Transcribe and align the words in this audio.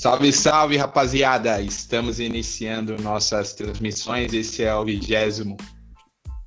Salve, 0.00 0.32
salve, 0.32 0.78
rapaziada! 0.78 1.60
Estamos 1.60 2.20
iniciando 2.20 2.96
nossas 3.02 3.52
transmissões. 3.52 4.32
Esse 4.32 4.62
é 4.62 4.74
o 4.74 4.82
vigésimo 4.82 5.58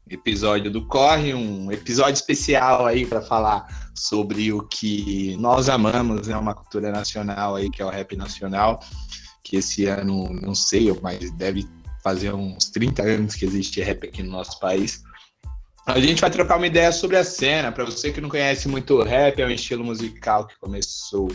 episódio 0.10 0.71
do 0.71 0.87
Corre, 0.87 1.35
um 1.35 1.71
episódio 1.71 2.15
especial 2.15 2.87
aí 2.87 3.05
para 3.05 3.21
falar 3.21 3.92
sobre 3.94 4.51
o 4.51 4.63
que 4.63 5.37
nós 5.37 5.69
amamos, 5.69 6.28
né? 6.28 6.35
Uma 6.35 6.55
cultura 6.55 6.92
nacional 6.92 7.55
aí 7.55 7.69
que 7.69 7.79
é 7.79 7.85
o 7.85 7.92
rap 7.92 8.15
nacional, 8.15 8.79
que 9.44 9.58
esse 9.58 9.85
ano, 9.85 10.33
não 10.33 10.56
sei, 10.56 10.92
mas 10.99 11.29
deve 11.33 11.70
fazer 12.04 12.33
uns 12.33 12.72
30 12.72 13.04
anos 13.04 13.35
que 13.35 13.46
existe 13.46 13.79
rap 13.81 14.08
aqui 14.08 14.24
no 14.24 14.31
nosso 14.31 14.60
país. 14.60 15.04
A 15.85 15.99
gente 15.99 16.22
vai 16.22 16.31
trocar 16.31 16.58
uma 16.58 16.66
ideia 16.66 16.91
sobre 16.91 17.17
a 17.17 17.23
cena. 17.23 17.72
Para 17.72 17.85
você 17.85 18.12
que 18.12 18.20
não 18.20 18.30
conhece 18.30 18.67
muito 18.67 18.95
o 18.95 19.04
rap, 19.04 19.40
é 19.40 19.45
um 19.45 19.52
estilo 19.52 19.84
musical 19.84 20.48
que 20.48 20.58
começou 20.59 21.30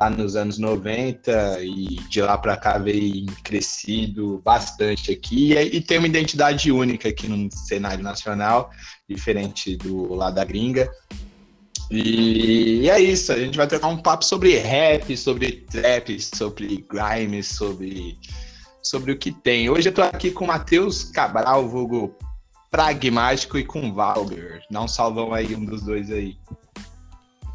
lá 0.00 0.08
nos 0.08 0.34
anos 0.34 0.58
90 0.58 1.62
e 1.62 1.96
de 2.08 2.22
lá 2.22 2.38
para 2.38 2.56
cá 2.56 2.78
veio 2.78 3.26
crescido 3.44 4.40
bastante 4.42 5.12
aqui 5.12 5.52
e, 5.52 5.76
e, 5.76 5.80
tem 5.82 5.98
uma 5.98 6.06
identidade 6.06 6.72
única 6.72 7.10
aqui 7.10 7.28
no 7.28 7.52
cenário 7.52 8.02
nacional, 8.02 8.70
diferente 9.06 9.76
do 9.76 10.14
lá 10.14 10.30
da 10.30 10.42
gringa. 10.42 10.90
E, 11.90 12.82
e 12.82 12.90
é 12.90 12.98
isso, 12.98 13.32
a 13.32 13.38
gente 13.38 13.56
vai 13.56 13.66
trocar 13.66 13.88
um 13.88 14.00
papo 14.00 14.24
sobre 14.24 14.56
rap, 14.56 15.14
sobre 15.16 15.66
trap, 15.70 16.18
sobre 16.20 16.86
grime, 16.88 17.42
sobre, 17.42 18.16
sobre 18.82 19.12
o 19.12 19.18
que 19.18 19.32
tem. 19.32 19.68
Hoje 19.68 19.90
eu 19.90 19.92
tô 19.92 20.00
aqui 20.00 20.30
com 20.30 20.44
o 20.44 20.48
Matheus 20.48 21.04
Cabral, 21.04 21.68
vulgo 21.68 22.16
pragmático 22.70 23.58
e 23.58 23.64
com 23.64 23.92
Valber. 23.92 24.62
Não 24.70 24.88
salvam 24.88 25.34
aí 25.34 25.54
um 25.54 25.64
dos 25.64 25.82
dois 25.82 26.10
aí. 26.10 26.38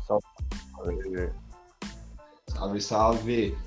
Salve. 0.05 1.35
Salve, 2.55 2.81
salve. 2.81 3.57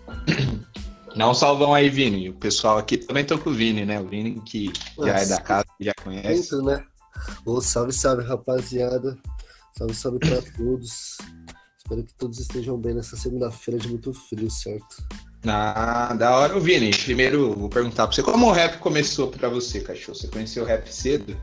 Não 1.15 1.35
salvam 1.35 1.75
aí, 1.75 1.89
Vini. 1.89 2.31
O 2.31 2.35
pessoal 2.35 2.79
aqui 2.79 2.97
também 2.97 3.25
tô 3.25 3.39
com 3.39 3.51
o 3.51 3.55
Vini, 3.55 3.85
né? 3.85 4.01
O 4.01 4.07
Vini 4.07 4.41
que 4.41 4.73
já 5.05 5.19
é 5.19 5.27
da 5.27 5.41
casa, 5.41 5.67
já 5.81 5.93
conhece. 6.03 6.53
Muito, 6.53 6.67
né? 6.67 6.85
Ô, 7.45 7.61
salve, 7.61 7.93
salve, 7.93 8.23
rapaziada. 8.23 9.19
Salve, 9.77 9.95
salve 9.95 10.19
pra 10.19 10.41
todos. 10.57 11.19
Espero 11.79 12.05
que 12.05 12.15
todos 12.15 12.39
estejam 12.39 12.79
bem 12.79 12.95
nessa 12.95 13.17
segunda-feira 13.17 13.81
de 13.81 13.89
muito 13.89 14.13
frio, 14.13 14.51
certo? 14.51 15.05
Ah, 15.47 16.15
da 16.15 16.37
hora. 16.37 16.57
O 16.57 16.61
Vini, 16.61 16.91
primeiro 16.91 17.55
vou 17.55 17.69
perguntar 17.69 18.07
pra 18.07 18.15
você, 18.15 18.23
como 18.23 18.47
o 18.47 18.53
rap 18.53 18.79
começou 18.79 19.29
pra 19.29 19.49
você, 19.49 19.81
cachorro? 19.81 20.17
Você 20.17 20.29
conheceu 20.29 20.65
o 20.65 20.67
rap 20.67 20.87
cedo? 20.93 21.37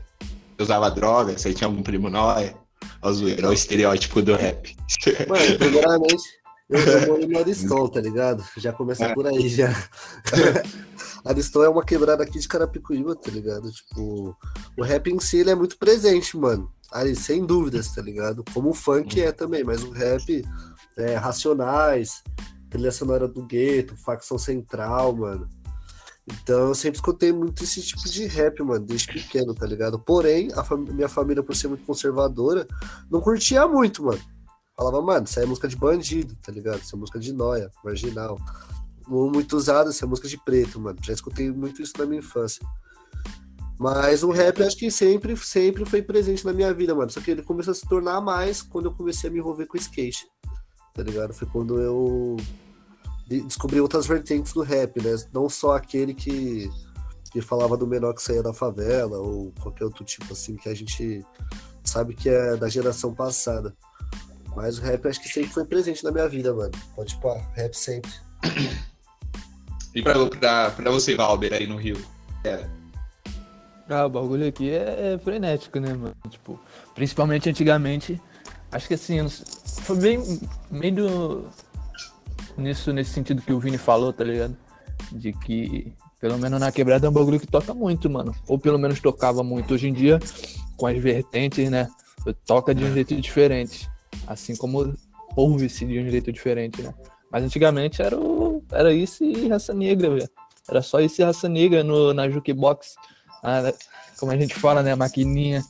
Você 0.56 0.62
usava 0.62 0.90
droga? 0.90 1.36
Você 1.36 1.54
tinha 1.54 1.68
algum 1.68 1.82
primo 1.82 2.10
nóia? 2.10 2.56
Olha 3.02 3.10
o 3.10 3.14
zoeiro, 3.14 3.48
o 3.48 3.52
estereótipo 3.52 4.22
do 4.22 4.34
rap. 4.34 4.76
Mano, 5.28 5.58
primeiramente, 5.58 6.24
eu, 6.68 6.78
eu 6.78 7.06
moro 7.06 7.28
no 7.28 7.38
Aristol, 7.38 7.88
tá 7.88 8.00
ligado? 8.00 8.44
Já 8.56 8.72
começa 8.72 9.04
é. 9.04 9.14
por 9.14 9.26
aí, 9.26 9.48
já. 9.48 9.70
Aristol 11.24 11.64
é 11.64 11.68
uma 11.68 11.84
quebrada 11.84 12.22
aqui 12.22 12.38
de 12.38 12.48
Carapicuíba, 12.48 13.14
tá 13.14 13.30
ligado? 13.30 13.70
Tipo, 13.70 14.36
o 14.76 14.82
rap 14.82 15.08
em 15.08 15.18
si, 15.20 15.38
ele 15.38 15.50
é 15.50 15.54
muito 15.54 15.78
presente, 15.78 16.36
mano. 16.36 16.70
Ali, 16.92 17.16
sem 17.16 17.44
dúvidas, 17.44 17.94
tá 17.94 18.00
ligado? 18.00 18.44
Como 18.54 18.70
o 18.70 18.74
funk 18.74 19.20
é 19.20 19.32
também, 19.32 19.64
mas 19.64 19.82
o 19.82 19.90
rap 19.90 20.44
é 20.96 21.14
Racionais, 21.16 22.22
trilha 22.70 22.92
sonora 22.92 23.26
do 23.26 23.42
gueto, 23.44 23.96
facção 23.96 24.38
central, 24.38 25.14
mano. 25.16 25.48
Então 26.26 26.68
eu 26.68 26.74
sempre 26.74 26.98
escutei 26.98 27.32
muito 27.32 27.62
esse 27.62 27.80
tipo 27.80 28.08
de 28.08 28.26
rap, 28.26 28.60
mano, 28.62 28.84
desde 28.84 29.12
pequeno, 29.12 29.54
tá 29.54 29.64
ligado? 29.64 29.98
Porém, 29.98 30.50
a 30.54 30.64
fam 30.64 30.78
minha 30.78 31.08
família, 31.08 31.42
por 31.42 31.54
ser 31.54 31.68
muito 31.68 31.84
conservadora, 31.84 32.66
não 33.08 33.20
curtia 33.20 33.66
muito, 33.68 34.04
mano. 34.04 34.20
Falava, 34.76 35.00
mano, 35.00 35.24
isso 35.24 35.40
é 35.40 35.46
música 35.46 35.66
de 35.66 35.76
bandido, 35.76 36.36
tá 36.42 36.52
ligado? 36.52 36.82
Isso 36.82 36.94
é 36.94 36.98
música 36.98 37.18
de 37.18 37.32
noia, 37.32 37.70
marginal. 37.82 38.38
Muito 39.08 39.56
usado, 39.56 39.90
isso 39.90 40.04
é 40.04 40.06
música 40.06 40.28
de 40.28 40.36
preto, 40.36 40.78
mano. 40.78 40.98
Já 41.02 41.14
escutei 41.14 41.50
muito 41.50 41.80
isso 41.80 41.94
na 41.98 42.04
minha 42.04 42.18
infância. 42.18 42.64
Mas 43.78 44.22
o 44.22 44.30
rap 44.30 44.62
acho 44.62 44.76
que 44.76 44.90
sempre, 44.90 45.36
sempre 45.36 45.84
foi 45.84 46.02
presente 46.02 46.44
na 46.44 46.52
minha 46.52 46.74
vida, 46.74 46.94
mano. 46.94 47.10
Só 47.10 47.20
que 47.20 47.30
ele 47.30 47.42
começou 47.42 47.72
a 47.72 47.74
se 47.74 47.86
tornar 47.88 48.20
mais 48.20 48.60
quando 48.60 48.86
eu 48.86 48.92
comecei 48.92 49.30
a 49.30 49.32
me 49.32 49.38
envolver 49.38 49.66
com 49.66 49.76
skate. 49.78 50.26
Tá 50.92 51.02
ligado? 51.02 51.32
Foi 51.32 51.46
quando 51.48 51.80
eu 51.80 52.36
descobri 53.28 53.80
outras 53.80 54.06
vertentes 54.06 54.52
do 54.52 54.62
rap, 54.62 55.00
né? 55.02 55.14
Não 55.32 55.48
só 55.48 55.74
aquele 55.74 56.14
que, 56.14 56.70
que 57.30 57.40
falava 57.40 57.76
do 57.76 57.86
menor 57.86 58.14
que 58.14 58.22
saía 58.22 58.42
da 58.42 58.52
favela, 58.52 59.18
ou 59.18 59.52
qualquer 59.62 59.84
outro 59.84 60.04
tipo 60.04 60.32
assim, 60.32 60.56
que 60.56 60.68
a 60.68 60.74
gente 60.74 61.24
sabe 61.84 62.14
que 62.14 62.28
é 62.28 62.56
da 62.56 62.68
geração 62.68 63.14
passada. 63.14 63.74
Mas 64.56 64.78
o 64.78 64.82
rap 64.82 65.06
acho 65.06 65.22
que 65.22 65.28
sempre 65.28 65.50
foi 65.50 65.66
presente 65.66 66.02
na 66.02 66.10
minha 66.10 66.26
vida, 66.26 66.52
mano. 66.54 66.72
Pode 66.94 67.14
pá, 67.16 67.34
rap 67.54 67.74
sempre. 67.74 68.10
E 69.94 70.02
pra, 70.02 70.14
pra, 70.26 70.70
pra 70.70 70.90
você, 70.90 71.14
Valber, 71.14 71.52
aí 71.52 71.66
no 71.66 71.76
Rio? 71.76 72.02
Era. 72.42 72.68
Ah, 73.88 74.06
o 74.06 74.10
bagulho 74.10 74.48
aqui 74.48 74.70
é, 74.70 75.14
é 75.14 75.18
frenético, 75.18 75.78
né, 75.78 75.92
mano? 75.92 76.16
Tipo, 76.30 76.58
principalmente 76.94 77.50
antigamente, 77.50 78.20
acho 78.72 78.88
que 78.88 78.94
assim, 78.94 79.28
foi 79.82 79.96
bem 79.96 80.40
meio 80.70 81.46
nisso, 82.56 82.92
nesse 82.92 83.10
sentido 83.10 83.42
que 83.42 83.52
o 83.52 83.60
Vini 83.60 83.78
falou, 83.78 84.12
tá 84.12 84.24
ligado? 84.24 84.56
De 85.12 85.34
que, 85.34 85.92
pelo 86.18 86.38
menos 86.38 86.58
na 86.58 86.72
quebrada 86.72 87.06
é 87.06 87.10
um 87.10 87.12
bagulho 87.12 87.38
que 87.38 87.46
toca 87.46 87.74
muito, 87.74 88.08
mano. 88.08 88.34
Ou 88.48 88.58
pelo 88.58 88.78
menos 88.78 89.00
tocava 89.00 89.44
muito. 89.44 89.74
Hoje 89.74 89.88
em 89.88 89.92
dia, 89.92 90.18
com 90.78 90.86
as 90.86 90.98
vertentes, 90.98 91.70
né? 91.70 91.88
Toca 92.46 92.74
de 92.74 92.84
um 92.84 92.92
jeito 92.92 93.14
diferente. 93.20 93.88
Assim 94.26 94.56
como 94.56 94.94
ouve-se 95.36 95.84
de 95.84 96.00
um 96.00 96.10
jeito 96.10 96.32
diferente, 96.32 96.82
né? 96.82 96.92
Mas 97.30 97.44
antigamente 97.44 98.00
era, 98.02 98.18
o, 98.18 98.64
era 98.72 98.92
isso 98.92 99.24
e 99.24 99.48
raça 99.48 99.74
negra, 99.74 100.10
velho. 100.10 100.30
Era 100.68 100.82
só 100.82 101.00
isso 101.00 101.20
e 101.20 101.24
raça 101.24 101.48
negra 101.48 101.84
no, 101.84 102.12
na 102.14 102.28
jukebox. 102.28 102.96
A, 103.42 103.72
como 104.18 104.32
a 104.32 104.36
gente 104.36 104.54
fala, 104.54 104.82
né? 104.82 104.92
A 104.92 104.96
maquininha. 104.96 105.62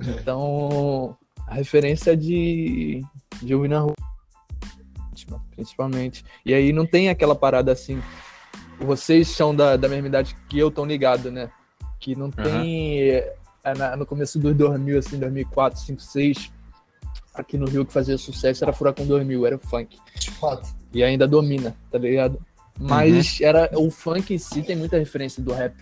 Então, 0.00 1.16
a 1.46 1.54
referência 1.54 2.16
de, 2.16 3.04
de 3.40 3.54
ouvir 3.54 3.68
na 3.68 3.80
rua, 3.80 3.94
principalmente. 5.54 6.24
E 6.44 6.52
aí 6.54 6.72
não 6.72 6.86
tem 6.86 7.08
aquela 7.08 7.34
parada 7.34 7.70
assim. 7.72 8.02
Vocês 8.78 9.28
são 9.28 9.54
da, 9.54 9.76
da 9.76 9.88
mesma 9.88 10.08
idade 10.08 10.34
que 10.48 10.58
eu, 10.58 10.70
tão 10.70 10.86
ligado, 10.86 11.30
né? 11.30 11.50
Que 11.98 12.16
não 12.16 12.30
tem. 12.30 13.12
Uhum. 13.12 13.40
É, 13.62 13.74
na, 13.76 13.94
no 13.94 14.06
começo 14.06 14.38
dos 14.38 14.56
2000, 14.56 14.98
assim, 14.98 15.18
2004, 15.18 15.78
2005, 15.78 16.02
2006 16.14 16.59
aqui 17.40 17.58
no 17.58 17.66
Rio 17.66 17.84
que 17.84 17.92
fazia 17.92 18.16
sucesso 18.16 18.64
era 18.64 18.72
Furacão 18.72 19.06
2000, 19.06 19.46
era 19.46 19.56
o 19.56 19.58
funk. 19.58 19.98
E 20.92 21.02
ainda 21.02 21.26
domina, 21.26 21.76
tá 21.90 21.98
ligado? 21.98 22.38
Mas 22.78 23.38
uhum. 23.38 23.46
era 23.46 23.70
o 23.74 23.90
funk 23.90 24.34
em 24.34 24.38
si 24.38 24.62
tem 24.62 24.76
muita 24.76 24.98
referência 24.98 25.42
do 25.42 25.52
rap. 25.52 25.74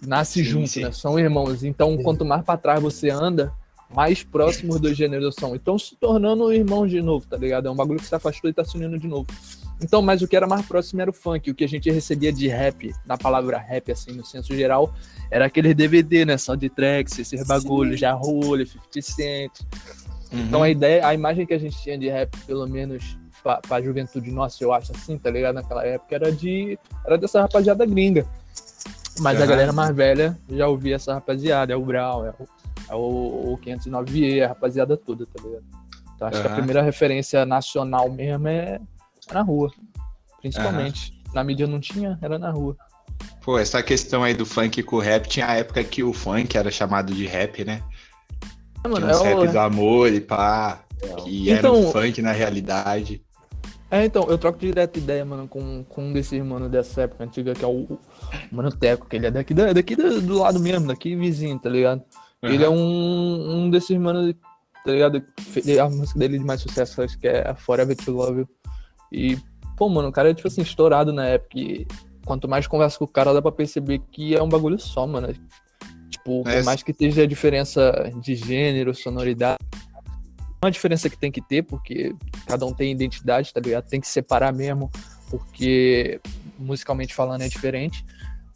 Nasce 0.00 0.42
sim, 0.42 0.44
junto, 0.44 0.68
sim. 0.68 0.82
né? 0.82 0.92
São 0.92 1.18
irmãos. 1.18 1.62
Então, 1.62 1.96
sim. 1.96 2.02
quanto 2.02 2.24
mais 2.24 2.42
para 2.42 2.58
trás 2.58 2.80
você 2.80 3.10
anda, 3.10 3.52
mais 3.94 4.22
próximos 4.22 4.80
dos 4.80 4.96
gêneros 4.96 5.34
são. 5.38 5.54
Então, 5.54 5.78
se 5.78 5.94
tornando 5.96 6.52
irmãos 6.52 6.90
de 6.90 7.00
novo, 7.00 7.26
tá 7.26 7.36
ligado? 7.36 7.68
É 7.68 7.70
um 7.70 7.76
bagulho 7.76 8.00
que 8.00 8.06
se 8.06 8.14
afastou 8.14 8.50
e 8.50 8.52
tá 8.52 8.64
se 8.64 8.76
unindo 8.76 8.98
de 8.98 9.06
novo. 9.06 9.26
Então, 9.82 10.00
mas 10.00 10.22
o 10.22 10.28
que 10.28 10.34
era 10.34 10.46
mais 10.46 10.64
próximo 10.64 11.02
era 11.02 11.10
o 11.10 11.14
funk. 11.14 11.50
O 11.50 11.54
que 11.54 11.64
a 11.64 11.68
gente 11.68 11.90
recebia 11.90 12.32
de 12.32 12.48
rap, 12.48 12.94
na 13.04 13.16
palavra 13.16 13.58
rap, 13.58 13.92
assim, 13.92 14.12
no 14.12 14.24
senso 14.24 14.54
geral, 14.56 14.92
era 15.30 15.46
aquele 15.46 15.74
DVD, 15.74 16.24
né? 16.24 16.38
Soundtracks, 16.38 17.18
esses 17.18 17.46
bagulhos, 17.46 18.00
já 18.00 18.12
rolha, 18.12 18.64
50 18.64 19.02
Cent, 19.02 19.52
Uhum. 20.32 20.40
Então 20.40 20.62
a 20.62 20.68
ideia, 20.68 21.06
a 21.06 21.14
imagem 21.14 21.46
que 21.46 21.54
a 21.54 21.58
gente 21.58 21.80
tinha 21.80 21.96
de 21.96 22.08
rap, 22.08 22.36
pelo 22.46 22.66
menos 22.66 23.16
pra, 23.42 23.56
pra 23.58 23.80
juventude 23.80 24.30
nossa, 24.30 24.62
eu 24.62 24.72
acho 24.72 24.92
assim, 24.92 25.16
tá 25.18 25.30
ligado? 25.30 25.54
Naquela 25.54 25.84
época, 25.84 26.14
era 26.14 26.32
de. 26.32 26.78
Era 27.04 27.16
dessa 27.16 27.40
rapaziada 27.40 27.86
gringa. 27.86 28.26
Mas 29.20 29.38
uhum. 29.38 29.44
a 29.44 29.46
galera 29.46 29.72
mais 29.72 29.94
velha 29.94 30.36
já 30.50 30.66
ouvia 30.66 30.96
essa 30.96 31.14
rapaziada, 31.14 31.72
é 31.72 31.76
o 31.76 31.84
Brau, 31.84 32.26
é 32.26 32.30
o, 32.30 32.48
é 32.90 32.94
o, 32.94 33.52
o 33.52 33.58
509E, 33.58 34.42
a 34.44 34.48
rapaziada 34.48 34.96
toda, 34.96 35.24
tá 35.26 35.42
ligado? 35.42 35.64
Então 36.14 36.28
acho 36.28 36.38
uhum. 36.38 36.42
que 36.42 36.50
a 36.50 36.54
primeira 36.54 36.82
referência 36.82 37.46
nacional 37.46 38.10
mesmo 38.10 38.48
é, 38.48 38.80
é 39.30 39.34
na 39.34 39.42
rua. 39.42 39.70
Principalmente. 40.40 41.16
Na 41.32 41.44
mídia 41.44 41.66
não 41.66 41.80
tinha, 41.80 42.18
era 42.22 42.38
na 42.38 42.50
rua. 42.50 42.76
Pô, 43.42 43.58
essa 43.58 43.82
questão 43.82 44.24
aí 44.24 44.34
do 44.34 44.44
funk 44.44 44.82
com 44.82 44.96
o 44.96 45.00
rap, 45.00 45.28
tinha 45.28 45.46
a 45.46 45.54
época 45.54 45.82
que 45.84 46.02
o 46.02 46.12
funk 46.12 46.56
era 46.56 46.70
chamado 46.70 47.14
de 47.14 47.26
rap, 47.26 47.64
né? 47.64 47.82
É, 48.86 48.88
mano, 48.88 49.06
Tinha 49.06 49.18
uns 49.18 49.22
é 49.22 49.34
rap 49.34 49.48
o... 49.48 49.52
do 49.52 49.58
amor 49.58 50.12
e 50.12 50.20
pá, 50.20 50.80
que 51.24 51.50
então, 51.50 51.74
era 51.74 51.86
um 51.88 51.90
funk 51.90 52.22
na 52.22 52.32
realidade. 52.32 53.22
É, 53.90 54.04
então, 54.04 54.24
eu 54.28 54.38
troco 54.38 54.58
direto 54.58 54.98
ideia, 54.98 55.24
mano, 55.24 55.46
com, 55.46 55.84
com 55.84 56.08
um 56.08 56.12
desses 56.12 56.42
mano 56.44 56.68
dessa 56.68 57.02
época 57.02 57.24
antiga, 57.24 57.54
que 57.54 57.64
é 57.64 57.68
o, 57.68 57.98
Mano 58.50 58.70
Teco, 58.70 59.06
que 59.08 59.16
ele 59.16 59.26
é 59.26 59.30
daqui, 59.30 59.54
da, 59.54 59.72
daqui 59.72 59.94
do, 59.94 60.20
do 60.20 60.38
lado 60.38 60.58
mesmo, 60.58 60.88
daqui 60.88 61.14
vizinho, 61.14 61.58
tá 61.58 61.68
ligado? 61.68 62.02
Uhum. 62.42 62.50
Ele 62.50 62.64
é 62.64 62.68
um, 62.68 63.64
um 63.64 63.70
desses 63.70 63.96
mano, 63.96 64.34
tá 64.84 64.90
ligado? 64.90 65.22
A 65.80 65.88
música 65.88 66.18
dele 66.18 66.38
de 66.38 66.44
mais 66.44 66.60
sucesso, 66.60 67.02
acho 67.02 67.18
que 67.18 67.28
é 67.28 67.48
a 67.48 67.54
Forever 67.54 67.96
to 67.96 68.12
Love 68.12 68.40
You. 68.40 68.48
E, 69.12 69.38
pô, 69.76 69.88
mano, 69.88 70.08
o 70.08 70.12
cara 70.12 70.30
é, 70.30 70.34
tipo 70.34 70.48
assim, 70.48 70.62
estourado 70.62 71.12
na 71.12 71.26
época. 71.26 71.58
E 71.58 71.86
quanto 72.24 72.48
mais 72.48 72.66
conversa 72.66 72.98
com 72.98 73.04
o 73.04 73.08
cara, 73.08 73.32
dá 73.32 73.40
pra 73.40 73.52
perceber 73.52 74.00
que 74.10 74.34
é 74.34 74.42
um 74.42 74.48
bagulho 74.48 74.78
só, 74.80 75.06
mano. 75.06 75.32
Tipo, 76.26 76.42
por 76.42 76.64
mais 76.64 76.82
que 76.82 76.90
esteja 76.90 77.22
a 77.22 77.26
diferença 77.26 78.12
de 78.20 78.34
gênero, 78.34 78.92
sonoridade, 78.92 79.58
uma 80.60 80.72
diferença 80.72 81.08
que 81.08 81.16
tem 81.16 81.30
que 81.30 81.40
ter, 81.40 81.62
porque 81.62 82.16
cada 82.46 82.66
um 82.66 82.72
tem 82.72 82.90
identidade, 82.90 83.54
tá 83.54 83.60
ligado? 83.60 83.86
Tem 83.86 84.00
que 84.00 84.08
separar 84.08 84.52
mesmo 84.52 84.90
porque 85.30 86.20
musicalmente 86.58 87.14
falando 87.14 87.42
é 87.42 87.48
diferente. 87.48 88.04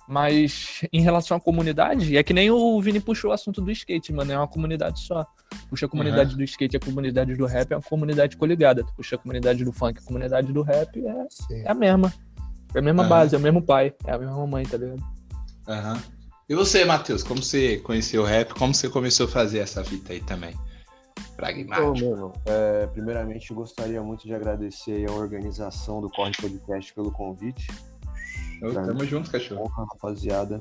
Mas 0.09 0.81
em 0.93 1.01
relação 1.01 1.37
à 1.37 1.41
comunidade, 1.41 2.17
é 2.17 2.23
que 2.25 2.33
nem 2.33 2.51
o 2.51 2.83
Vini 2.83 2.99
puxou 2.99 3.31
o 3.31 3.33
assunto 3.33 3.61
do 3.61 3.71
skate, 3.71 4.13
mano. 4.13 4.33
É 4.33 4.37
uma 4.37 4.49
comunidade 4.49 4.99
só. 4.99 5.25
Puxa 5.69 5.87
a 5.87 5.89
comunidade 5.89 6.33
uhum. 6.33 6.39
do 6.39 6.43
skate, 6.43 6.77
a 6.77 6.81
comunidade 6.81 7.37
do 7.37 7.47
rap 7.47 7.71
é 7.71 7.77
uma 7.77 7.83
comunidade 7.83 8.37
coligada. 8.37 8.83
Tu 8.83 8.93
puxa 8.95 9.15
a 9.15 9.19
comunidade 9.19 9.65
do 9.65 9.73
funk, 9.73 10.01
a 10.01 10.05
comunidade 10.05 10.53
do 10.53 10.63
rap 10.63 11.01
é, 11.07 11.63
é 11.63 11.71
a 11.71 11.75
mesma. 11.75 12.13
É 12.75 12.81
a 12.81 12.83
mesma 12.83 13.05
uhum. 13.05 13.09
base, 13.09 13.37
é 13.37 13.39
o 13.39 13.41
mesmo 13.41 13.63
pai, 13.63 13.95
é 14.05 14.13
a 14.13 14.19
mesma 14.19 14.45
mãe, 14.49 14.65
tá 14.65 14.77
ligado? 14.77 15.05
Aham. 15.69 15.93
Uhum. 15.95 16.20
E 16.51 16.55
você, 16.57 16.85
Matheus, 16.85 17.23
como 17.23 17.41
você 17.41 17.79
conheceu 17.79 18.23
o 18.23 18.25
rap? 18.25 18.53
Como 18.55 18.75
você 18.75 18.89
começou 18.89 19.27
a 19.27 19.29
fazer 19.29 19.61
essa 19.61 19.85
fita 19.85 20.13
aí 20.13 20.21
também? 20.21 20.53
Pragmático. 21.37 21.97
Então, 21.97 22.11
mano, 22.11 22.33
é, 22.45 22.89
primeiramente 22.89 23.55
gostaria 23.55 24.03
muito 24.03 24.27
de 24.27 24.35
agradecer 24.35 25.09
a 25.09 25.13
organização 25.13 26.01
do 26.01 26.11
Corre 26.11 26.33
Podcast 26.33 26.93
pelo 26.93 27.13
convite. 27.13 27.69
tamo 28.61 29.05
junto, 29.05 29.31
cachorro. 29.31 29.63
Honra, 29.63 29.87
rapaziada. 29.93 30.61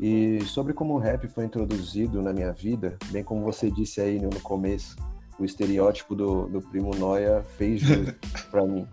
E 0.00 0.44
sobre 0.46 0.72
como 0.72 0.94
o 0.94 0.98
rap 0.98 1.28
foi 1.28 1.44
introduzido 1.44 2.20
na 2.20 2.32
minha 2.32 2.52
vida, 2.52 2.98
bem 3.12 3.22
como 3.22 3.44
você 3.44 3.70
disse 3.70 4.00
aí 4.00 4.20
no 4.20 4.30
começo, 4.40 4.96
o 5.38 5.44
estereótipo 5.44 6.16
do, 6.16 6.48
do 6.48 6.60
primo 6.60 6.90
Noia 6.96 7.44
fez 7.56 7.80
jus 7.80 8.12
pra 8.50 8.66
mim. 8.66 8.84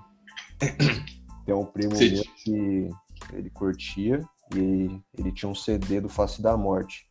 Tem 1.47 1.55
um 1.55 1.65
primo 1.65 1.95
Sim. 1.95 2.11
meu 2.11 2.23
que 2.35 2.89
ele 3.33 3.49
curtia 3.49 4.23
e 4.55 5.01
ele 5.17 5.31
tinha 5.31 5.49
um 5.49 5.55
CD 5.55 5.99
do 6.01 6.09
Face 6.09 6.41
da 6.41 6.55
Morte. 6.55 7.07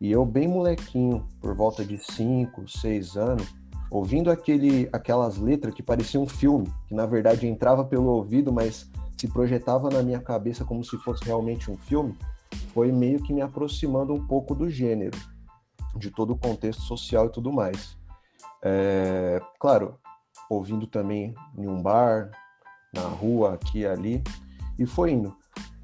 E 0.00 0.10
eu, 0.10 0.24
bem 0.26 0.48
molequinho, 0.48 1.26
por 1.40 1.54
volta 1.54 1.84
de 1.84 1.96
5, 1.96 2.68
6 2.68 3.16
anos, 3.16 3.54
ouvindo 3.90 4.30
aquele, 4.30 4.88
aquelas 4.92 5.38
letras 5.38 5.74
que 5.74 5.82
pareciam 5.82 6.24
um 6.24 6.28
filme, 6.28 6.72
que 6.88 6.94
na 6.94 7.06
verdade 7.06 7.46
entrava 7.46 7.84
pelo 7.84 8.06
ouvido, 8.06 8.52
mas 8.52 8.90
se 9.16 9.28
projetava 9.28 9.88
na 9.90 10.02
minha 10.02 10.18
cabeça 10.18 10.64
como 10.64 10.82
se 10.82 10.96
fosse 10.98 11.24
realmente 11.24 11.70
um 11.70 11.76
filme, 11.76 12.16
foi 12.74 12.90
meio 12.90 13.22
que 13.22 13.32
me 13.32 13.40
aproximando 13.40 14.12
um 14.12 14.26
pouco 14.26 14.54
do 14.54 14.68
gênero, 14.68 15.16
de 15.96 16.10
todo 16.10 16.32
o 16.32 16.38
contexto 16.38 16.82
social 16.82 17.26
e 17.26 17.30
tudo 17.30 17.52
mais. 17.52 17.96
É, 18.64 19.40
claro, 19.60 19.98
ouvindo 20.48 20.86
também 20.86 21.34
em 21.56 21.68
um 21.68 21.80
bar, 21.80 22.30
na 22.94 23.02
rua, 23.02 23.54
aqui 23.54 23.80
e 23.80 23.86
ali, 23.86 24.22
e 24.78 24.86
foi 24.86 25.12
indo. 25.12 25.36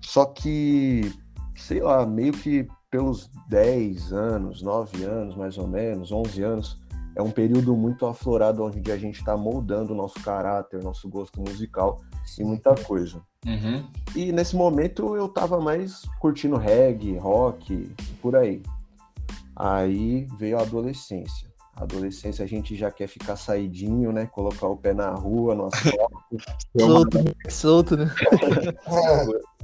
Só 0.08 0.25
que, 0.25 1.12
sei 1.55 1.82
lá, 1.82 2.06
meio 2.06 2.32
que 2.32 2.66
pelos 2.90 3.28
10 3.50 4.10
anos, 4.14 4.62
9 4.62 5.05
anos 5.05 5.37
mais 5.37 5.58
ou 5.58 5.69
menos, 5.69 6.10
11 6.10 6.43
anos, 6.43 6.82
é 7.14 7.20
um 7.20 7.31
período 7.31 7.76
muito 7.76 8.06
aflorado 8.06 8.64
onde 8.64 8.90
a 8.90 8.96
gente 8.96 9.19
está 9.19 9.37
moldando 9.37 9.93
o 9.93 9.96
nosso 9.96 10.19
caráter, 10.22 10.82
nosso 10.82 11.10
gosto 11.10 11.43
musical 11.43 12.00
e 12.38 12.43
muita 12.43 12.75
coisa. 12.75 13.20
Uhum. 13.44 13.84
E 14.16 14.32
nesse 14.32 14.56
momento 14.56 15.14
eu 15.14 15.28
tava 15.28 15.60
mais 15.60 16.00
curtindo 16.19 16.56
reggae, 16.56 17.19
rock, 17.19 17.94
por 18.22 18.34
aí. 18.34 18.62
Aí 19.54 20.26
veio 20.38 20.58
a 20.58 20.62
adolescência. 20.62 21.52
A 21.76 21.82
adolescência 21.82 22.46
a 22.46 22.49
gente 22.49 22.75
já 22.75 22.90
quer 22.90 23.08
ficar 23.08 23.37
saidinho, 23.37 24.11
né? 24.11 24.25
Colocar 24.25 24.69
o 24.69 24.76
pé 24.78 24.94
na 24.94 25.11
rua, 25.11 25.54
no 25.54 25.66
asfalto. 25.66 26.25
solto, 26.81 27.19
solto, 27.50 27.96
né? 27.99 28.11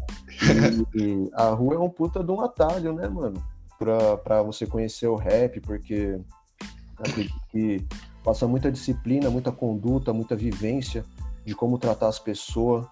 E, 0.95 1.31
a 1.33 1.49
rua 1.51 1.75
é 1.75 1.79
um 1.79 1.91
puta 1.91 2.23
de 2.23 2.31
um 2.31 2.41
atalho, 2.41 2.93
né, 2.93 3.09
mano? 3.09 3.43
Pra, 3.79 4.17
pra 4.17 4.43
você 4.43 4.67
conhecer 4.67 5.07
o 5.07 5.17
rap, 5.17 5.61
porque 5.61 6.21
acredito 6.99 7.35
que 7.51 7.85
passa 8.23 8.47
muita 8.47 8.71
disciplina, 8.71 9.31
muita 9.31 9.53
conduta, 9.53 10.13
muita 10.13 10.37
vivência 10.37 11.05
de 11.45 11.55
como 11.55 11.79
tratar 11.79 12.09
as 12.09 12.19
pessoas. 12.19 12.87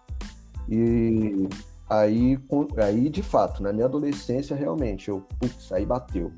E 0.68 1.48
aí, 1.88 2.38
aí 2.78 3.08
de 3.08 3.22
fato, 3.22 3.62
na 3.62 3.72
minha 3.72 3.86
adolescência, 3.86 4.56
realmente, 4.56 5.08
eu, 5.08 5.20
putz, 5.38 5.72
aí 5.72 5.86
bateu. 5.86 6.32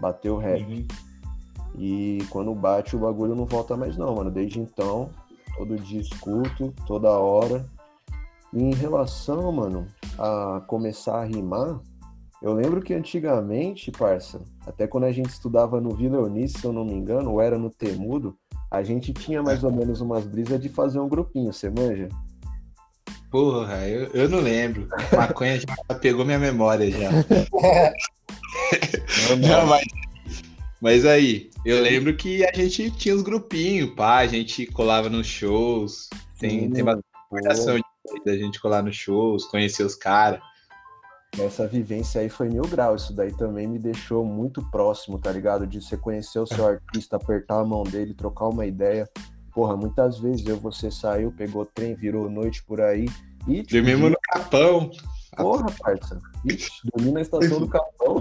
Bateu 0.00 0.34
o 0.34 0.38
rap. 0.38 0.62
Uhum. 0.62 0.86
E 1.78 2.18
quando 2.30 2.54
bate, 2.54 2.96
o 2.96 2.98
bagulho 2.98 3.34
não 3.34 3.44
volta 3.44 3.76
mais, 3.76 3.96
não, 3.96 4.14
mano. 4.14 4.30
Desde 4.30 4.58
então, 4.58 5.10
todo 5.56 5.76
dia 5.76 6.00
escuto, 6.00 6.74
toda 6.86 7.10
hora. 7.10 7.68
E 8.52 8.62
em 8.62 8.74
relação, 8.74 9.52
mano, 9.52 9.86
a 10.18 10.62
começar 10.66 11.20
a 11.20 11.24
rimar, 11.24 11.80
eu 12.40 12.54
lembro 12.54 12.80
que 12.80 12.94
antigamente, 12.94 13.90
parça, 13.90 14.40
até 14.66 14.86
quando 14.86 15.04
a 15.04 15.12
gente 15.12 15.28
estudava 15.28 15.80
no 15.80 15.94
Vila 15.94 16.18
Eunice, 16.18 16.60
se 16.60 16.64
eu 16.64 16.72
não 16.72 16.84
me 16.84 16.94
engano, 16.94 17.32
ou 17.32 17.40
era 17.40 17.58
no 17.58 17.68
Temudo, 17.68 18.36
a 18.70 18.82
gente 18.82 19.12
tinha 19.12 19.42
mais 19.42 19.64
ou 19.64 19.72
menos 19.72 20.00
umas 20.00 20.24
brisas 20.24 20.60
de 20.60 20.68
fazer 20.68 21.00
um 21.00 21.08
grupinho, 21.08 21.52
você 21.52 21.68
manja? 21.68 22.08
Porra, 23.30 23.86
eu, 23.86 24.08
eu 24.14 24.28
não 24.28 24.40
lembro. 24.40 24.88
Maconha 25.14 25.60
já 25.60 25.94
pegou 25.96 26.24
minha 26.24 26.38
memória 26.38 26.90
já. 26.90 27.10
não, 29.40 29.66
mas, 29.66 29.84
mas 30.80 31.04
aí, 31.04 31.50
eu 31.64 31.82
lembro 31.82 32.16
que 32.16 32.44
a 32.44 32.52
gente 32.54 32.90
tinha 32.92 33.14
os 33.14 33.22
grupinhos, 33.22 33.90
pá, 33.94 34.18
a 34.18 34.26
gente 34.26 34.66
colava 34.66 35.08
nos 35.08 35.26
shows. 35.26 36.08
Tem, 36.38 36.60
Sim, 36.60 36.70
tem 36.70 36.84
bastante 36.84 37.04
recordação 37.30 37.78
da 38.24 38.36
gente 38.36 38.60
colar 38.60 38.82
nos 38.82 38.96
shows, 38.96 39.44
conhecer 39.46 39.84
os 39.84 39.94
caras. 39.94 40.40
Essa 41.38 41.66
vivência 41.66 42.20
aí 42.20 42.28
foi 42.28 42.48
mil 42.48 42.66
graus. 42.66 43.04
Isso 43.04 43.12
daí 43.12 43.32
também 43.36 43.66
me 43.66 43.78
deixou 43.78 44.24
muito 44.24 44.62
próximo, 44.70 45.18
tá 45.18 45.30
ligado? 45.30 45.66
De 45.66 45.80
você 45.80 45.96
conhecer 45.96 46.38
o 46.38 46.46
seu 46.46 46.66
artista, 46.66 47.16
apertar 47.16 47.60
a 47.60 47.64
mão 47.64 47.82
dele, 47.84 48.14
trocar 48.14 48.48
uma 48.48 48.66
ideia. 48.66 49.08
Porra, 49.52 49.76
muitas 49.76 50.18
vezes 50.18 50.46
eu, 50.46 50.56
você 50.56 50.90
saiu, 50.90 51.32
pegou 51.32 51.66
trem, 51.66 51.94
virou 51.94 52.30
noite 52.30 52.62
por 52.64 52.80
aí. 52.80 53.06
E, 53.46 53.62
tipo, 53.62 53.72
Dormimos 53.72 54.10
no 54.10 54.18
Capão. 54.30 54.90
Porra, 55.36 55.66
parça. 55.78 56.18
Ixi, 56.44 56.70
dormi 56.92 57.12
na 57.12 57.20
estação 57.20 57.60
do 57.60 57.68
Capão. 57.68 58.20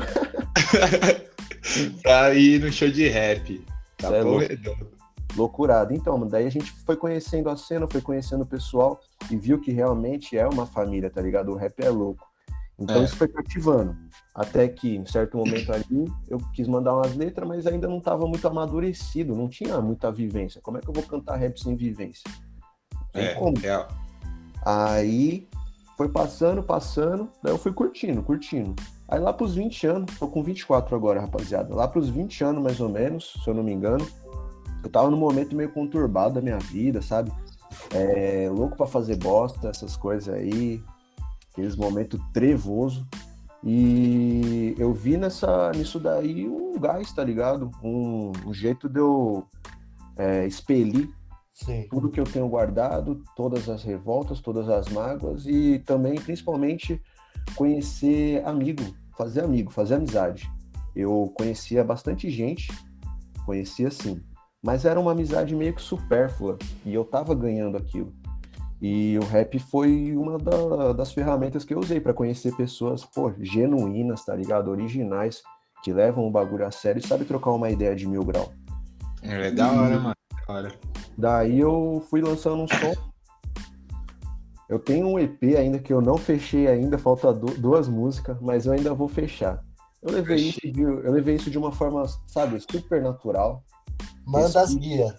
pra 2.02 2.34
ir 2.34 2.60
no 2.60 2.72
show 2.72 2.90
de 2.90 3.08
rap. 3.08 3.66
Capão 3.98 4.42
é 4.42 4.48
redondo 4.48 4.97
loucurado. 5.38 5.94
Então, 5.94 6.20
daí 6.28 6.46
a 6.46 6.52
gente 6.52 6.72
foi 6.86 6.96
conhecendo 6.96 7.50
a 7.50 7.56
cena, 7.56 7.88
foi 7.88 8.02
conhecendo 8.02 8.44
o 8.44 8.48
pessoal 8.48 9.00
e 9.30 9.36
viu 9.36 9.60
que 9.62 9.72
realmente 9.72 10.38
é 10.38 10.48
uma 10.48 10.66
família, 10.66 11.10
tá 11.10 11.22
ligado? 11.22 11.52
O 11.52 11.56
rap 11.56 11.80
é 11.80 11.90
louco. 11.90 12.26
Então 12.80 13.02
é. 13.02 13.04
isso 13.06 13.16
foi 13.16 13.28
cativando. 13.28 13.96
Até 14.36 14.68
que, 14.68 14.96
em 14.96 15.06
certo 15.06 15.38
momento 15.38 15.74
ali, 15.74 16.12
eu 16.28 16.38
quis 16.54 16.68
mandar 16.68 16.96
umas 16.96 17.16
letras, 17.16 17.48
mas 17.48 17.66
ainda 17.66 17.88
não 17.88 17.98
estava 17.98 18.28
muito 18.28 18.48
amadurecido, 18.48 19.36
não 19.36 19.50
tinha 19.50 19.82
muita 19.82 20.12
vivência. 20.12 20.62
Como 20.62 20.78
é 20.78 20.82
que 20.82 20.88
eu 20.88 20.94
vou 20.94 21.04
cantar 21.04 21.38
rap 21.38 21.60
sem 21.60 21.76
vivência? 21.76 22.30
é, 23.14 23.34
como. 23.34 23.58
É. 23.66 23.88
Aí 24.64 25.48
foi 25.98 26.10
passando, 26.10 26.62
passando, 26.62 27.30
daí 27.42 27.54
eu 27.54 27.58
fui 27.58 27.74
curtindo, 27.74 28.22
curtindo. 28.22 28.76
Aí 29.08 29.20
lá 29.20 29.34
pros 29.34 29.56
20 29.56 29.88
anos, 29.88 30.20
tô 30.20 30.28
com 30.28 30.44
24 30.44 30.96
agora, 30.96 31.22
rapaziada. 31.22 31.74
Lá 31.74 31.88
pros 31.88 32.10
20 32.10 32.44
anos, 32.44 32.62
mais 32.62 32.80
ou 32.80 32.90
menos, 32.90 33.34
se 33.44 33.50
eu 33.50 33.54
não 33.54 33.64
me 33.64 33.72
engano, 33.72 34.06
eu 34.88 34.92
tava 34.92 35.12
num 35.12 35.18
momento 35.18 35.56
meio 35.56 35.70
conturbado 35.70 36.36
da 36.36 36.42
minha 36.42 36.58
vida, 36.58 37.02
sabe? 37.02 37.32
É, 37.92 38.50
louco 38.50 38.78
para 38.78 38.88
fazer 38.88 39.18
bosta, 39.18 39.68
essas 39.68 39.98
coisas 39.98 40.34
aí, 40.34 40.82
aqueles 41.52 41.76
momentos 41.76 42.20
trevoso. 42.34 43.06
E 43.64 44.74
eu 44.78 44.94
vi 44.94 45.18
nessa, 45.18 45.72
nisso 45.76 46.00
daí 46.00 46.48
um 46.48 46.80
gás, 46.80 47.12
tá 47.12 47.22
ligado? 47.24 47.70
Um, 47.84 48.32
um 48.46 48.54
jeito 48.54 48.88
de 48.88 49.00
eu 49.00 49.46
é, 50.18 50.48
expelir 50.48 51.10
Sim. 51.52 51.86
tudo 51.90 52.10
que 52.10 52.20
eu 52.20 52.24
tenho 52.24 52.48
guardado, 52.48 53.22
todas 53.36 53.68
as 53.68 53.84
revoltas, 53.84 54.40
todas 54.40 54.70
as 54.70 54.88
mágoas 54.88 55.46
e 55.46 55.80
também, 55.80 56.16
principalmente, 56.16 57.02
conhecer 57.56 58.42
amigo, 58.46 58.84
fazer 59.18 59.44
amigo, 59.44 59.70
fazer 59.70 59.96
amizade. 59.96 60.50
Eu 60.96 61.34
conhecia 61.36 61.84
bastante 61.84 62.30
gente, 62.30 62.72
conhecia 63.46 63.92
sim, 63.92 64.22
mas 64.64 64.86
era 64.86 65.00
uma 65.00 65.12
amizade 65.12 65.56
meio 65.56 65.74
que 65.74 65.82
supérflua 65.82 66.58
e 66.86 66.94
eu 66.94 67.06
tava 67.06 67.34
ganhando 67.36 67.78
aquilo. 67.78 68.14
E 68.82 69.18
o 69.18 69.26
rap 69.26 69.58
foi 69.58 70.16
uma 70.16 70.38
da, 70.38 70.94
das 70.94 71.12
ferramentas 71.12 71.66
que 71.66 71.74
eu 71.74 71.80
usei 71.80 72.00
para 72.00 72.14
conhecer 72.14 72.56
pessoas, 72.56 73.04
pô, 73.04 73.34
genuínas, 73.40 74.24
tá 74.24 74.36
ligado? 74.36 74.70
Originais, 74.70 75.42
que 75.84 75.92
levam 75.92 76.28
o 76.28 76.32
bagulho 76.32 76.66
a 76.66 76.72
sério 76.72 77.00
e 77.00 77.08
sabe 77.08 77.26
trocar 77.26 77.52
uma 77.52 77.70
ideia 77.72 77.96
de 77.96 78.08
mil 78.08 78.24
grau. 78.24 78.54
É, 79.24 79.52
da 79.52 79.72
hora, 79.72 80.00
mano. 80.00 80.16
Da 80.48 80.54
hora. 80.54 80.72
Daí 81.18 81.60
eu 81.60 82.06
fui 82.10 82.22
lançando 82.22 82.62
um 82.62 82.68
som. 82.68 82.94
Eu 84.70 84.78
tenho 84.78 85.08
um 85.08 85.18
EP 85.18 85.42
ainda 85.58 85.80
que 85.80 85.92
eu 85.92 86.02
não 86.02 86.18
fechei 86.18 86.68
ainda, 86.68 86.98
falta 86.98 87.34
duas 87.34 87.88
músicas, 87.88 88.38
mas 88.42 88.66
eu 88.66 88.74
ainda 88.74 88.94
vou 88.94 89.08
fechar. 89.08 89.64
Eu 90.04 90.12
levei, 90.12 90.38
isso 90.38 90.60
de, 90.62 90.82
eu 90.82 91.12
levei 91.12 91.36
isso 91.36 91.50
de 91.50 91.58
uma 91.58 91.72
forma, 91.72 92.06
sabe, 92.28 92.60
super 92.60 93.02
natural. 93.02 93.64
Manda 94.28 94.62
as 94.62 94.74
guias. 94.76 95.14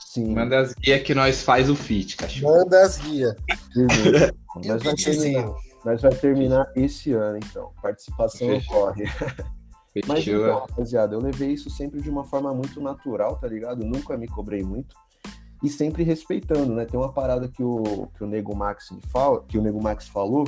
Sim. 0.00 0.34
Manda 0.34 0.60
as 0.60 0.72
guias 0.72 1.02
que 1.02 1.14
nós 1.14 1.42
faz 1.42 1.68
o 1.68 1.76
fit, 1.76 2.16
cachorro. 2.16 2.56
Manda 2.56 2.82
as 2.82 2.96
guias. 2.98 3.34
nós, 4.64 4.82
vai 4.82 4.94
terminar, 4.94 5.54
nós 5.84 6.02
vai 6.02 6.14
terminar 6.14 6.72
esse 6.74 7.12
ano, 7.12 7.38
então. 7.38 7.70
Participação 7.82 8.48
Fechou. 8.48 8.76
ocorre. 8.76 9.04
Mas 10.06 10.26
então, 10.26 10.60
rapaziada, 10.60 11.14
eu 11.14 11.20
levei 11.20 11.52
isso 11.52 11.70
sempre 11.70 12.02
de 12.02 12.10
uma 12.10 12.24
forma 12.24 12.52
muito 12.52 12.80
natural, 12.80 13.36
tá 13.36 13.46
ligado? 13.46 13.84
Nunca 13.84 14.16
me 14.16 14.28
cobrei 14.28 14.62
muito. 14.62 14.94
e 15.62 15.70
sempre 15.70 16.02
respeitando, 16.02 16.74
né? 16.74 16.84
Tem 16.84 17.00
uma 17.00 17.12
parada 17.12 17.48
que 17.48 17.62
o, 17.62 18.08
que 18.14 18.22
o 18.22 18.26
Nego 18.26 18.54
Max 18.54 18.90
fala, 19.10 19.42
que 19.48 19.56
o 19.56 19.62
Nego 19.62 19.82
Max 19.82 20.06
falou, 20.06 20.44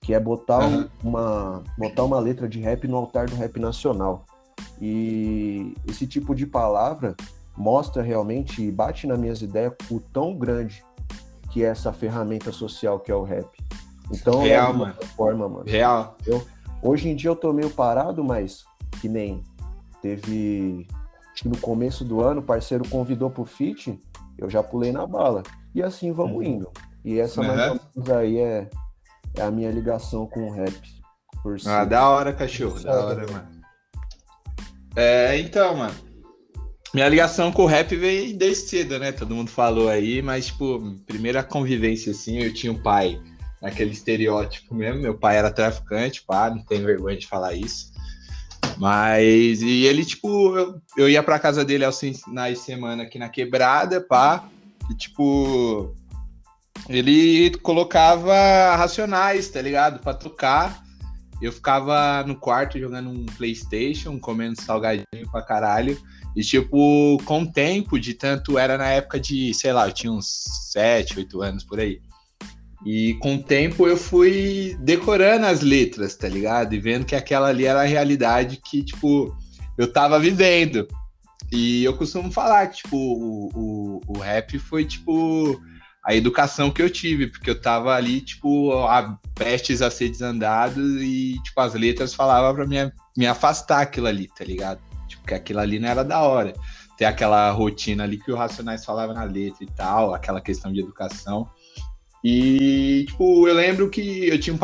que 0.00 0.14
é 0.14 0.20
botar 0.20 0.64
uhum. 0.68 0.88
uma 1.02 1.64
botar 1.76 2.04
uma 2.04 2.20
letra 2.20 2.48
de 2.48 2.60
rap 2.60 2.86
no 2.86 2.96
altar 2.96 3.28
do 3.28 3.34
rap 3.34 3.58
nacional. 3.58 4.24
E 4.80 5.74
esse 5.88 6.06
tipo 6.06 6.34
de 6.34 6.46
palavra 6.46 7.16
mostra 7.56 8.02
realmente 8.02 8.62
e 8.62 8.70
bate 8.70 9.06
nas 9.06 9.18
minhas 9.18 9.42
ideias 9.42 9.72
o 9.90 10.00
tão 10.00 10.36
grande 10.36 10.84
que 11.50 11.64
é 11.64 11.68
essa 11.68 11.92
ferramenta 11.92 12.52
social 12.52 13.00
que 13.00 13.10
é 13.10 13.14
o 13.14 13.22
rap. 13.22 13.48
Então, 14.10 14.42
Real, 14.42 14.74
mano. 14.74 14.94
forma, 15.16 15.48
mano. 15.48 15.64
Real. 15.66 16.16
Eu, 16.26 16.46
hoje 16.82 17.08
em 17.08 17.16
dia 17.16 17.30
eu 17.30 17.36
tô 17.36 17.52
meio 17.52 17.70
parado, 17.70 18.22
mas 18.22 18.64
que 19.00 19.08
nem 19.08 19.42
teve 20.02 20.86
no 21.44 21.58
começo 21.58 22.04
do 22.04 22.20
ano, 22.22 22.40
o 22.40 22.44
parceiro 22.44 22.88
convidou 22.88 23.30
pro 23.30 23.44
feat, 23.44 23.98
eu 24.38 24.48
já 24.48 24.62
pulei 24.62 24.92
na 24.92 25.06
bala. 25.06 25.42
E 25.74 25.82
assim 25.82 26.12
vamos 26.12 26.36
uhum. 26.36 26.42
indo. 26.42 26.70
E 27.04 27.18
essa 27.18 27.40
uhum. 27.40 27.46
mais 27.46 28.10
aí 28.10 28.38
é, 28.38 28.70
é 29.36 29.42
a 29.42 29.50
minha 29.50 29.70
ligação 29.70 30.26
com 30.26 30.48
o 30.48 30.52
rap. 30.52 30.74
Por 31.42 31.60
si. 31.60 31.68
Ah, 31.68 31.84
da 31.84 32.08
hora, 32.08 32.32
cachorro. 32.32 32.80
Da 32.80 33.04
hora, 33.04 33.26
mano. 33.30 33.56
É, 34.96 35.38
então, 35.38 35.76
mano. 35.76 36.05
Minha 36.94 37.08
ligação 37.08 37.52
com 37.52 37.64
o 37.64 37.66
rap 37.66 37.94
veio 37.96 38.36
desde 38.36 38.68
cedo, 38.68 38.98
né? 38.98 39.12
Todo 39.12 39.34
mundo 39.34 39.50
falou 39.50 39.88
aí, 39.88 40.22
mas, 40.22 40.46
tipo, 40.46 40.94
primeira 41.06 41.42
convivência, 41.42 42.12
assim, 42.12 42.38
eu 42.38 42.54
tinha 42.54 42.72
um 42.72 42.80
pai 42.80 43.20
naquele 43.60 43.90
estereótipo 43.90 44.74
mesmo. 44.74 45.02
Meu 45.02 45.16
pai 45.16 45.36
era 45.36 45.50
traficante, 45.50 46.22
pá, 46.24 46.50
não 46.50 46.64
tenho 46.64 46.86
vergonha 46.86 47.16
de 47.16 47.26
falar 47.26 47.54
isso. 47.54 47.92
Mas, 48.78 49.62
e 49.62 49.84
ele, 49.84 50.04
tipo, 50.04 50.56
eu, 50.56 50.80
eu 50.96 51.08
ia 51.08 51.22
pra 51.22 51.38
casa 51.38 51.64
dele 51.64 51.84
aos 51.84 51.98
finais 51.98 52.60
semana 52.60 53.02
aqui 53.02 53.18
na 53.18 53.28
quebrada, 53.28 54.00
pá, 54.00 54.48
e, 54.90 54.94
tipo, 54.94 55.94
ele 56.88 57.50
colocava 57.62 58.76
racionais, 58.76 59.48
tá 59.48 59.60
ligado? 59.60 60.00
Pra 60.00 60.14
tocar. 60.14 60.84
Eu 61.40 61.52
ficava 61.52 62.22
no 62.26 62.36
quarto 62.36 62.78
jogando 62.78 63.10
um 63.10 63.26
PlayStation, 63.26 64.18
comendo 64.18 64.60
salgadinho 64.60 65.30
pra 65.30 65.42
caralho. 65.42 65.98
E, 66.36 66.42
tipo, 66.42 67.16
com 67.24 67.42
o 67.42 67.50
tempo, 67.50 67.98
de 67.98 68.12
tanto 68.12 68.58
era 68.58 68.76
na 68.76 68.90
época 68.90 69.18
de, 69.18 69.54
sei 69.54 69.72
lá, 69.72 69.88
eu 69.88 69.92
tinha 69.92 70.12
uns 70.12 70.44
7, 70.70 71.18
8 71.18 71.42
anos 71.42 71.64
por 71.64 71.80
aí. 71.80 71.98
E 72.84 73.14
com 73.14 73.36
o 73.36 73.42
tempo 73.42 73.88
eu 73.88 73.96
fui 73.96 74.76
decorando 74.80 75.46
as 75.46 75.62
letras, 75.62 76.14
tá 76.14 76.28
ligado? 76.28 76.74
E 76.74 76.78
vendo 76.78 77.06
que 77.06 77.16
aquela 77.16 77.48
ali 77.48 77.64
era 77.64 77.80
a 77.80 77.86
realidade 77.86 78.60
que, 78.62 78.82
tipo, 78.82 79.34
eu 79.78 79.90
tava 79.90 80.20
vivendo. 80.20 80.86
E 81.50 81.82
eu 81.82 81.96
costumo 81.96 82.30
falar 82.30 82.66
que, 82.66 82.82
tipo, 82.82 82.96
o, 82.96 83.50
o, 83.54 84.00
o 84.06 84.18
rap 84.18 84.58
foi, 84.58 84.84
tipo, 84.84 85.58
a 86.04 86.14
educação 86.14 86.70
que 86.70 86.82
eu 86.82 86.90
tive, 86.90 87.28
porque 87.28 87.48
eu 87.48 87.58
tava 87.58 87.94
ali, 87.94 88.20
tipo, 88.20 88.72
a, 88.84 89.18
prestes 89.34 89.80
a 89.80 89.90
ser 89.90 90.10
desandado 90.10 91.02
e, 91.02 91.40
tipo, 91.42 91.58
as 91.62 91.72
letras 91.72 92.14
falavam 92.14 92.54
pra 92.54 92.66
me, 92.66 92.92
me 93.16 93.26
afastar 93.26 93.80
aquilo 93.80 94.06
ali, 94.06 94.28
tá 94.28 94.44
ligado? 94.44 94.80
Tipo, 95.26 95.28
que 95.28 95.34
aquilo 95.34 95.60
ali 95.60 95.78
não 95.78 95.88
era 95.88 96.04
da 96.04 96.20
hora. 96.22 96.54
Ter 96.96 97.04
aquela 97.04 97.50
rotina 97.50 98.04
ali 98.04 98.18
que 98.18 98.32
o 98.32 98.36
Racionais 98.36 98.84
falava 98.84 99.12
na 99.12 99.24
letra 99.24 99.64
e 99.64 99.66
tal, 99.66 100.14
aquela 100.14 100.40
questão 100.40 100.72
de 100.72 100.80
educação. 100.80 101.50
E, 102.24 103.04
tipo, 103.08 103.46
eu 103.46 103.54
lembro 103.54 103.90
que 103.90 104.26
eu 104.26 104.40
tinha 104.40 104.54
um 104.54 104.58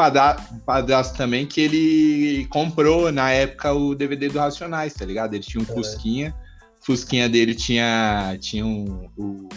padrasto 0.64 1.16
também 1.16 1.46
que 1.46 1.60
ele 1.60 2.46
comprou 2.46 3.12
na 3.12 3.30
época 3.30 3.72
o 3.72 3.94
DVD 3.94 4.28
do 4.28 4.38
Racionais, 4.38 4.94
tá 4.94 5.04
ligado? 5.04 5.34
Ele 5.34 5.44
tinha 5.44 5.62
um 5.62 5.70
é. 5.70 5.74
Fusquinha. 5.74 6.34
Fusquinha 6.80 7.28
dele 7.28 7.54
tinha, 7.54 8.36
tinha 8.40 8.64
um, 8.66 9.08
um 9.16 9.48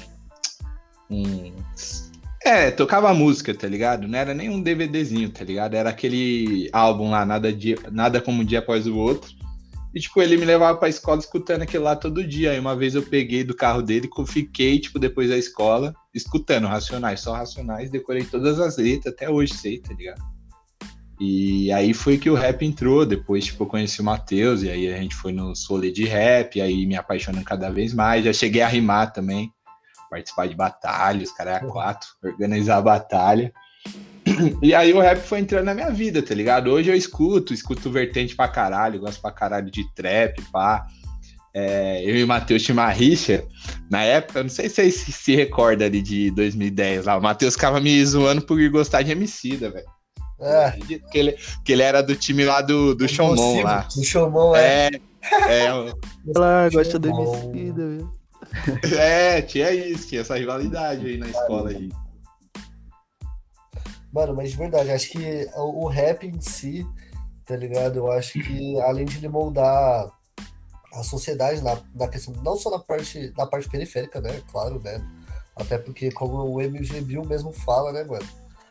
um. 1.10 1.54
É, 2.44 2.70
tocava 2.70 3.12
música, 3.14 3.56
tá 3.56 3.68
ligado? 3.68 4.08
Não 4.08 4.20
era 4.20 4.34
nem 4.34 4.50
um 4.50 4.62
DVDzinho, 4.62 5.30
tá 5.32 5.44
ligado? 5.44 5.74
Era 5.74 5.90
aquele 5.90 6.70
álbum 6.72 7.10
lá, 7.10 7.26
nada, 7.26 7.52
dia, 7.52 7.78
nada 7.92 8.22
como 8.22 8.42
um 8.42 8.46
dia 8.46 8.60
após 8.60 8.86
o 8.86 8.96
outro. 8.96 9.32
E, 9.96 10.00
tipo, 10.02 10.22
ele 10.22 10.36
me 10.36 10.44
levava 10.44 10.78
pra 10.78 10.90
escola 10.90 11.20
escutando 11.20 11.62
aquilo 11.62 11.86
lá 11.86 11.96
todo 11.96 12.28
dia. 12.28 12.52
Aí 12.52 12.60
uma 12.60 12.76
vez 12.76 12.96
eu 12.96 13.02
peguei 13.02 13.46
do 13.46 13.56
carro 13.56 13.82
dele 13.82 14.10
e 14.14 14.28
fiquei, 14.28 14.78
tipo, 14.78 15.00
depois 15.00 15.30
da 15.30 15.38
escola, 15.38 15.96
escutando 16.14 16.68
Racionais, 16.68 17.22
só 17.22 17.34
Racionais, 17.34 17.90
decorei 17.90 18.26
todas 18.26 18.60
as 18.60 18.76
letras, 18.78 19.14
até 19.14 19.30
hoje 19.30 19.54
sei, 19.54 19.80
tá 19.80 19.94
ligado? 19.94 20.22
E 21.18 21.72
aí 21.72 21.94
foi 21.94 22.18
que 22.18 22.30
o 22.30 22.36
rap 22.36 22.66
entrou. 22.66 23.06
Depois, 23.06 23.46
tipo, 23.46 23.64
eu 23.64 23.68
conheci 23.68 24.02
o 24.02 24.04
Matheus, 24.04 24.64
e 24.64 24.70
aí 24.70 24.94
a 24.94 24.98
gente 24.98 25.16
foi 25.16 25.32
no 25.32 25.56
solê 25.56 25.90
de 25.90 26.04
rap, 26.04 26.60
aí 26.60 26.86
me 26.86 26.98
apaixonando 26.98 27.46
cada 27.46 27.70
vez 27.70 27.94
mais. 27.94 28.26
Já 28.26 28.34
cheguei 28.34 28.62
a 28.62 28.68
rimar 28.68 29.14
também 29.14 29.50
participar 30.10 30.48
de 30.48 30.56
batalhas, 30.56 31.32
cara, 31.32 31.62
quatro, 31.62 32.10
organizar 32.22 32.78
a 32.78 32.82
batalha. 32.82 33.54
E 34.62 34.74
aí 34.74 34.94
o 34.94 35.00
rap 35.00 35.20
foi 35.20 35.40
entrando 35.40 35.66
na 35.66 35.74
minha 35.74 35.92
vida, 35.92 36.22
tá 36.22 36.34
ligado? 36.34 36.72
Hoje 36.72 36.90
eu 36.90 36.96
escuto, 36.96 37.54
escuto 37.54 37.92
vertente 37.92 38.36
pra 38.36 38.48
caralho, 38.48 39.00
gosto 39.00 39.22
pra 39.22 39.32
caralho 39.32 39.70
de 39.70 39.84
trap, 39.94 40.42
pá. 40.52 40.88
É, 41.54 42.04
eu 42.04 42.18
e 42.18 42.24
o 42.24 42.28
Matheus 42.28 42.64
tinha 42.64 42.74
uma 42.74 42.90
rixa 42.90 43.46
na 43.90 44.04
época, 44.04 44.44
não 44.44 44.50
sei 44.50 44.68
se 44.68 44.76
vocês 44.76 44.96
se, 44.96 45.12
se 45.14 45.36
recorda 45.36 45.86
ali 45.86 46.02
de 46.02 46.30
2010 46.32 47.06
lá. 47.06 47.18
O 47.18 47.22
Matheus 47.22 47.54
ficava 47.54 47.80
me 47.80 48.06
zoando 48.06 48.42
por 48.42 48.58
gostar 48.70 49.04
de 49.04 49.12
Emicida, 49.12 49.70
velho. 49.70 49.86
É. 50.42 50.72
Que 51.12 51.18
ele, 51.18 51.38
que 51.64 51.72
ele 51.72 51.82
era 51.82 52.04
do 52.04 52.14
time 52.14 52.44
lá 52.44 52.62
do, 52.62 52.94
do 52.94 53.08
Showmon 53.08 53.64
lá. 53.64 53.88
Do 53.96 54.04
Showmon, 54.04 54.56
é. 54.56 54.90
É, 55.48 55.54
é 55.54 55.66
Ela 56.36 56.70
gosta 56.72 57.00
do 57.00 57.08
Emicida, 57.08 57.88
velho. 57.88 58.14
É, 59.00 59.42
tinha 59.42 59.72
isso, 59.72 60.08
tinha 60.10 60.22
essa 60.22 60.38
rivalidade 60.38 61.06
aí 61.06 61.18
na 61.18 61.28
escola 61.28 61.70
aí. 61.70 61.90
Mano, 64.16 64.34
mas 64.34 64.52
de 64.52 64.56
verdade, 64.56 64.92
acho 64.92 65.10
que 65.10 65.46
o, 65.58 65.88
rap 65.88 66.26
em 66.26 66.40
si, 66.40 66.88
tá 67.46 67.54
ligado? 67.54 67.98
Eu 67.98 68.10
acho 68.10 68.40
que 68.40 68.80
além 68.80 69.04
de 69.04 69.18
ele 69.18 69.28
moldar 69.28 70.10
a 70.94 71.04
sociedade 71.04 71.62
na, 71.62 71.78
na 71.94 72.08
questão, 72.08 72.34
não 72.42 72.56
só 72.56 72.70
na 72.72 72.80
parte, 72.80 73.34
na 73.38 73.46
parte 73.46 73.70
periférica, 73.70 74.22
né? 74.22 74.42
Claro, 74.50 74.82
né? 74.82 75.06
Até 75.54 75.78
porque, 75.78 76.12
como 76.12 76.38
o 76.46 76.62
MV 76.62 77.02
Bill 77.02 77.26
mesmo 77.26 77.52
fala, 77.52 77.92
né, 77.92 78.06
mano? 78.06 78.26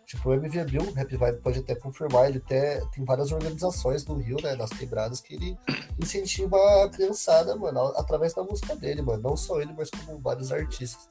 Tipo, 0.07 0.31
o 0.31 0.33
MV 0.33 0.65
Bill, 0.65 0.83
o 0.83 0.93
Rap 0.95 1.15
Vibe 1.15 1.43
pode 1.43 1.59
até 1.59 1.75
confirmar, 1.75 2.31
ele 2.31 2.39
até 2.39 2.81
tem 2.95 3.05
várias 3.05 3.31
organizações 3.31 4.07
no 4.07 4.17
Rio, 4.17 4.39
né, 4.43 4.55
nas 4.55 4.71
quebradas, 4.71 5.21
que 5.21 5.35
ele 5.35 5.59
incentiva 6.01 6.57
a 6.85 6.89
criançada, 6.89 7.55
mano, 7.55 7.93
através 7.97 8.33
da 8.33 8.43
música 8.43 8.75
dele, 8.77 9.03
mano. 9.03 9.23
Não 9.23 9.37
só 9.37 9.61
ele, 9.61 9.75
mas 9.77 9.91
como 9.91 10.19
vários 10.21 10.51
artistas. 10.51 11.07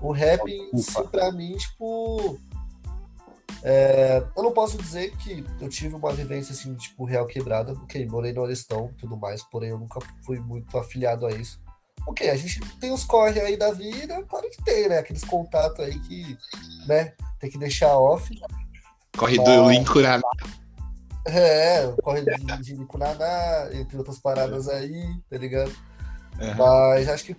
O 0.00 0.10
rap, 0.10 0.42
sim, 0.74 1.04
pra 1.12 1.30
mim, 1.30 1.56
tipo. 1.56 2.40
É, 3.62 4.24
eu 4.36 4.42
não 4.42 4.52
posso 4.52 4.78
dizer 4.78 5.16
que 5.16 5.44
eu 5.60 5.68
tive 5.68 5.94
uma 5.94 6.12
vivência 6.12 6.52
assim, 6.52 6.74
tipo, 6.74 7.04
real 7.04 7.26
quebrada, 7.26 7.72
ok, 7.72 8.06
morei 8.06 8.32
no 8.32 8.42
Orestão 8.42 8.90
e 8.92 9.00
tudo 9.00 9.16
mais, 9.16 9.42
porém 9.42 9.70
eu 9.70 9.78
nunca 9.78 10.00
fui 10.24 10.38
muito 10.38 10.76
afiliado 10.78 11.26
a 11.26 11.30
isso. 11.30 11.60
Ok, 12.06 12.30
a 12.30 12.36
gente 12.36 12.60
tem 12.78 12.92
os 12.92 13.04
corre 13.04 13.40
aí 13.40 13.56
da 13.56 13.72
vida, 13.72 14.22
claro 14.24 14.48
que 14.48 14.62
tem, 14.62 14.88
né? 14.88 14.98
Aqueles 14.98 15.24
contatos 15.24 15.84
aí 15.84 15.98
que, 16.00 16.38
né, 16.86 17.12
tem 17.38 17.50
que 17.50 17.58
deixar 17.58 17.98
off. 17.98 18.32
Corre 19.16 19.36
mas... 19.36 19.46
do 19.46 19.70
Lincuraná. 19.70 20.22
É, 21.26 21.92
corre 22.02 22.22
de, 22.22 22.62
de 22.62 22.74
Lincuraná, 22.74 23.68
entre 23.72 23.98
outras 23.98 24.18
paradas 24.18 24.68
aí, 24.68 25.04
tá 25.28 25.36
ligado? 25.36 25.70
Uhum. 26.40 26.54
Mas 26.56 27.08
acho 27.08 27.24
que 27.24 27.36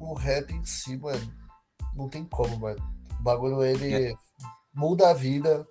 o 0.00 0.12
rap 0.12 0.52
em 0.52 0.64
si, 0.64 0.96
mano, 0.96 1.32
não 1.94 2.08
tem 2.08 2.24
como, 2.24 2.58
mano. 2.58 2.82
O 3.18 3.22
bagulho, 3.22 3.64
ele 3.64 4.10
é. 4.10 4.14
Muda 4.74 5.10
a 5.10 5.14
vida 5.14 5.66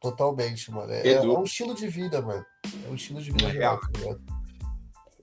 totalmente, 0.00 0.70
mano. 0.70 0.92
É, 0.92 1.12
é, 1.12 1.20
um 1.22 1.44
estilo 1.44 1.74
de 1.74 1.86
vida, 1.86 2.20
mano. 2.20 2.44
É 2.86 2.90
um 2.90 2.94
estilo 2.94 3.20
de 3.20 3.30
vida 3.30 3.48
é 3.48 3.52
real, 3.52 3.80
tá 3.80 3.88
ligado? 3.98 4.20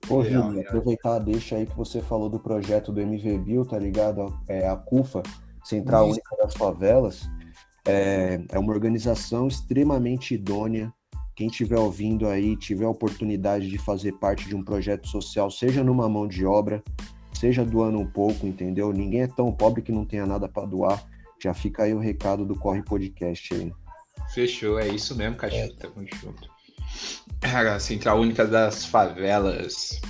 Ô, 0.08 0.24
Júlio, 0.24 0.60
aproveitar 0.62 1.18
deixa 1.18 1.56
aí 1.56 1.66
que 1.66 1.76
você 1.76 2.00
falou 2.00 2.28
do 2.28 2.40
projeto 2.40 2.90
do 2.90 3.00
MV 3.00 3.38
Bill, 3.38 3.64
tá 3.64 3.78
ligado? 3.78 4.36
É 4.48 4.66
a 4.66 4.74
CUFA, 4.74 5.22
Central 5.62 6.08
Isso. 6.08 6.14
Única 6.14 6.36
das 6.36 6.54
Favelas. 6.54 7.28
É, 7.86 8.40
é 8.48 8.58
uma 8.58 8.72
organização 8.72 9.46
extremamente 9.46 10.34
idônea. 10.34 10.92
Quem 11.36 11.48
estiver 11.48 11.78
ouvindo 11.78 12.26
aí, 12.26 12.56
tiver 12.56 12.84
a 12.84 12.90
oportunidade 12.90 13.68
de 13.68 13.78
fazer 13.78 14.12
parte 14.12 14.48
de 14.48 14.56
um 14.56 14.64
projeto 14.64 15.08
social, 15.08 15.50
seja 15.50 15.82
numa 15.84 16.08
mão 16.08 16.26
de 16.26 16.44
obra, 16.44 16.82
seja 17.32 17.64
doando 17.64 17.98
um 17.98 18.06
pouco, 18.06 18.46
entendeu? 18.46 18.92
Ninguém 18.92 19.22
é 19.22 19.26
tão 19.26 19.52
pobre 19.52 19.80
que 19.80 19.92
não 19.92 20.04
tenha 20.04 20.26
nada 20.26 20.48
para 20.48 20.66
doar. 20.66 21.02
Já 21.42 21.54
fica 21.54 21.84
aí 21.84 21.94
o 21.94 21.98
recado 21.98 22.44
do 22.44 22.54
Corre 22.54 22.82
Podcast 22.82 23.54
aí. 23.54 23.72
Fechou, 24.34 24.78
é 24.78 24.88
isso 24.88 25.16
mesmo, 25.16 25.36
cachorro. 25.36 25.62
É. 25.62 25.68
Tamo 25.68 26.06
junto. 26.22 26.48
A 27.42 27.78
Central 27.80 28.20
Única 28.20 28.46
das 28.46 28.84
Favelas. 28.84 30.00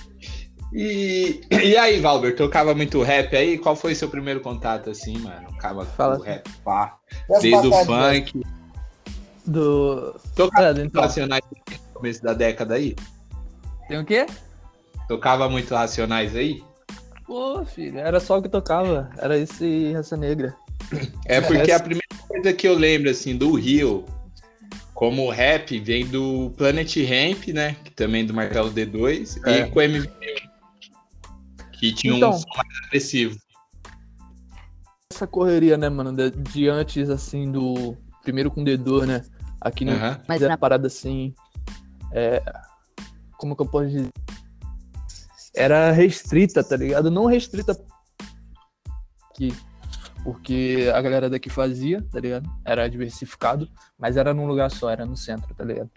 E, 0.72 1.40
e 1.50 1.76
aí, 1.76 2.00
Valber, 2.00 2.37
tocava 2.37 2.75
muito 2.75 3.02
rap 3.02 3.34
aí? 3.34 3.58
Qual 3.58 3.75
foi 3.75 3.94
seu 3.94 4.08
primeiro 4.08 4.40
contato 4.40 4.90
assim, 4.90 5.18
mano? 5.18 5.49
Tocava 5.49 5.84
Fala. 5.84 6.18
o 6.18 6.22
rap, 6.22 6.49
pá. 6.64 6.99
Desde 7.40 7.68
o 7.68 7.72
funk. 7.84 8.42
Do. 9.46 10.14
Tocava 10.34 10.80
é, 10.80 10.84
então. 10.84 11.02
Racionais 11.02 11.42
no 11.50 11.94
começo 11.94 12.22
da 12.22 12.34
década 12.34 12.75
aí? 12.75 12.94
Tem 13.88 13.99
o 13.99 14.04
quê? 14.04 14.26
Tocava 15.08 15.49
muito 15.49 15.75
Racionais 15.75 16.37
aí? 16.37 16.62
Pô, 17.26 17.64
filho, 17.64 17.99
era 17.99 18.20
só 18.20 18.38
o 18.38 18.42
que 18.42 18.49
tocava. 18.49 19.10
Era 19.18 19.38
isso 19.38 19.64
e 19.64 19.92
Raça 19.92 20.16
Negra. 20.16 20.54
É 21.26 21.40
porque 21.40 21.70
a 21.72 21.78
primeira 21.80 22.06
coisa 22.26 22.52
que 22.52 22.66
eu 22.66 22.75
lembro, 22.75 23.10
assim, 23.10 23.37
do 23.37 23.54
Rio, 23.54 24.04
como 24.94 25.30
rap, 25.30 25.78
vem 25.80 26.06
do 26.06 26.50
Planet 26.56 26.94
Ramp, 26.96 27.49
né? 27.49 27.76
Que 27.84 27.90
também 27.92 28.22
é 28.22 28.26
do 28.26 28.34
Marcelo 28.34 28.70
D2, 28.72 29.40
É. 29.46 29.60
e 29.60 29.70
com 29.70 29.78
o 29.78 29.82
MV, 29.82 30.08
que 31.72 31.92
tinha 31.92 32.14
Então. 32.16 32.30
um 32.30 32.32
som 32.32 32.49
mais 32.56 32.68
agressivo. 32.87 33.37
Essa 35.12 35.26
correria, 35.26 35.76
né, 35.76 35.88
mano, 35.88 36.12
de, 36.12 36.30
de 36.30 36.68
antes, 36.68 37.08
assim, 37.10 37.50
do. 37.50 37.96
Primeiro 38.22 38.50
com 38.50 38.62
o 38.62 38.64
D2, 38.64 39.06
né? 39.06 39.25
Aqui 39.60 39.84
no. 39.84 39.92
Aham. 39.92 40.20
Mas 40.28 40.42
era 40.42 40.52
uma 40.52 40.58
parada 40.58 40.87
assim. 40.87 41.34
é, 42.12 42.42
como 43.37 43.56
que 43.56 43.62
eu 43.62 43.66
posso 43.66 43.88
dizer? 43.88 44.10
Era 45.54 45.90
restrita, 45.90 46.62
tá 46.62 46.76
ligado? 46.76 47.10
Não 47.10 47.25
restrita 47.26 47.76
aqui, 49.30 49.54
porque 50.25 50.91
a 50.95 51.00
galera 51.00 51.29
daqui 51.31 51.49
fazia, 51.50 52.03
tá 52.11 52.21
ligado? 52.21 52.49
Era 52.65 52.89
diversificado, 52.89 53.69
mas 53.99 54.17
era 54.17 54.33
num 54.35 54.47
lugar 54.47 54.71
só, 54.71 54.91
era 54.91 55.05
no 55.07 55.17
centro, 55.17 55.55
tá 55.55 55.65
ligado? 55.65 55.91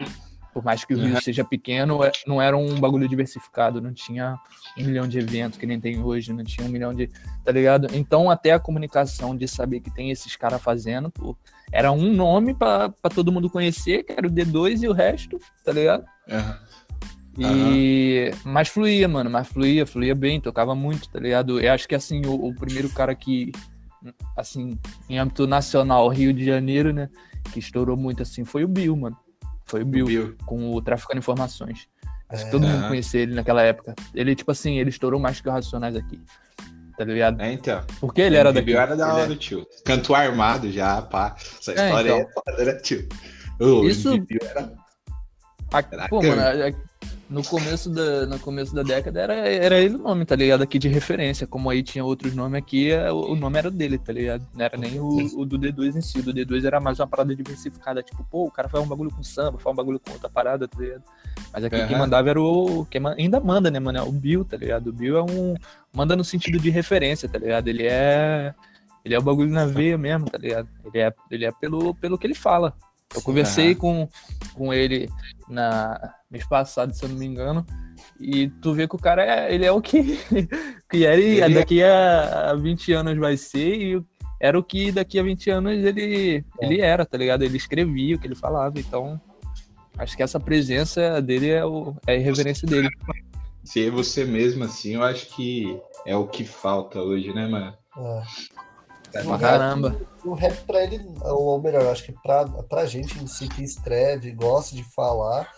Por 0.52 0.62
mais 0.64 0.84
que 0.84 0.94
o 0.94 0.96
Rio 0.96 1.14
Uhum. 1.14 1.20
seja 1.20 1.44
pequeno, 1.44 2.04
é- 2.04 2.12
não 2.28 2.40
era 2.40 2.56
um 2.56 2.78
bagulho 2.78 3.08
diversificado, 3.08 3.80
não 3.80 3.92
tinha 3.92 4.38
um 4.78 4.84
milhão 4.84 5.08
de 5.08 5.18
eventos 5.18 5.58
que 5.58 5.66
nem 5.66 5.80
tem 5.80 6.00
hoje, 6.00 6.32
não 6.32 6.44
tinha 6.44 6.64
um 6.66 6.70
milhão 6.70 6.94
de. 6.94 7.08
tá 7.44 7.50
ligado? 7.50 7.88
Então, 7.92 8.30
até 8.30 8.52
a 8.52 8.58
comunicação 8.60 9.36
de 9.36 9.48
saber 9.48 9.80
que 9.80 9.90
tem 9.90 10.10
esses 10.12 10.36
caras 10.36 10.62
fazendo, 10.62 11.10
pô, 11.10 11.36
era 11.72 11.90
um 11.90 12.12
nome 12.14 12.54
pra 12.54 12.88
pra 12.88 13.10
todo 13.10 13.32
mundo 13.32 13.50
conhecer, 13.50 14.04
que 14.04 14.12
era 14.12 14.26
o 14.28 14.30
D2 14.30 14.82
e 14.84 14.88
o 14.88 14.92
resto, 14.92 15.38
tá 15.64 15.72
ligado? 15.72 16.04
Aham. 16.30 16.58
E. 17.36 18.30
Mas 18.44 18.68
fluía, 18.68 19.08
mano, 19.08 19.28
mas 19.28 19.48
fluía, 19.48 19.84
fluía 19.84 20.14
bem, 20.14 20.40
tocava 20.40 20.74
muito, 20.74 21.08
tá 21.08 21.18
ligado? 21.18 21.60
Eu 21.60 21.72
acho 21.72 21.88
que 21.88 21.94
assim, 21.94 22.22
o, 22.26 22.32
o 22.48 22.54
primeiro 22.54 22.88
cara 22.90 23.12
que, 23.14 23.50
assim, 24.36 24.78
em 25.08 25.18
âmbito 25.18 25.46
nacional, 25.46 26.08
Rio 26.08 26.32
de 26.32 26.44
Janeiro, 26.44 26.92
né, 26.92 27.08
que 27.52 27.58
estourou 27.58 27.96
muito 27.96 28.22
assim, 28.22 28.44
foi 28.44 28.64
o 28.64 28.68
Bill, 28.68 28.96
mano. 28.96 29.16
Foi 29.66 29.82
o 29.82 29.86
Bill, 29.86 30.06
Bill. 30.06 30.36
com 30.44 30.72
o 30.74 30.82
Traficando 30.82 31.18
Informações. 31.18 31.88
Acho 32.28 32.42
que 32.42 32.48
É. 32.48 32.50
todo 32.50 32.66
mundo 32.66 32.88
conhecia 32.88 33.20
ele 33.20 33.34
naquela 33.34 33.62
época. 33.62 33.94
Ele, 34.14 34.34
tipo 34.34 34.50
assim, 34.50 34.78
ele 34.78 34.90
estourou 34.90 35.18
mais 35.20 35.40
que 35.40 35.48
o 35.48 35.52
Racionais 35.52 35.96
aqui. 35.96 36.20
Tá 36.96 37.04
ligado? 37.04 37.40
É, 37.40 37.52
então. 37.52 37.82
Porque 38.00 38.20
ele 38.20 38.36
era 38.36 38.52
daqui. 38.52 38.66
Bill 38.66 38.78
era 38.80 38.96
da 38.96 39.12
hora, 39.14 39.34
tio. 39.36 39.66
Canto 39.84 40.14
armado 40.14 40.70
já, 40.70 41.02
pá. 41.02 41.34
Essa 41.60 41.72
É, 41.72 41.86
história 41.86 42.10
então. 42.10 42.18
é 42.20 42.32
foda, 42.32 42.64
né, 42.64 42.78
tio? 42.80 43.08
Ô, 43.58 43.84
Isso- 43.84 44.10
Bill 44.20 44.38
era... 44.42 44.72
A- 45.78 46.08
pô, 46.08 46.22
mano, 46.22 46.40
a- 46.40 46.68
a- 46.68 46.94
no 47.28 47.42
começo 47.42 47.88
da, 47.90 48.26
no 48.26 48.38
começo 48.38 48.74
da 48.74 48.82
década 48.82 49.20
era, 49.20 49.34
era 49.34 49.80
ele 49.80 49.96
o 49.96 49.98
nome, 49.98 50.24
tá 50.24 50.36
ligado? 50.36 50.62
Aqui 50.62 50.78
de 50.78 50.88
referência. 50.88 51.46
Como 51.46 51.70
aí 51.70 51.82
tinha 51.82 52.04
outros 52.04 52.34
nomes 52.34 52.58
aqui, 52.58 52.90
é, 52.90 53.10
o 53.10 53.32
o 53.32 53.36
nome 53.36 53.58
era 53.58 53.70
dele, 53.70 53.98
tá 53.98 54.12
ligado? 54.12 54.46
Não 54.54 54.64
era 54.64 54.76
nem 54.76 55.00
o, 55.00 55.08
o 55.38 55.44
do 55.44 55.58
D2 55.58 55.96
em 55.96 56.00
si. 56.00 56.18
O 56.18 56.22
do 56.22 56.32
D2 56.32 56.64
era 56.64 56.78
mais 56.80 57.00
uma 57.00 57.06
parada 57.06 57.34
diversificada. 57.34 58.02
Tipo, 58.02 58.22
pô, 58.30 58.44
o 58.46 58.50
cara 58.50 58.68
faz 58.68 58.84
um 58.84 58.86
bagulho 58.86 59.10
com 59.10 59.22
samba, 59.22 59.58
faz 59.58 59.72
um 59.72 59.76
bagulho 59.76 59.98
com 59.98 60.12
outra 60.12 60.28
parada, 60.28 60.68
tá 60.68 60.78
ligado? 60.78 61.02
Mas 61.52 61.64
aqui 61.64 61.76
quem 61.76 61.84
Aham. 61.96 61.98
mandava 61.98 62.30
era 62.30 62.40
o. 62.40 62.86
Quem 62.90 63.00
ainda 63.18 63.40
manda, 63.40 63.70
né, 63.70 63.80
mano? 63.80 63.98
É 63.98 64.02
o 64.02 64.12
Bill, 64.12 64.44
tá 64.44 64.56
ligado? 64.56 64.88
O 64.88 64.92
Bill 64.92 65.16
é 65.16 65.22
um. 65.22 65.54
Manda 65.92 66.14
no 66.14 66.24
sentido 66.24 66.58
de 66.58 66.70
referência, 66.70 67.28
tá 67.28 67.38
ligado? 67.38 67.66
Ele 67.68 67.86
é. 67.86 68.54
Ele 69.04 69.14
é 69.14 69.18
o 69.18 69.22
bagulho 69.22 69.50
na 69.50 69.66
veia 69.66 69.98
mesmo, 69.98 70.30
tá 70.30 70.38
ligado? 70.38 70.68
Ele 70.84 70.98
é, 70.98 71.12
ele 71.30 71.44
é 71.44 71.52
pelo, 71.52 71.94
pelo 71.94 72.16
que 72.18 72.26
ele 72.26 72.34
fala. 72.34 72.74
Eu 73.14 73.22
conversei 73.22 73.74
com, 73.74 74.08
com 74.54 74.72
ele 74.72 75.08
na 75.48 76.14
mês 76.30 76.46
passado, 76.46 76.92
se 76.92 77.04
eu 77.04 77.08
não 77.08 77.16
me 77.16 77.26
engano, 77.26 77.64
e 78.20 78.48
tu 78.48 78.74
vê 78.74 78.88
que 78.88 78.96
o 78.96 78.98
cara 78.98 79.22
é, 79.24 79.54
ele 79.54 79.64
é 79.64 79.72
o 79.72 79.80
que, 79.80 80.18
que 80.90 81.04
era 81.04 81.20
e 81.20 81.40
Ele 81.40 81.40
é- 81.40 81.48
daqui 81.48 81.82
a 81.82 82.54
20 82.54 82.92
anos 82.92 83.16
vai 83.18 83.36
ser, 83.36 83.76
e 83.76 84.02
era 84.40 84.58
o 84.58 84.62
que 84.62 84.90
daqui 84.90 85.18
a 85.18 85.22
20 85.22 85.50
anos 85.50 85.84
ele, 85.84 86.44
ele 86.60 86.80
era, 86.80 87.06
tá 87.06 87.16
ligado? 87.16 87.42
Ele 87.42 87.56
escrevia 87.56 88.16
o 88.16 88.18
que 88.18 88.26
ele 88.26 88.34
falava, 88.34 88.78
então 88.78 89.20
acho 89.96 90.16
que 90.16 90.22
essa 90.22 90.40
presença 90.40 91.22
dele 91.22 91.50
é, 91.50 91.64
o, 91.64 91.94
é 92.06 92.12
a 92.12 92.16
irreverência 92.16 92.66
dele. 92.66 92.88
Ser 93.62 93.90
você 93.90 94.24
mesmo, 94.24 94.64
assim, 94.64 94.94
eu 94.94 95.02
acho 95.02 95.34
que 95.34 95.80
é 96.04 96.14
o 96.14 96.26
que 96.26 96.44
falta 96.44 97.00
hoje, 97.00 97.32
né, 97.32 97.46
mano? 97.48 97.74
É. 97.96 98.22
Pra 99.22 99.38
caramba. 99.38 100.00
O 100.24 100.34
rap 100.34 100.64
pra 100.64 100.82
ele, 100.82 101.00
ou 101.22 101.60
melhor, 101.60 101.86
acho 101.86 102.04
que 102.04 102.12
pra, 102.12 102.46
pra 102.46 102.86
gente 102.86 103.22
em 103.22 103.26
si 103.26 103.48
que 103.48 103.62
escreve, 103.62 104.32
gosta 104.32 104.74
de 104.74 104.82
falar, 104.82 105.48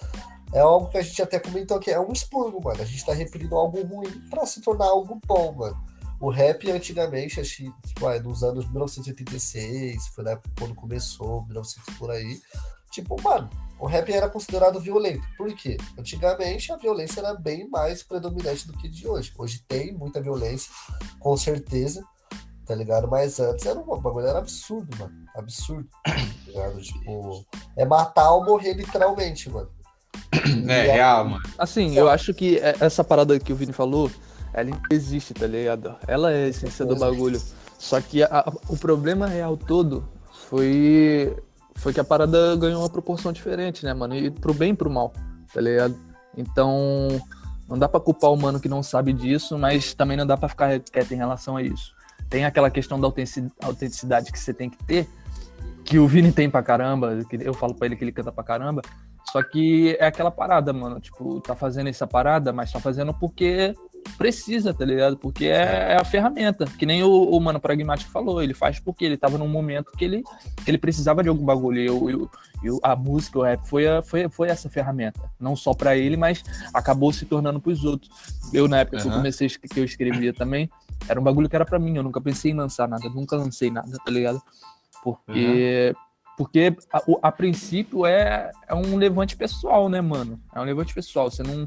é 0.53 0.61
algo 0.61 0.89
que 0.89 0.99
a 0.99 1.03
gente 1.03 1.21
até 1.23 1.39
comentou 1.39 1.77
aqui, 1.77 1.91
é 1.91 2.01
um 2.01 2.13
expurgo, 2.13 2.63
mano. 2.63 2.83
A 2.83 2.85
gente 2.85 3.05
tá 3.05 3.13
repelindo 3.13 3.57
algo 3.57 3.83
ruim 3.83 4.11
pra 4.31 4.47
se 4.47 4.61
tornar 4.61 4.87
algo 4.87 5.21
bom, 5.27 5.53
mano. 5.53 5.77
O 6.21 6.31
rap 6.31 6.71
antigamente, 6.71 7.41
acho 7.41 7.57
que, 7.57 7.73
vai, 8.01 8.19
nos 8.21 8.43
anos 8.43 8.65
1986, 8.71 10.09
foi 10.09 10.25
na 10.25 10.31
época 10.31 10.51
quando 10.59 10.75
começou, 10.75 11.45
1900 11.47 11.95
por 11.99 12.11
aí, 12.11 12.41
tipo, 12.91 13.21
mano, 13.23 13.51
o 13.79 13.87
rap 13.87 14.11
era 14.11 14.29
considerado 14.29 14.81
violento. 14.81 15.27
Por 15.37 15.55
quê? 15.55 15.77
Antigamente 15.99 16.73
a 16.73 16.77
violência 16.77 17.21
era 17.21 17.35
bem 17.35 17.69
mais 17.69 18.03
predominante 18.03 18.67
do 18.67 18.73
que 18.73 18.89
de 18.89 19.07
hoje. 19.07 19.33
Hoje 19.37 19.63
tem 19.69 19.93
muita 19.93 20.21
violência, 20.21 20.73
com 21.21 21.37
certeza, 21.37 22.03
tá 22.67 22.75
ligado? 22.75 23.09
Mas 23.09 23.39
antes 23.41 23.65
era 23.67 23.79
um 23.79 23.85
bagulho, 24.01 24.27
era 24.27 24.39
absurdo, 24.39 24.89
mano. 24.99 25.13
Absurdo. 25.37 25.89
Tá 26.05 26.13
ligado? 26.47 26.81
Tipo, 26.81 27.45
é 27.77 27.85
matar 27.85 28.31
ou 28.33 28.45
morrer 28.45 28.75
literalmente, 28.75 29.49
mano. 29.51 29.69
É, 30.69 30.83
real, 30.93 31.25
mano. 31.29 31.43
Assim, 31.59 31.97
eu 31.97 32.09
acho 32.09 32.33
que 32.35 32.59
é- 32.59 32.77
essa 32.81 33.03
parada 33.05 33.39
que 33.39 33.53
o 33.53 33.57
Vini 33.57 33.73
falou, 33.73 34.11
ela 34.53 34.71
existe, 34.91 35.33
tá 35.35 35.47
ligado? 35.47 35.95
Ela 36.07 36.33
é 36.33 36.45
a 36.45 36.49
essência 36.49 36.85
do 36.85 36.97
bagulho. 36.97 37.41
Só 37.79 38.01
que 38.01 38.23
a- 38.23 38.29
a- 38.31 38.53
o 38.69 38.77
problema 38.77 39.27
real 39.27 39.57
todo 39.57 40.09
foi, 40.49 41.37
foi 41.75 41.93
que 41.93 42.01
a 42.01 42.05
parada 42.05 42.57
ganhou 42.57 42.81
uma 42.83 42.89
proporção 42.89 43.33
diferente, 43.33 43.85
né, 43.85 43.93
mano? 43.93 44.15
E 44.17 44.31
pro 44.31 44.55
bem 44.55 44.73
e 44.73 44.77
pro 44.77 44.91
mal, 44.91 45.13
tá 45.53 45.61
ligado? 45.61 45.95
Então, 46.37 47.09
não 47.69 47.79
dá 47.79 47.89
pra 47.89 48.01
culpar 48.01 48.31
o 48.33 48.37
mano 48.37 48.61
que 48.61 48.69
não 48.69 48.83
sabe 48.83 49.13
disso, 49.13 49.59
mas 49.59 49.93
também 49.95 50.17
não 50.17 50.27
dá 50.27 50.37
pra 50.37 50.49
ficar 50.49 50.79
quieto 50.81 51.13
em 51.13 51.17
relação 51.17 51.57
a 51.57 51.63
isso. 51.63 51.95
Tem 52.29 52.45
aquela 52.45 52.71
questão 52.71 53.01
da 53.01 53.07
autentici- 53.07 53.51
autenticidade 53.63 54.33
que 54.33 54.39
você 54.39 54.53
tem 54.53 54.69
que 54.69 54.83
ter, 54.85 55.09
que 55.85 55.99
o 55.99 56.07
Vini 56.07 56.33
tem 56.33 56.51
pra 56.51 56.63
caramba, 56.63 57.25
que 57.29 57.37
eu 57.41 57.55
falo 57.55 57.75
pra 57.75 57.87
ele 57.87 57.97
que 57.97 58.05
ele 58.05 58.13
canta 58.13 58.33
pra 58.33 58.43
caramba, 58.43 58.83
só 59.31 59.43
que 59.43 59.97
é 60.01 60.07
aquela 60.07 60.31
parada, 60.31 60.73
mano. 60.73 61.01
Tipo, 61.01 61.41
tá 61.41 61.55
fazendo 61.55 61.89
essa 61.89 62.07
parada, 62.07 62.53
mas 62.53 62.73
tá 62.73 62.81
fazendo 62.81 63.15
porque 63.15 63.75
precisa, 64.19 64.73
tá 64.75 64.85
ligado? 64.85 65.17
Porque 65.17 65.47
é, 65.47 65.93
é 65.93 65.97
a 66.01 66.05
ferramenta. 66.05 66.65
Que 66.79 66.85
nem 66.87 67.03
o, 67.03 67.11
o 67.11 67.41
mano 67.41 67.61
pragmático 67.61 68.11
falou. 68.11 68.43
Ele 68.43 68.55
faz 68.55 68.79
porque 68.81 69.05
ele 69.05 69.17
tava 69.17 69.37
num 69.39 69.49
momento 69.49 69.91
que 69.93 70.05
ele, 70.05 70.23
que 70.65 70.71
ele 70.71 70.79
precisava 70.79 71.23
de 71.23 71.29
algum 71.29 71.45
bagulho. 71.45 71.81
E, 71.81 71.91
o- 71.91 72.11
e 72.11 72.15
o- 72.15 72.31
e 72.63 72.71
o- 72.71 72.81
a 72.83 72.97
música, 72.97 73.39
o 73.39 73.43
rap, 73.43 73.61
foi, 73.69 73.87
a- 73.87 74.03
foi, 74.03 74.29
foi 74.29 74.49
essa 74.49 74.69
ferramenta. 74.71 75.21
Não 75.39 75.55
só 75.55 75.75
pra 75.75 75.97
ele, 75.97 76.17
mas 76.17 76.43
acabou 76.73 77.13
se 77.13 77.27
tornando 77.27 77.61
pros 77.61 77.85
outros. 77.85 78.11
Eu, 78.53 78.67
na 78.69 78.79
época 78.79 78.97
que 78.99 79.03
eu 79.09 79.11
comecei, 79.19 79.49
que 79.49 79.79
eu 79.81 79.85
escrevia 79.85 80.33
também, 80.33 80.71
era 81.09 81.21
um 81.21 81.23
bagulho 81.23 81.49
que 81.49 81.55
era 81.57 81.65
pra 81.67 81.79
mim. 81.79 81.97
Eu 81.97 82.03
nunca 82.03 82.21
pensei 82.21 82.53
em 82.53 82.55
lançar 82.55 82.89
nada. 82.89 83.09
Nunca 83.11 83.37
lancei 83.37 83.71
nada, 83.71 83.97
tá 84.05 84.11
ligado? 84.11 84.41
Porque. 85.03 85.95
Porque 86.37 86.77
a, 86.93 87.01
a 87.29 87.33
princípio 87.33 88.05
é, 88.05 88.51
é 88.69 88.75
um 88.75 88.97
levante 88.97 89.35
pessoal, 89.35 89.89
né, 89.89 90.03
mano? 90.03 90.39
É 90.55 90.61
um 90.61 90.65
levante 90.65 90.93
pessoal. 90.93 91.31
Você 91.31 91.43
não. 91.43 91.67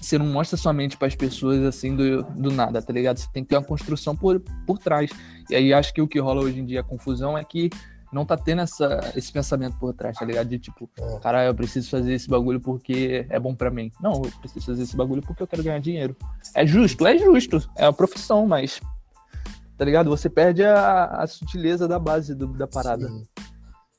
Você 0.00 0.18
não 0.18 0.26
mostra 0.26 0.56
somente 0.56 0.96
para 0.96 1.08
as 1.08 1.14
pessoas 1.14 1.62
assim 1.62 1.94
do, 1.96 2.22
do 2.22 2.50
nada, 2.50 2.80
tá 2.82 2.92
ligado? 2.92 3.18
Você 3.18 3.28
tem 3.32 3.42
que 3.42 3.50
ter 3.50 3.56
uma 3.56 3.64
construção 3.64 4.14
por, 4.16 4.40
por 4.66 4.78
trás. 4.78 5.10
E 5.48 5.54
aí 5.54 5.72
acho 5.72 5.92
que 5.94 6.02
o 6.02 6.08
que 6.08 6.18
rola 6.18 6.42
hoje 6.42 6.58
em 6.60 6.64
dia, 6.64 6.80
a 6.80 6.84
confusão, 6.84 7.36
é 7.36 7.44
que 7.44 7.70
não 8.12 8.24
tá 8.26 8.36
tendo 8.36 8.62
essa, 8.62 9.12
esse 9.14 9.32
pensamento 9.32 9.76
por 9.78 9.94
trás, 9.94 10.16
tá 10.16 10.24
ligado? 10.24 10.48
De 10.48 10.58
tipo, 10.58 10.90
É. 10.98 11.18
cara, 11.20 11.44
eu 11.46 11.54
preciso 11.54 11.88
fazer 11.88 12.12
esse 12.14 12.28
bagulho 12.28 12.60
porque 12.60 13.24
é 13.28 13.38
bom 13.38 13.54
para 13.54 13.70
mim. 13.70 13.92
Não, 14.02 14.14
eu 14.14 14.32
preciso 14.40 14.66
fazer 14.66 14.82
esse 14.82 14.96
bagulho 14.96 15.22
porque 15.22 15.42
eu 15.42 15.46
quero 15.46 15.62
ganhar 15.62 15.78
dinheiro. 15.80 16.16
É 16.54 16.66
justo, 16.66 17.06
é 17.06 17.16
justo. 17.18 17.60
É 17.76 17.86
uma 17.86 17.92
profissão, 17.92 18.46
mas. 18.46 18.80
Tá 19.78 19.84
ligado? 19.84 20.10
Você 20.10 20.28
perde 20.28 20.62
a, 20.64 21.06
a 21.22 21.26
sutileza 21.26 21.86
da 21.88 21.98
base 21.98 22.34
do- 22.34 22.48
da 22.52 22.66
parada. 22.66 23.06
Sim. 23.08 23.24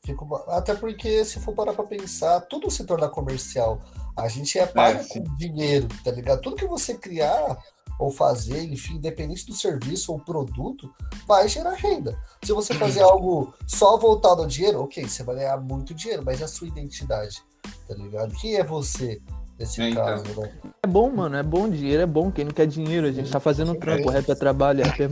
Uma- 0.10 0.44
Até 0.58 0.74
porque, 0.74 1.24
se 1.24 1.40
for 1.40 1.54
parar 1.54 1.74
pra 1.74 1.84
pensar, 1.86 2.42
tudo 2.42 2.72
se 2.72 2.84
torna 2.86 3.08
comercial. 3.08 3.80
A 4.18 4.28
gente 4.28 4.58
é 4.58 4.66
pago 4.66 5.00
É, 5.00 5.04
com 5.06 5.24
dinheiro, 5.38 5.88
tá 6.04 6.12
ligado? 6.12 6.42
Tudo 6.42 6.56
que 6.56 6.66
você 6.66 6.96
criar 6.96 7.58
ou 8.00 8.10
fazer, 8.10 8.64
enfim, 8.64 8.96
independente 8.96 9.46
do 9.46 9.54
serviço 9.54 10.12
ou 10.12 10.20
produto, 10.20 10.92
vai 11.28 11.48
gerar 11.48 11.74
renda. 11.76 12.20
Se 12.44 12.52
você 12.52 12.74
fazer 13.00 13.02
algo 13.04 13.54
só 13.68 13.96
voltado 13.98 14.42
ao 14.42 14.48
dinheiro, 14.48 14.82
ok, 14.82 15.08
você 15.08 15.22
vai 15.24 15.36
ganhar 15.36 15.58
muito 15.58 15.94
dinheiro, 15.94 16.24
mas 16.26 16.40
e 16.40 16.44
a 16.44 16.48
sua 16.48 16.68
identidade, 16.68 17.44
tá 17.88 17.94
ligado? 17.94 18.34
Quem 18.36 18.56
é 18.56 18.64
você 18.64 19.22
nesse 19.62 19.82
É, 19.82 19.90
então. 19.90 20.04
caso, 20.06 20.42
né? 20.42 20.52
É 20.84 20.88
bom, 20.88 21.10
mano, 21.12 21.36
é 21.36 21.44
bom, 21.44 21.70
dinheiro 21.70 22.02
é 22.04 22.06
bom. 22.06 22.32
Quem 22.32 22.46
não 22.46 22.52
quer 22.52 22.68
dinheiro, 22.68 23.08
a 23.08 23.12
gente 23.12 23.32
tá 23.32 23.40
fazendo 23.40 23.74
trampo. 23.76 24.10
Rap 24.10 24.30
é 24.30 24.36
trabalho, 24.36 24.84
rap 24.84 25.02
é 25.04 25.10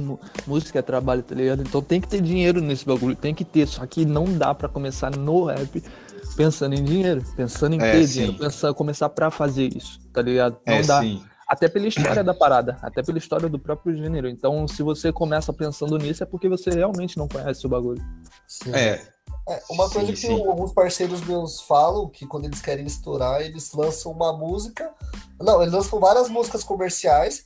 música 0.47 0.79
é 0.79 0.81
trabalho, 0.81 1.23
tá 1.23 1.33
ligado? 1.35 1.61
Então 1.61 1.81
tem 1.81 2.01
que 2.01 2.07
ter 2.07 2.21
dinheiro 2.21 2.59
nesse 2.59 2.85
bagulho, 2.85 3.15
tem 3.15 3.33
que 3.33 3.45
ter. 3.45 3.67
Só 3.67 3.85
que 3.85 4.05
não 4.05 4.25
dá 4.25 4.53
pra 4.53 4.67
começar 4.67 5.15
no 5.15 5.45
rap 5.45 5.81
pensando 6.35 6.73
em 6.75 6.83
dinheiro, 6.83 7.23
pensando 7.35 7.75
em 7.75 7.81
É, 7.81 7.91
ter 7.91 8.07
sim. 8.07 8.13
dinheiro, 8.13 8.37
pensar, 8.37 8.73
começar 8.73 9.09
pra 9.09 9.29
fazer 9.29 9.75
isso, 9.75 9.99
tá 10.11 10.21
ligado? 10.21 10.57
Não 10.65 10.73
É, 10.75 10.81
dá. 10.81 11.01
sim. 11.01 11.23
Até 11.47 11.67
pela 11.67 11.87
história 11.87 12.23
da 12.23 12.31
parada, 12.33 12.77
até 12.79 13.01
pela 13.01 13.17
história 13.17 13.49
do 13.49 13.57
próprio 13.57 13.95
gênero. 13.97 14.29
Então, 14.29 14.67
se 14.67 14.83
você 14.83 15.11
começa 15.11 15.51
pensando 15.51 15.97
nisso, 15.97 16.21
é 16.21 16.25
porque 16.25 16.47
você 16.47 16.69
realmente 16.69 17.17
não 17.17 17.27
conhece 17.27 17.65
o 17.65 17.69
bagulho. 17.69 17.99
Sim. 18.47 18.71
É, 18.71 19.01
É, 19.49 19.63
uma 19.67 19.87
Sim, 19.87 19.93
coisa 19.93 20.13
que 20.13 20.19
sim. 20.19 20.47
alguns 20.47 20.71
parceiros 20.71 21.21
meus 21.21 21.59
falam, 21.61 22.07
que 22.07 22.27
quando 22.27 22.45
eles 22.45 22.61
querem 22.61 22.85
estourar, 22.85 23.41
eles 23.41 23.73
lançam 23.73 24.11
uma 24.11 24.31
música. 24.31 24.93
Não, 25.41 25.59
eles 25.61 25.73
lançam 25.73 25.99
várias 25.99 26.29
músicas 26.29 26.63
comerciais. 26.63 27.43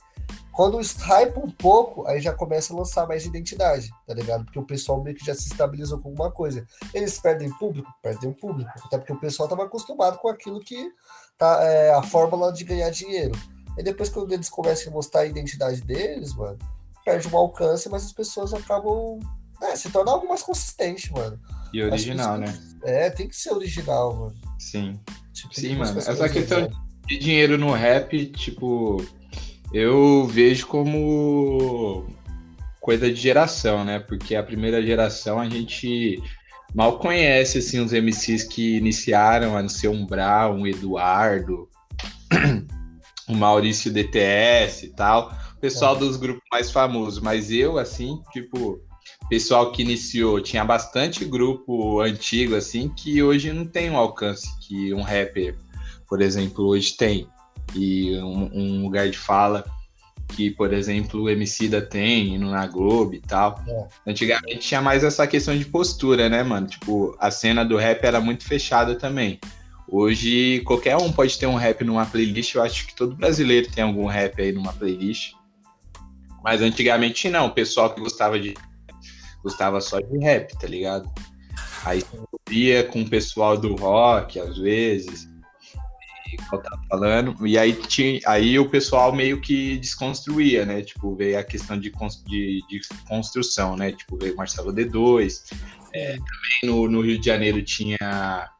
Quando 0.52 0.78
hype 0.78 1.38
um 1.38 1.50
pouco, 1.50 2.06
aí 2.06 2.20
já 2.20 2.32
começa 2.32 2.72
a 2.72 2.76
lançar 2.76 3.08
mais 3.08 3.24
identidade, 3.24 3.90
tá 4.06 4.14
ligado? 4.14 4.44
Porque 4.44 4.58
o 4.58 4.66
pessoal 4.66 5.02
meio 5.02 5.16
que 5.16 5.24
já 5.24 5.34
se 5.34 5.48
estabilizou 5.48 5.98
com 5.98 6.10
alguma 6.10 6.30
coisa. 6.30 6.64
Eles 6.92 7.18
perdem 7.18 7.50
público? 7.58 7.92
Perdem 8.02 8.30
o 8.30 8.34
público. 8.34 8.70
Até 8.84 8.98
porque 8.98 9.12
o 9.12 9.18
pessoal 9.18 9.48
tava 9.48 9.64
acostumado 9.64 10.18
com 10.18 10.28
aquilo 10.28 10.60
que 10.60 10.92
tá 11.38 11.64
é, 11.64 11.92
a 11.94 12.02
fórmula 12.02 12.52
de 12.52 12.64
ganhar 12.64 12.90
dinheiro. 12.90 13.36
E 13.78 13.82
depois, 13.82 14.10
quando 14.10 14.30
eles 14.30 14.48
começam 14.48 14.92
a 14.92 14.94
mostrar 14.94 15.22
a 15.22 15.26
identidade 15.26 15.80
deles, 15.80 16.34
mano, 16.34 16.58
perde 17.04 17.26
um 17.28 17.36
alcance, 17.36 17.88
mas 17.88 18.04
as 18.04 18.12
pessoas 18.12 18.52
acabam. 18.52 19.18
É, 19.62 19.74
se 19.74 19.90
tornar 19.90 20.12
algo 20.12 20.28
mais 20.28 20.42
consistente, 20.42 21.10
mano. 21.12 21.40
E 21.74 21.82
original, 21.82 22.38
né? 22.38 22.56
É, 22.84 23.10
tem 23.10 23.26
que 23.26 23.36
ser 23.36 23.52
original, 23.52 24.14
mano. 24.14 24.34
Sim. 24.60 25.00
Tipo, 25.32 25.54
Sim, 25.54 25.76
mano. 25.76 25.98
Essa 25.98 26.28
questão 26.28 26.58
originalidade. 26.58 27.06
de 27.08 27.18
dinheiro 27.18 27.58
no 27.58 27.72
rap, 27.72 28.26
tipo, 28.26 29.04
eu 29.72 30.24
vejo 30.26 30.68
como 30.68 32.06
coisa 32.80 33.10
de 33.10 33.20
geração, 33.20 33.84
né? 33.84 33.98
Porque 33.98 34.36
a 34.36 34.42
primeira 34.42 34.80
geração 34.80 35.40
a 35.40 35.48
gente 35.48 36.22
mal 36.72 36.98
conhece 36.98 37.58
assim 37.58 37.80
os 37.80 37.92
MCs 37.92 38.44
que 38.44 38.76
iniciaram 38.76 39.56
a 39.56 39.62
não 39.62 39.68
ser 39.68 39.88
um 39.88 40.06
Brau, 40.06 40.54
um 40.54 40.66
Eduardo, 40.66 41.68
o 43.28 43.34
Maurício 43.34 43.92
DTS 43.92 44.86
e 44.86 44.88
tal, 44.90 45.32
o 45.56 45.60
pessoal 45.60 45.96
dos 45.96 46.16
grupos 46.16 46.42
mais 46.52 46.70
famosos, 46.70 47.20
mas 47.20 47.50
eu 47.50 47.78
assim, 47.78 48.20
tipo, 48.32 48.80
pessoal 49.28 49.72
que 49.72 49.82
iniciou, 49.82 50.40
tinha 50.40 50.64
bastante 50.64 51.24
grupo 51.24 52.00
antigo 52.00 52.54
assim 52.56 52.88
que 52.88 53.22
hoje 53.22 53.52
não 53.52 53.66
tem 53.66 53.90
o 53.90 53.96
alcance 53.96 54.48
que 54.60 54.92
um 54.94 55.02
rapper, 55.02 55.56
por 56.08 56.20
exemplo, 56.20 56.66
hoje 56.66 56.96
tem. 56.96 57.26
E 57.74 58.16
um, 58.18 58.50
um 58.52 58.82
lugar 58.82 59.08
de 59.08 59.16
fala 59.18 59.64
que, 60.28 60.50
por 60.50 60.72
exemplo, 60.72 61.22
o 61.22 61.30
Emicida 61.30 61.80
tem 61.80 62.34
indo 62.34 62.50
na 62.50 62.66
Globo 62.66 63.14
e 63.14 63.20
tal. 63.20 63.62
É. 63.66 63.86
Antigamente 64.06 64.58
tinha 64.58 64.80
mais 64.80 65.04
essa 65.04 65.26
questão 65.26 65.56
de 65.56 65.64
postura, 65.64 66.28
né, 66.28 66.42
mano? 66.42 66.66
Tipo, 66.66 67.16
a 67.18 67.30
cena 67.30 67.64
do 67.64 67.76
rap 67.76 68.04
era 68.04 68.20
muito 68.20 68.44
fechada 68.44 68.94
também. 68.94 69.38
Hoje, 69.88 70.60
qualquer 70.64 70.96
um 70.96 71.12
pode 71.12 71.38
ter 71.38 71.46
um 71.46 71.54
rap 71.54 71.84
numa 71.84 72.06
playlist. 72.06 72.54
Eu 72.54 72.62
acho 72.62 72.86
que 72.86 72.94
todo 72.94 73.16
brasileiro 73.16 73.70
tem 73.70 73.84
algum 73.84 74.06
rap 74.06 74.40
aí 74.40 74.50
numa 74.50 74.72
playlist. 74.72 75.34
Mas 76.42 76.60
antigamente 76.60 77.28
não. 77.28 77.46
O 77.46 77.50
pessoal 77.50 77.94
que 77.94 78.00
gostava 78.00 78.38
de 78.38 78.54
gostava 79.44 79.80
só 79.80 80.00
de 80.00 80.18
rap, 80.18 80.58
tá 80.58 80.66
ligado? 80.66 81.08
Aí 81.84 82.02
via 82.48 82.82
com 82.82 83.02
o 83.02 83.08
pessoal 83.08 83.56
do 83.56 83.76
rock, 83.76 84.40
às 84.40 84.56
vezes, 84.58 85.28
eu 86.52 86.58
tava 86.58 86.82
falando, 86.88 87.46
e 87.46 87.58
aí, 87.58 87.74
tinha, 87.74 88.18
aí 88.26 88.58
o 88.58 88.68
pessoal 88.68 89.12
meio 89.12 89.40
que 89.40 89.76
desconstruía, 89.76 90.64
né? 90.64 90.82
Tipo, 90.82 91.14
veio 91.14 91.38
a 91.38 91.44
questão 91.44 91.78
de, 91.78 91.92
de, 92.26 92.62
de 92.68 92.80
construção, 93.06 93.76
né? 93.76 93.92
Tipo, 93.92 94.16
veio 94.16 94.34
Marcelo 94.34 94.72
D2, 94.72 95.52
é, 95.92 96.12
também 96.12 96.60
no, 96.64 96.88
no 96.88 97.02
Rio 97.02 97.18
de 97.18 97.26
Janeiro 97.26 97.62
tinha 97.62 98.50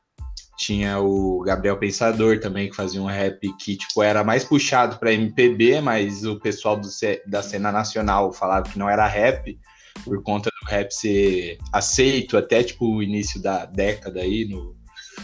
tinha 0.56 1.00
o 1.00 1.40
Gabriel 1.40 1.76
Pensador 1.76 2.38
também, 2.38 2.70
que 2.70 2.76
fazia 2.76 3.02
um 3.02 3.06
rap 3.06 3.40
que, 3.58 3.76
tipo, 3.76 4.02
era 4.04 4.22
mais 4.22 4.44
puxado 4.44 4.98
para 4.98 5.12
MPB, 5.12 5.80
mas 5.80 6.24
o 6.24 6.38
pessoal 6.38 6.76
do, 6.76 6.88
da 7.26 7.42
cena 7.42 7.72
nacional 7.72 8.32
falava 8.32 8.68
que 8.68 8.78
não 8.78 8.88
era 8.88 9.04
rap, 9.06 9.58
por 10.04 10.22
conta 10.22 10.50
rap 10.68 10.90
ser 10.90 11.58
aceito 11.72 12.36
até, 12.36 12.62
tipo, 12.62 12.86
o 12.86 13.02
início 13.02 13.40
da 13.40 13.64
década 13.64 14.20
aí, 14.20 14.44
no... 14.44 14.74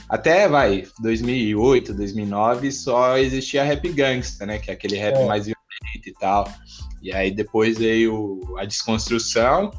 Até, 0.09 0.49
vai, 0.49 0.87
2008, 1.01 1.95
2009, 1.95 2.73
só 2.73 3.19
existia 3.19 3.65
rap 3.65 3.89
gangsta, 3.91 4.47
né? 4.47 4.59
Que 4.59 4.71
é 4.71 4.75
aquele 4.75 4.97
rap 4.97 5.17
É. 5.17 5.27
mais 5.27 5.47
violento 5.47 6.09
e 6.09 6.13
tal. 6.19 6.53
E 7.03 7.13
aí 7.13 7.31
depois 7.31 7.79
veio 7.79 8.41
a 8.59 8.65
desconstrução, 8.65 9.71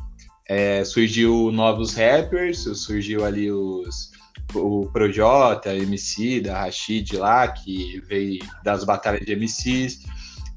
é, 0.50 0.84
surgiu 0.84 1.52
novos 1.52 1.94
rappers, 1.94 2.64
surgiu 2.76 3.24
ali 3.26 3.52
os 3.52 4.12
o 4.54 4.90
Projota, 4.92 5.76
MC 5.76 6.42
da 6.42 6.60
Rashid 6.60 7.16
lá, 7.16 7.48
que 7.48 8.02
veio 8.08 8.40
das 8.64 8.84
batalhas 8.84 9.26
de 9.26 9.34
MCs. 9.36 10.00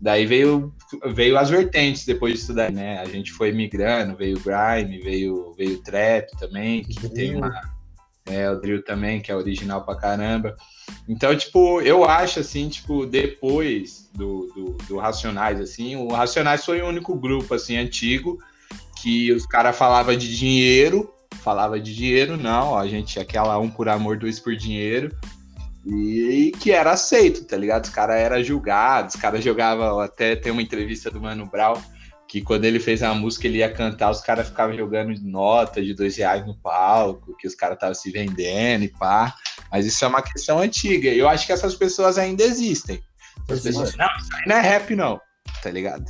Daí 0.04 0.26
veio, 0.26 0.70
veio 1.14 1.38
as 1.38 1.48
vertentes 1.48 2.04
depois 2.04 2.34
disso 2.34 2.52
daí, 2.52 2.70
né? 2.70 2.98
A 2.98 3.06
gente 3.06 3.32
foi 3.32 3.52
migrando, 3.52 4.14
veio 4.14 4.38
grime, 4.38 4.98
veio, 4.98 5.54
veio 5.56 5.78
trap 5.78 6.28
também, 6.38 6.82
que 6.82 7.08
tem 7.08 7.28
Drill. 7.28 7.38
uma. 7.38 7.74
É, 8.26 8.50
o 8.50 8.60
drill 8.60 8.84
também, 8.84 9.22
que 9.22 9.32
é 9.32 9.34
original 9.34 9.82
pra 9.82 9.96
caramba. 9.96 10.54
Então, 11.08 11.34
tipo, 11.34 11.80
eu 11.80 12.04
acho 12.04 12.40
assim, 12.40 12.68
tipo, 12.68 13.06
depois 13.06 14.10
do, 14.14 14.52
do, 14.54 14.76
do 14.86 14.98
Racionais, 14.98 15.58
assim, 15.58 15.96
o 15.96 16.08
Racionais 16.08 16.62
foi 16.62 16.82
o 16.82 16.86
único 16.86 17.14
grupo, 17.18 17.54
assim, 17.54 17.78
antigo, 17.78 18.38
que 19.00 19.32
os 19.32 19.46
caras 19.46 19.74
falavam 19.74 20.14
de 20.14 20.36
dinheiro, 20.36 21.10
falava 21.42 21.80
de 21.80 21.94
dinheiro, 21.94 22.36
não, 22.36 22.72
ó, 22.72 22.78
a 22.78 22.86
gente 22.86 23.18
aquela 23.18 23.58
um 23.58 23.70
por 23.70 23.88
amor, 23.88 24.18
dois 24.18 24.38
por 24.38 24.54
dinheiro, 24.54 25.16
e 25.86 26.52
que 26.60 26.72
era 26.72 26.92
aceito, 26.92 27.44
tá 27.44 27.56
ligado? 27.56 27.84
Os 27.84 27.90
caras 27.90 28.16
eram 28.16 28.42
julgados, 28.42 29.14
os 29.14 29.20
caras 29.20 29.44
jogavam, 29.44 30.00
até 30.00 30.34
tem 30.36 30.50
uma 30.52 30.62
entrevista 30.62 31.10
do 31.10 31.20
Mano 31.20 31.46
Brown, 31.46 31.80
que 32.28 32.40
quando 32.40 32.64
ele 32.64 32.80
fez 32.80 33.02
a 33.02 33.12
música, 33.14 33.46
ele 33.46 33.58
ia 33.58 33.72
cantar, 33.72 34.10
os 34.10 34.20
caras 34.20 34.48
ficavam 34.48 34.74
jogando 34.76 35.14
nota 35.22 35.82
de 35.82 35.94
dois 35.94 36.16
reais 36.16 36.44
no 36.46 36.56
palco, 36.56 37.36
que 37.36 37.46
os 37.46 37.54
caras 37.54 37.76
estavam 37.76 37.94
se 37.94 38.10
vendendo 38.10 38.84
e 38.84 38.88
pá. 38.88 39.34
Mas 39.70 39.86
isso 39.86 40.04
é 40.04 40.08
uma 40.08 40.22
questão 40.22 40.58
antiga. 40.58 41.08
Eu 41.10 41.28
acho 41.28 41.46
que 41.46 41.52
essas 41.52 41.74
pessoas 41.74 42.16
ainda 42.18 42.42
existem. 42.42 43.00
As 43.48 43.60
pessoas, 43.60 43.94
não, 43.96 44.06
isso 44.18 44.34
aí 44.36 44.42
não 44.46 44.56
é 44.56 44.60
rap, 44.60 44.96
não. 44.96 45.20
Tá 45.62 45.70
ligado? 45.70 46.04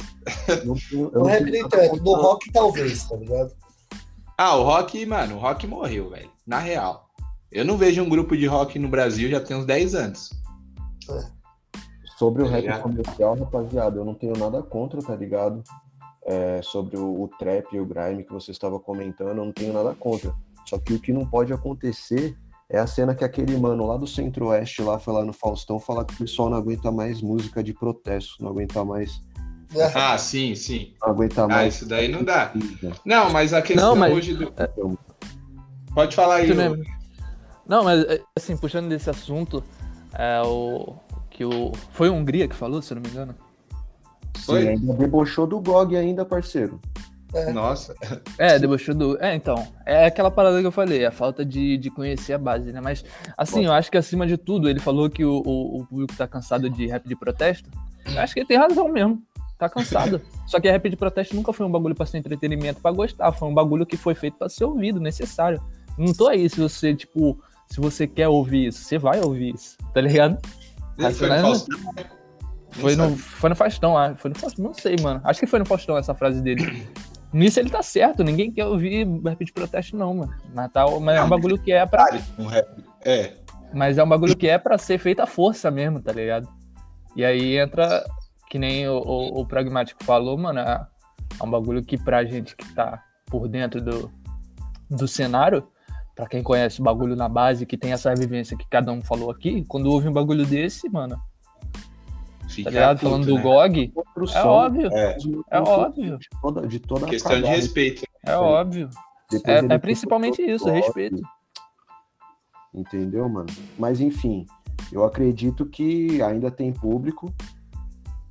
Não 0.64 1.24
rap 1.24 1.50
nem 1.50 1.68
tanto, 1.68 1.96
no 1.96 2.04
contra- 2.04 2.22
rock 2.22 2.52
talvez, 2.52 3.04
tá 3.08 3.16
ligado? 3.16 3.52
Ah, 4.38 4.56
o 4.56 4.62
rock, 4.62 5.04
mano, 5.06 5.36
o 5.36 5.38
rock 5.38 5.66
morreu, 5.66 6.10
velho. 6.10 6.30
Na 6.46 6.58
real. 6.58 7.03
Eu 7.54 7.64
não 7.64 7.76
vejo 7.78 8.02
um 8.02 8.08
grupo 8.08 8.36
de 8.36 8.46
rock 8.46 8.78
no 8.80 8.88
Brasil 8.88 9.30
já 9.30 9.40
tem 9.40 9.56
uns 9.56 9.64
10 9.64 9.94
anos. 9.94 10.30
Sobre 12.18 12.42
o 12.42 12.46
Tá 12.46 12.50
rap 12.52 12.62
ligado? 12.62 12.82
comercial, 12.82 13.36
rapaziada, 13.38 13.96
eu 13.96 14.04
não 14.04 14.14
tenho 14.14 14.36
nada 14.36 14.60
contra, 14.60 15.00
tá 15.00 15.14
ligado? 15.14 15.62
É, 16.26 16.60
sobre 16.62 16.96
o, 16.96 17.22
o 17.22 17.28
trap 17.38 17.66
e 17.72 17.78
o 17.80 17.86
grime 17.86 18.24
que 18.24 18.32
você 18.32 18.50
estava 18.50 18.78
comentando, 18.80 19.28
eu 19.28 19.34
não 19.34 19.52
tenho 19.52 19.72
nada 19.72 19.94
contra. 19.94 20.34
Só 20.66 20.78
que 20.78 20.94
o 20.94 20.98
que 20.98 21.12
não 21.12 21.24
pode 21.24 21.52
acontecer 21.52 22.36
é 22.68 22.78
a 22.78 22.86
cena 22.88 23.14
que 23.14 23.22
aquele 23.24 23.56
mano 23.56 23.86
lá 23.86 23.96
do 23.96 24.06
Centro-Oeste 24.06 24.82
lá 24.82 24.98
foi 24.98 25.14
lá 25.14 25.24
no 25.24 25.32
Faustão 25.32 25.78
falar 25.78 26.04
que 26.04 26.14
o 26.14 26.18
pessoal 26.18 26.50
não 26.50 26.56
aguenta 26.56 26.90
mais 26.90 27.22
música 27.22 27.62
de 27.62 27.72
protesto, 27.72 28.42
não 28.42 28.50
aguenta 28.50 28.84
mais. 28.84 29.20
Ah, 29.94 30.16
sim, 30.18 30.54
sim. 30.56 30.94
Não 31.02 31.10
aguenta 31.10 31.44
Ah, 31.44 31.48
mais. 31.48 31.74
isso 31.76 31.86
daí 31.88 32.08
não 32.08 32.24
dá. 32.24 32.52
Não, 33.04 33.30
mas 33.30 33.52
a 33.52 33.60
questão 33.62 33.90
Não, 33.90 33.96
mas- 33.96 34.12
hoje 34.12 34.34
do. 34.34 34.52
Pode 35.94 36.16
falar 36.16 36.36
aí. 36.36 36.52
Lembra? 36.52 36.80
Não, 37.66 37.84
mas 37.84 38.04
é, 38.04 38.20
assim, 38.36 38.56
puxando 38.56 38.88
desse 38.88 39.08
assunto, 39.08 39.62
é 40.12 40.40
o 40.42 40.94
que 41.30 41.44
o 41.44 41.72
foi 41.90 42.08
a 42.08 42.12
Hungria 42.12 42.46
que 42.46 42.54
falou, 42.54 42.80
se 42.82 42.92
eu 42.92 42.96
não 42.96 43.02
me 43.02 43.08
engano. 43.08 43.34
Foi? 44.44 44.62
Sim, 44.62 44.68
ainda 44.68 44.94
debochou 44.94 45.46
do 45.46 45.60
GOG 45.60 45.96
ainda, 45.96 46.24
parceiro. 46.24 46.80
Nossa. 47.52 47.94
É, 48.38 48.58
debochou 48.58 48.94
do. 48.94 49.18
É, 49.22 49.34
então. 49.34 49.66
É 49.84 50.06
aquela 50.06 50.30
parada 50.30 50.60
que 50.60 50.66
eu 50.66 50.72
falei, 50.72 51.04
a 51.04 51.10
falta 51.10 51.44
de, 51.44 51.76
de 51.76 51.90
conhecer 51.90 52.32
a 52.32 52.38
base, 52.38 52.72
né? 52.72 52.80
Mas, 52.80 53.04
assim, 53.36 53.64
eu 53.64 53.72
acho 53.72 53.90
que 53.90 53.98
acima 53.98 54.26
de 54.26 54.36
tudo, 54.36 54.68
ele 54.68 54.78
falou 54.78 55.10
que 55.10 55.24
o, 55.24 55.42
o, 55.44 55.80
o 55.80 55.86
público 55.86 56.14
tá 56.16 56.28
cansado 56.28 56.70
de 56.70 56.86
rap 56.86 57.06
de 57.06 57.16
protesto. 57.16 57.68
Eu 58.06 58.20
acho 58.20 58.34
que 58.34 58.40
ele 58.40 58.46
tem 58.46 58.56
razão 58.56 58.88
mesmo. 58.88 59.20
Tá 59.58 59.68
cansado. 59.68 60.20
Só 60.46 60.60
que 60.60 60.70
rap 60.70 60.88
de 60.88 60.96
protesto 60.96 61.34
nunca 61.34 61.52
foi 61.52 61.66
um 61.66 61.70
bagulho 61.70 61.94
pra 61.94 62.06
ser 62.06 62.18
entretenimento, 62.18 62.80
pra 62.80 62.92
gostar. 62.92 63.32
Foi 63.32 63.48
um 63.48 63.54
bagulho 63.54 63.86
que 63.86 63.96
foi 63.96 64.14
feito 64.14 64.36
pra 64.36 64.48
ser 64.48 64.64
ouvido, 64.64 65.00
necessário. 65.00 65.60
Não 65.98 66.12
tô 66.12 66.28
aí 66.28 66.48
se 66.48 66.60
você, 66.60 66.94
tipo, 66.94 67.40
se 67.68 67.80
você 67.80 68.06
quer 68.06 68.28
ouvir 68.28 68.68
isso, 68.68 68.82
você 68.82 68.98
vai 68.98 69.20
ouvir 69.20 69.54
isso, 69.54 69.76
tá 69.92 70.00
ligado? 70.00 70.38
Ele 70.98 71.12
foi 71.12 71.28
no 71.28 71.34
Racionais, 71.34 71.42
Faustão? 71.42 72.14
Foi 72.70 72.96
no, 72.96 73.16
foi 73.16 73.50
no 73.50 73.56
Faustão, 73.56 73.96
ah, 73.98 74.14
foi 74.16 74.30
no 74.30 74.38
Faustão, 74.38 74.64
não 74.64 74.74
sei, 74.74 74.96
mano. 75.00 75.20
Acho 75.24 75.40
que 75.40 75.46
foi 75.46 75.58
no 75.58 75.64
Faustão 75.64 75.96
essa 75.96 76.14
frase 76.14 76.42
dele. 76.42 76.86
Nisso 77.32 77.58
ele 77.58 77.68
tá 77.68 77.82
certo, 77.82 78.22
ninguém 78.22 78.52
quer 78.52 78.64
ouvir 78.64 79.08
rap 79.24 79.44
de 79.44 79.52
protesto, 79.52 79.96
não, 79.96 80.14
mano. 80.14 80.32
Natal, 80.52 81.00
mas 81.00 81.16
é 81.16 81.22
um 81.22 81.28
bagulho 81.28 81.58
que 81.58 81.72
é 81.72 81.84
pra. 81.84 82.06
Um 82.38 82.46
rap. 82.46 82.68
É. 83.04 83.34
Mas 83.72 83.98
é 83.98 84.04
um 84.04 84.08
bagulho 84.08 84.36
que 84.36 84.46
é 84.46 84.56
pra 84.56 84.78
ser 84.78 84.98
feita 84.98 85.24
à 85.24 85.26
força 85.26 85.68
mesmo, 85.68 86.00
tá 86.00 86.12
ligado? 86.12 86.48
E 87.16 87.24
aí 87.24 87.58
entra, 87.58 88.04
que 88.48 88.56
nem 88.56 88.88
o, 88.88 88.98
o, 88.98 89.40
o 89.40 89.46
Pragmático 89.46 90.04
falou, 90.04 90.38
mano, 90.38 90.60
é, 90.60 90.86
é 91.40 91.44
um 91.44 91.50
bagulho 91.50 91.82
que 91.82 91.98
pra 91.98 92.24
gente 92.24 92.54
que 92.54 92.72
tá 92.72 93.02
por 93.26 93.48
dentro 93.48 93.80
do, 93.80 94.12
do 94.88 95.08
cenário, 95.08 95.66
pra 96.14 96.26
quem 96.26 96.42
conhece 96.42 96.80
o 96.80 96.84
bagulho 96.84 97.16
na 97.16 97.28
base, 97.28 97.66
que 97.66 97.76
tem 97.76 97.92
essa 97.92 98.14
vivência 98.14 98.56
que 98.56 98.66
cada 98.68 98.92
um 98.92 99.02
falou 99.02 99.30
aqui, 99.30 99.64
quando 99.66 99.86
ouve 99.90 100.08
um 100.08 100.12
bagulho 100.12 100.46
desse, 100.46 100.88
mano, 100.88 101.20
Fica 102.48 102.70
tá 102.70 102.70
ligado? 102.70 102.98
puto, 102.98 103.10
Falando 103.10 103.26
do 103.26 103.34
né? 103.36 103.42
GOG, 103.42 103.92
é 104.34 104.42
óbvio, 104.42 104.88
É, 104.92 105.16
é 105.50 105.60
óbvio, 105.60 106.18
De 106.18 106.28
toda, 106.40 106.66
de 106.66 106.78
toda 106.78 107.06
a 107.06 107.08
questão 107.08 107.40
de 107.40 107.46
respeito. 107.48 108.02
é 108.24 108.36
óbvio. 108.36 108.90
É, 109.44 109.74
é 109.74 109.78
principalmente 109.78 110.40
isso, 110.42 110.66
todo 110.66 110.74
respeito. 110.74 111.20
Entendeu, 112.72 113.28
mano? 113.28 113.48
Mas 113.78 114.00
enfim, 114.00 114.46
eu 114.92 115.04
acredito 115.04 115.64
que 115.66 116.20
ainda 116.22 116.50
tem 116.50 116.72
público. 116.72 117.32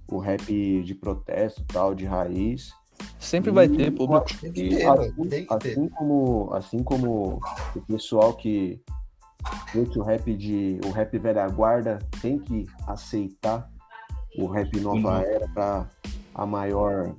O 0.08 0.20
rap 0.20 0.46
de 0.84 0.94
protesto, 0.94 1.64
tal, 1.66 1.96
de 1.96 2.06
raiz. 2.06 2.72
Sempre 3.20 3.52
vai 3.52 3.68
ter 3.68 3.92
público. 3.92 4.24
acho 4.26 4.40
Tem 4.40 4.52
que 4.52 4.70
ter, 4.70 4.86
assim, 4.86 5.28
tem 5.30 5.46
que 5.46 5.58
ter. 5.60 5.72
assim 5.72 5.90
como, 5.90 6.50
assim 6.54 6.84
como 6.84 7.40
o 7.76 7.82
pessoal 7.82 8.34
que 8.34 8.82
vê 9.74 9.86
que 9.86 10.00
o 10.00 10.04
rap 10.04 10.34
de 10.36 10.80
o 10.86 10.92
rap 10.92 11.18
velha 11.18 11.48
guarda 11.48 12.00
tem 12.22 12.38
que 12.38 12.66
aceitar 12.88 13.70
o 14.38 14.48
rap 14.48 14.80
nova 14.80 15.18
Uhum. 15.20 15.26
era 15.26 15.48
para 15.50 15.90
a 16.34 16.46
maior 16.46 17.16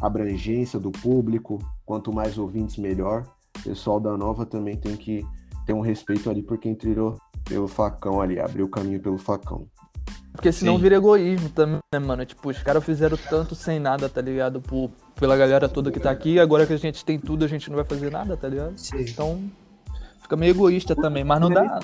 abrangência 0.00 0.78
do 0.78 0.90
público, 0.90 1.58
quanto 1.84 2.12
mais 2.12 2.38
ouvintes 2.38 2.76
melhor. 2.76 3.26
O 3.58 3.62
pessoal 3.62 4.00
da 4.00 4.16
nova 4.16 4.44
também 4.46 4.76
tem 4.76 4.96
que 4.96 5.24
ter 5.66 5.72
um 5.72 5.80
respeito 5.80 6.28
ali 6.28 6.42
por 6.42 6.58
quem 6.58 6.74
trilhou 6.74 7.16
pelo 7.44 7.68
facão 7.68 8.20
ali, 8.20 8.38
abriu 8.40 8.66
o 8.66 8.68
caminho 8.68 9.00
pelo 9.00 9.18
facão. 9.18 9.66
Porque 10.32 10.50
senão 10.50 10.76
Sim. 10.76 10.82
vira 10.82 10.96
egoísmo 10.96 11.50
também, 11.50 11.78
né, 11.92 11.98
mano? 11.98 12.24
Tipo, 12.24 12.48
os 12.48 12.58
caras 12.62 12.82
fizeram 12.82 13.18
tanto 13.28 13.54
sem 13.54 13.78
nada, 13.78 14.08
tá 14.08 14.20
ligado? 14.20 14.60
Por, 14.60 14.90
pela 15.14 15.36
galera 15.36 15.68
toda 15.68 15.92
que 15.92 16.00
tá 16.00 16.10
aqui, 16.10 16.40
agora 16.40 16.66
que 16.66 16.72
a 16.72 16.78
gente 16.78 17.04
tem 17.04 17.18
tudo, 17.18 17.44
a 17.44 17.48
gente 17.48 17.68
não 17.68 17.76
vai 17.76 17.84
fazer 17.84 18.10
nada, 18.10 18.36
tá 18.36 18.48
ligado? 18.48 18.78
Sim. 18.78 19.02
Então, 19.02 19.42
fica 20.22 20.34
meio 20.34 20.50
egoísta 20.50 20.96
também, 20.96 21.22
mas 21.22 21.38
não 21.38 21.50
dá. 21.50 21.80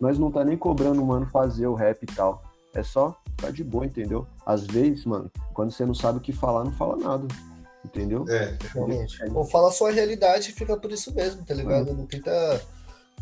Nós 0.00 0.18
não 0.18 0.30
tá 0.30 0.44
nem 0.44 0.56
cobrando 0.56 1.02
o 1.02 1.06
mano 1.06 1.26
fazer 1.26 1.66
o 1.66 1.74
rap 1.74 2.02
e 2.02 2.06
tal. 2.06 2.42
É 2.72 2.82
só 2.84 3.16
ficar 3.36 3.50
de 3.50 3.64
boa, 3.64 3.84
entendeu? 3.84 4.26
Às 4.46 4.64
vezes, 4.64 5.04
mano, 5.04 5.30
quando 5.52 5.72
você 5.72 5.84
não 5.84 5.94
sabe 5.94 6.18
o 6.18 6.20
que 6.20 6.32
falar, 6.32 6.64
não 6.64 6.72
fala 6.72 6.96
nada. 6.96 7.26
Entendeu? 7.84 8.24
É. 8.28 8.56
Realmente. 8.72 9.18
Ou 9.34 9.44
fala 9.44 9.68
a 9.68 9.72
sua 9.72 9.90
realidade 9.90 10.50
e 10.50 10.52
fica 10.52 10.76
por 10.76 10.92
isso 10.92 11.12
mesmo, 11.14 11.44
tá 11.44 11.54
ligado? 11.54 11.92
Não 11.94 12.06
tenta 12.06 12.60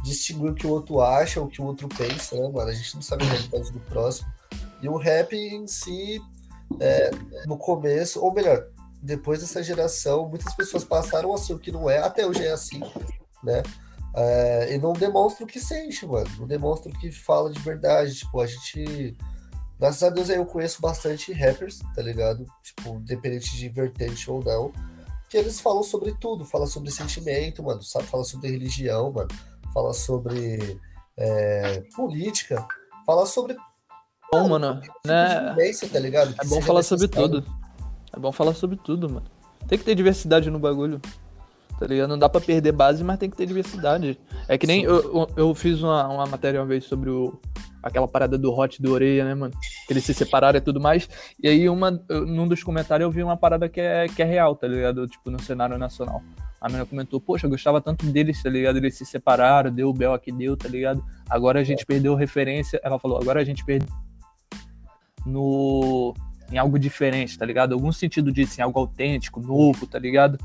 distinguir 0.03 0.51
o 0.51 0.55
que 0.55 0.67
o 0.67 0.71
outro 0.71 1.01
acha 1.01 1.41
ou 1.41 1.47
o 1.47 1.49
que 1.49 1.63
o 1.63 1.65
outro 1.65 1.89
pensa, 1.89 2.37
né, 2.37 2.49
mano? 2.49 2.69
A 2.69 2.73
gente 2.73 2.95
não 2.95 3.03
sabe 3.03 3.25
a 3.25 3.29
realidade 3.29 3.73
do 3.73 3.81
próximo. 3.81 4.29
E 4.83 4.89
o 4.89 4.97
rap 4.97 5.35
em 5.35 5.67
si, 5.67 6.21
é, 6.81 7.11
no 7.47 7.57
começo, 7.57 8.23
ou 8.23 8.33
melhor, 8.33 8.69
depois 9.03 9.41
dessa 9.41 9.63
geração, 9.63 10.29
muitas 10.29 10.55
pessoas 10.55 10.85
passaram 10.85 11.33
a 11.35 11.39
ser 11.39 11.55
o 11.55 11.59
que 11.59 11.73
não 11.73 11.89
é, 11.89 11.99
até 11.99 12.27
hoje 12.27 12.45
é 12.45 12.53
assim, 12.53 12.81
né? 13.43 13.63
É, 14.17 14.75
e 14.75 14.79
não 14.79 14.95
demonstra 14.95 15.45
o 15.45 15.47
que 15.47 15.61
sente, 15.61 16.07
mano. 16.07 16.29
Não 16.39 16.47
demonstra 16.47 16.91
o 16.91 16.99
que 16.99 17.13
fala 17.13 17.51
de 17.51 17.61
verdade. 17.61 18.15
Tipo, 18.15 18.41
a 18.41 18.47
gente. 18.47 19.15
Graças 19.79 20.03
a 20.03 20.09
Deus 20.09 20.31
aí 20.31 20.37
eu 20.37 20.47
conheço 20.47 20.81
bastante 20.81 21.35
rappers, 21.35 21.81
tá 21.95 22.01
ligado? 22.01 22.47
Tipo, 22.63 22.95
independente 22.95 23.55
de 23.55 23.69
vertente 23.69 24.31
ou 24.31 24.43
não. 24.43 24.73
Que 25.29 25.37
eles 25.37 25.61
falam 25.61 25.83
sobre 25.83 26.15
tudo, 26.19 26.47
falam 26.47 26.67
sobre 26.67 26.91
sentimento, 26.91 27.63
mano. 27.63 27.83
Sabe? 27.83 28.07
Fala 28.07 28.25
sobre 28.25 28.51
religião, 28.51 29.13
mano. 29.13 29.29
Fala 29.75 29.93
sobre 29.93 30.81
é, 31.19 31.83
política. 31.95 32.67
Fala 33.05 33.27
sobre 33.27 33.55
Bom, 34.43 34.49
mano, 34.49 34.81
né? 35.05 35.55
vivência, 35.57 35.89
tá 35.89 35.99
ligado? 35.99 36.35
É 36.41 36.47
bom 36.47 36.61
falar 36.61 36.83
sobre 36.83 37.09
tudo. 37.09 37.45
É 38.15 38.19
bom 38.19 38.33
falar 38.33 38.55
sobre 38.55 38.77
tudo, 38.77 39.09
mano. 39.09 39.27
Tem 39.69 39.79
que 39.79 39.85
ter 39.85 39.95
diversidade 39.95 40.51
no 40.51 40.59
bagulho. 40.59 41.01
Tá 41.79 41.87
ligado? 41.87 42.09
Não 42.09 42.19
dá 42.19 42.29
pra 42.29 42.41
perder 42.41 42.73
base, 42.73 43.05
mas 43.05 43.19
tem 43.19 43.29
que 43.29 43.37
ter 43.37 43.47
diversidade. 43.47 44.19
É 44.49 44.57
que 44.57 44.67
nem 44.67 44.83
eu, 44.83 44.95
eu, 44.95 45.31
eu 45.37 45.55
fiz 45.55 45.83
uma, 45.83 46.09
uma 46.09 46.27
matéria 46.27 46.61
uma 46.61 46.67
vez 46.67 46.85
sobre 46.85 47.11
o, 47.11 47.39
aquela 47.83 48.09
parada 48.09 48.39
do 48.39 48.53
Hot 48.53 48.81
do 48.81 48.93
Orelha, 48.93 49.25
né, 49.25 49.35
mano? 49.35 49.53
Que 49.87 49.93
eles 49.93 50.05
se 50.05 50.15
separaram 50.15 50.57
e 50.57 50.61
tudo 50.61 50.81
mais. 50.81 51.09
E 51.43 51.49
aí, 51.49 51.69
uma, 51.69 51.91
num 51.91 52.49
dos 52.49 52.63
comentários, 52.63 53.07
eu 53.07 53.11
vi 53.11 53.23
uma 53.23 53.37
parada 53.37 53.69
que 53.69 53.81
é, 53.81 54.07
que 54.09 54.23
é 54.23 54.25
real, 54.25 54.57
tá 54.57 54.67
ligado? 54.67 55.07
Tipo, 55.07 55.31
no 55.31 55.41
cenário 55.41 55.77
nacional. 55.77 56.23
A 56.61 56.69
menina 56.69 56.87
comentou, 56.87 57.21
poxa, 57.21 57.47
eu 57.47 57.51
gostava 57.51 57.81
tanto 57.81 58.07
deles, 58.07 58.43
tá 58.43 58.49
ligado? 58.49 58.77
Eles 58.79 58.97
se 58.97 59.05
separaram, 59.05 59.71
deu 59.71 59.91
o 59.91 59.93
Bel 59.93 60.19
que 60.19 60.33
deu, 60.33 60.57
tá 60.57 60.69
ligado? 60.69 61.05
Agora 61.29 61.61
a 61.61 61.65
gente 61.65 61.85
perdeu 61.85 62.15
referência. 62.15 62.81
Ela 62.83 62.99
falou, 62.99 63.21
agora 63.21 63.41
a 63.41 63.45
gente 63.45 63.65
perdeu 63.65 63.89
no 65.27 66.15
em 66.51 66.59
algo 66.59 66.79
diferente, 66.79 67.37
tá 67.37 67.45
ligado? 67.45 67.73
Algum 67.73 67.91
sentido 67.91 68.31
disso, 68.33 68.61
em 68.61 68.63
algo 68.63 68.79
autêntico, 68.79 69.41
novo, 69.41 69.87
tá 69.87 69.99
ligado? 69.99 70.39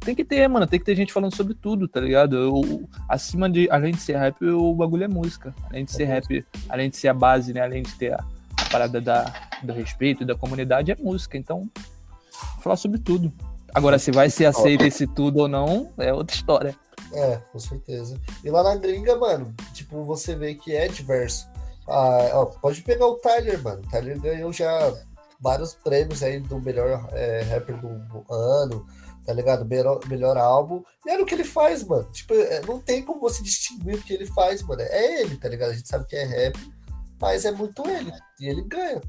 Tem 0.00 0.14
que 0.14 0.24
ter, 0.24 0.48
mano, 0.48 0.66
tem 0.66 0.78
que 0.78 0.84
ter 0.86 0.96
gente 0.96 1.12
falando 1.12 1.34
sobre 1.34 1.54
tudo, 1.54 1.86
tá 1.86 2.00
ligado? 2.00 2.36
Eu- 2.36 2.88
acima 3.08 3.48
de, 3.48 3.68
além 3.70 3.92
de 3.92 4.00
ser 4.00 4.16
rap, 4.16 4.42
o 4.42 4.74
bagulho 4.74 5.04
é 5.04 5.08
música. 5.08 5.54
Além 5.68 5.84
de 5.84 5.92
ser 5.92 6.04
rap, 6.04 6.44
além 6.68 6.88
de 6.90 6.96
ser 6.96 7.08
a 7.08 7.14
base, 7.14 7.52
né? 7.52 7.60
Além 7.60 7.82
de 7.82 7.92
ter 7.94 8.14
a, 8.14 8.24
a 8.58 8.64
parada 8.70 9.00
da, 9.00 9.32
do 9.62 9.72
respeito 9.72 10.24
da 10.24 10.34
comunidade, 10.34 10.90
é 10.90 10.96
música. 10.96 11.36
Então, 11.36 11.70
falar 12.60 12.76
sobre 12.76 12.98
tudo. 12.98 13.32
Agora, 13.74 13.98
se 13.98 14.10
vai 14.10 14.30
ser 14.30 14.46
aceito 14.46 14.84
esse 14.84 15.06
tudo 15.06 15.40
ou 15.40 15.48
não, 15.48 15.92
é 15.98 16.12
outra 16.12 16.34
história. 16.34 16.76
É, 17.12 17.36
com 17.52 17.58
certeza. 17.58 18.18
E 18.42 18.50
lá 18.50 18.62
na 18.62 18.76
gringa, 18.76 19.16
mano, 19.16 19.54
tipo, 19.72 20.04
você 20.04 20.34
vê 20.34 20.54
que 20.54 20.74
é 20.74 20.88
diverso. 20.88 21.46
Ah, 21.86 22.30
ó, 22.34 22.46
pode 22.46 22.82
pegar 22.82 23.06
o 23.06 23.16
Tyler, 23.16 23.62
mano. 23.62 23.82
O 23.82 23.90
Tyler 23.90 24.20
ganhou 24.20 24.52
já 24.52 24.92
vários 25.40 25.74
prêmios 25.74 26.22
aí 26.22 26.40
do 26.40 26.58
melhor 26.60 27.08
é, 27.12 27.42
rapper 27.42 27.76
do 27.78 28.24
ano, 28.32 28.86
tá 29.26 29.32
ligado? 29.32 29.64
Melhor, 29.64 30.00
melhor 30.08 30.36
álbum. 30.38 30.82
E 31.04 31.10
olha 31.10 31.22
o 31.22 31.26
que 31.26 31.34
ele 31.34 31.44
faz, 31.44 31.84
mano. 31.84 32.04
Tipo, 32.12 32.34
é, 32.34 32.62
não 32.66 32.80
tem 32.80 33.02
como 33.02 33.20
você 33.20 33.42
distinguir 33.42 33.96
o 33.96 34.02
que 34.02 34.14
ele 34.14 34.26
faz, 34.26 34.62
mano. 34.62 34.80
É 34.82 35.20
ele, 35.22 35.36
tá 35.36 35.48
ligado? 35.48 35.70
A 35.70 35.74
gente 35.74 35.88
sabe 35.88 36.06
que 36.06 36.16
é 36.16 36.24
rap, 36.24 36.58
mas 37.20 37.44
é 37.44 37.50
muito 37.50 37.86
ele. 37.88 38.12
E 38.40 38.48
ele 38.48 38.62
ganha. 38.62 39.00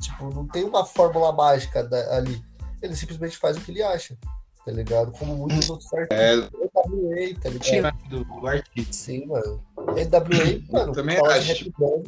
Tipo, 0.00 0.28
não 0.34 0.46
tem 0.48 0.64
uma 0.64 0.84
fórmula 0.84 1.32
mágica 1.32 1.84
da- 1.84 2.16
ali. 2.16 2.42
Ele 2.82 2.94
simplesmente 2.96 3.36
faz 3.38 3.56
o 3.56 3.60
que 3.60 3.70
ele 3.70 3.82
acha, 3.82 4.18
tá 4.66 4.72
ligado? 4.72 5.12
Como 5.12 5.36
muitos 5.36 5.70
outros 5.70 5.90
artistas. 5.94 6.18
É, 6.18 6.34
NWA, 6.34 7.40
tá 7.40 7.48
ligado? 7.48 8.24
do 8.24 8.46
artista. 8.46 8.92
Sim, 8.92 9.26
mano. 9.26 9.64
NWA, 9.94 10.60
mano, 10.70 10.92
também 10.92 11.16
falar 11.16 11.34
acho. 11.36 11.54
de 11.54 11.64
rap 11.64 11.72
branco, 11.78 12.04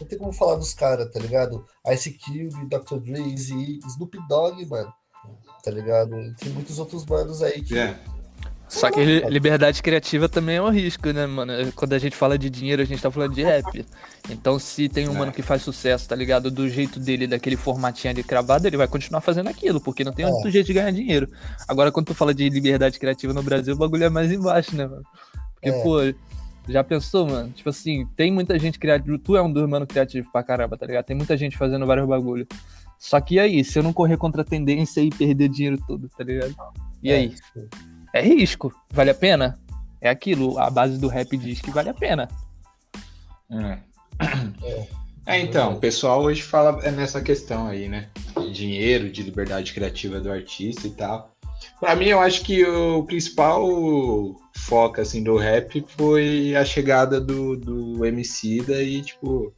não 0.00 0.06
tem 0.06 0.18
como 0.18 0.32
falar 0.32 0.56
dos 0.56 0.74
caras, 0.74 1.10
tá 1.12 1.20
ligado? 1.20 1.64
Ice 1.92 2.10
Cube, 2.18 2.66
Dr. 2.66 2.96
Dre, 2.98 3.30
Eazy, 3.32 3.78
Snoop 3.86 4.18
Dogg, 4.28 4.64
mano. 4.66 4.92
Tá 5.62 5.70
ligado? 5.70 6.10
Tem 6.38 6.52
muitos 6.52 6.78
outros 6.78 7.04
bandos 7.04 7.42
aí 7.42 7.62
que. 7.62 7.78
É. 7.78 7.98
Só 8.68 8.90
que 8.90 9.02
li- 9.04 9.20
liberdade 9.28 9.82
criativa 9.82 10.28
também 10.28 10.56
é 10.56 10.62
um 10.62 10.70
risco, 10.70 11.10
né, 11.12 11.26
mano? 11.26 11.52
Quando 11.76 11.92
a 11.92 11.98
gente 11.98 12.16
fala 12.16 12.36
de 12.36 12.50
dinheiro, 12.50 12.82
a 12.82 12.84
gente 12.84 13.00
tá 13.00 13.10
falando 13.10 13.34
de 13.34 13.42
rap. 13.42 13.86
Então, 14.28 14.58
se 14.58 14.88
tem 14.88 15.08
um 15.08 15.14
É. 15.14 15.18
mano 15.18 15.32
que 15.32 15.42
faz 15.42 15.62
sucesso, 15.62 16.08
tá 16.08 16.16
ligado? 16.16 16.50
Do 16.50 16.68
jeito 16.68 16.98
dele, 16.98 17.26
daquele 17.26 17.56
formatinho 17.56 18.10
ali 18.12 18.22
cravado, 18.24 18.66
ele 18.66 18.76
vai 18.76 18.88
continuar 18.88 19.20
fazendo 19.20 19.48
aquilo, 19.48 19.80
porque 19.80 20.02
não 20.02 20.12
tem 20.12 20.24
É. 20.24 20.28
outro 20.28 20.50
jeito 20.50 20.66
de 20.66 20.72
ganhar 20.72 20.90
dinheiro. 20.90 21.28
Agora, 21.68 21.92
quando 21.92 22.06
tu 22.06 22.14
fala 22.14 22.34
de 22.34 22.48
liberdade 22.48 22.98
criativa 22.98 23.32
no 23.32 23.42
Brasil, 23.42 23.74
o 23.74 23.78
bagulho 23.78 24.04
é 24.04 24.08
mais 24.10 24.32
embaixo, 24.32 24.74
né, 24.74 24.86
mano? 24.86 25.04
Porque, 25.54 25.68
É. 25.68 25.82
pô, 25.82 25.98
já 26.68 26.82
pensou, 26.82 27.26
mano? 27.26 27.50
Tipo 27.50 27.68
assim, 27.68 28.06
tem 28.16 28.32
muita 28.32 28.58
gente 28.58 28.78
criativa. 28.78 29.18
Tu 29.18 29.36
é 29.36 29.42
um 29.42 29.52
dos 29.52 29.68
mano 29.68 29.86
criativo 29.86 30.30
pra 30.32 30.42
caramba, 30.42 30.76
tá 30.76 30.86
ligado? 30.86 31.04
Tem 31.04 31.16
muita 31.16 31.36
gente 31.36 31.56
fazendo 31.56 31.86
vários 31.86 32.06
bagulho. 32.06 32.46
Só 32.98 33.20
que 33.20 33.34
e 33.34 33.40
aí, 33.40 33.64
se 33.64 33.78
eu 33.78 33.82
não 33.82 33.92
correr 33.92 34.16
contra 34.16 34.42
a 34.42 34.44
tendência 34.44 35.00
e 35.00 35.10
perder 35.10 35.48
dinheiro 35.48 35.78
todo, 35.86 36.08
tá 36.08 36.24
ligado? 36.24 36.54
E 37.02 37.10
É, 37.10 37.16
aí? 37.16 37.34
É 38.14 38.22
risco. 38.22 38.72
Vale 38.90 39.10
a 39.10 39.14
pena? 39.14 39.58
É 40.00 40.08
aquilo. 40.08 40.58
A 40.58 40.70
base 40.70 40.98
do 40.98 41.08
rap 41.08 41.36
diz 41.36 41.60
que 41.60 41.70
vale 41.70 41.90
a 41.90 41.94
pena. 41.94 42.28
É. 43.50 43.78
É, 45.26 45.40
então, 45.40 45.72
o 45.72 45.80
pessoal 45.80 46.22
hoje 46.22 46.42
fala 46.42 46.78
nessa 46.90 47.18
questão 47.18 47.66
aí, 47.66 47.88
né? 47.88 48.10
De 48.36 48.52
dinheiro, 48.52 49.10
de 49.10 49.22
liberdade 49.22 49.72
criativa 49.72 50.20
do 50.20 50.30
artista 50.30 50.86
e 50.86 50.90
tal. 50.90 51.33
Pra 51.80 51.94
mim, 51.96 52.06
eu 52.06 52.20
acho 52.20 52.42
que 52.42 52.64
o 52.64 53.02
principal 53.04 53.66
foco, 54.56 55.00
assim, 55.00 55.22
do 55.22 55.36
rap 55.36 55.84
foi 55.96 56.54
a 56.56 56.64
chegada 56.64 57.20
do, 57.20 57.56
do 57.56 58.04
MC 58.04 58.62
daí, 58.66 59.02
tipo, 59.02 59.52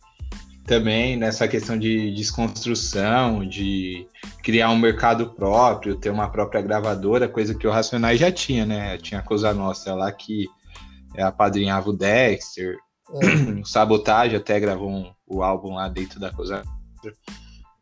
também 0.64 1.16
nessa 1.16 1.46
questão 1.46 1.78
de 1.78 2.12
desconstrução, 2.12 3.46
de 3.46 4.06
criar 4.42 4.70
um 4.70 4.78
mercado 4.78 5.30
próprio, 5.30 5.94
ter 5.96 6.10
uma 6.10 6.28
própria 6.28 6.60
gravadora, 6.60 7.28
coisa 7.28 7.54
que 7.54 7.66
o 7.66 7.70
Racionais 7.70 8.18
já 8.18 8.32
tinha, 8.32 8.66
né? 8.66 8.98
Tinha 8.98 9.20
a 9.20 9.22
Coisa 9.22 9.54
Nossa 9.54 9.94
lá 9.94 10.10
que 10.10 10.46
apadrinhava 11.16 11.90
o 11.90 11.96
Dexter, 11.96 12.76
É, 13.22 13.60
o 13.62 13.64
Sabotagem 13.64 14.36
até 14.36 14.58
gravou 14.58 14.90
um- 14.90 15.12
o 15.28 15.40
álbum 15.42 15.74
lá 15.74 15.88
dentro 15.88 16.18
da 16.18 16.32
coisa. 16.32 16.62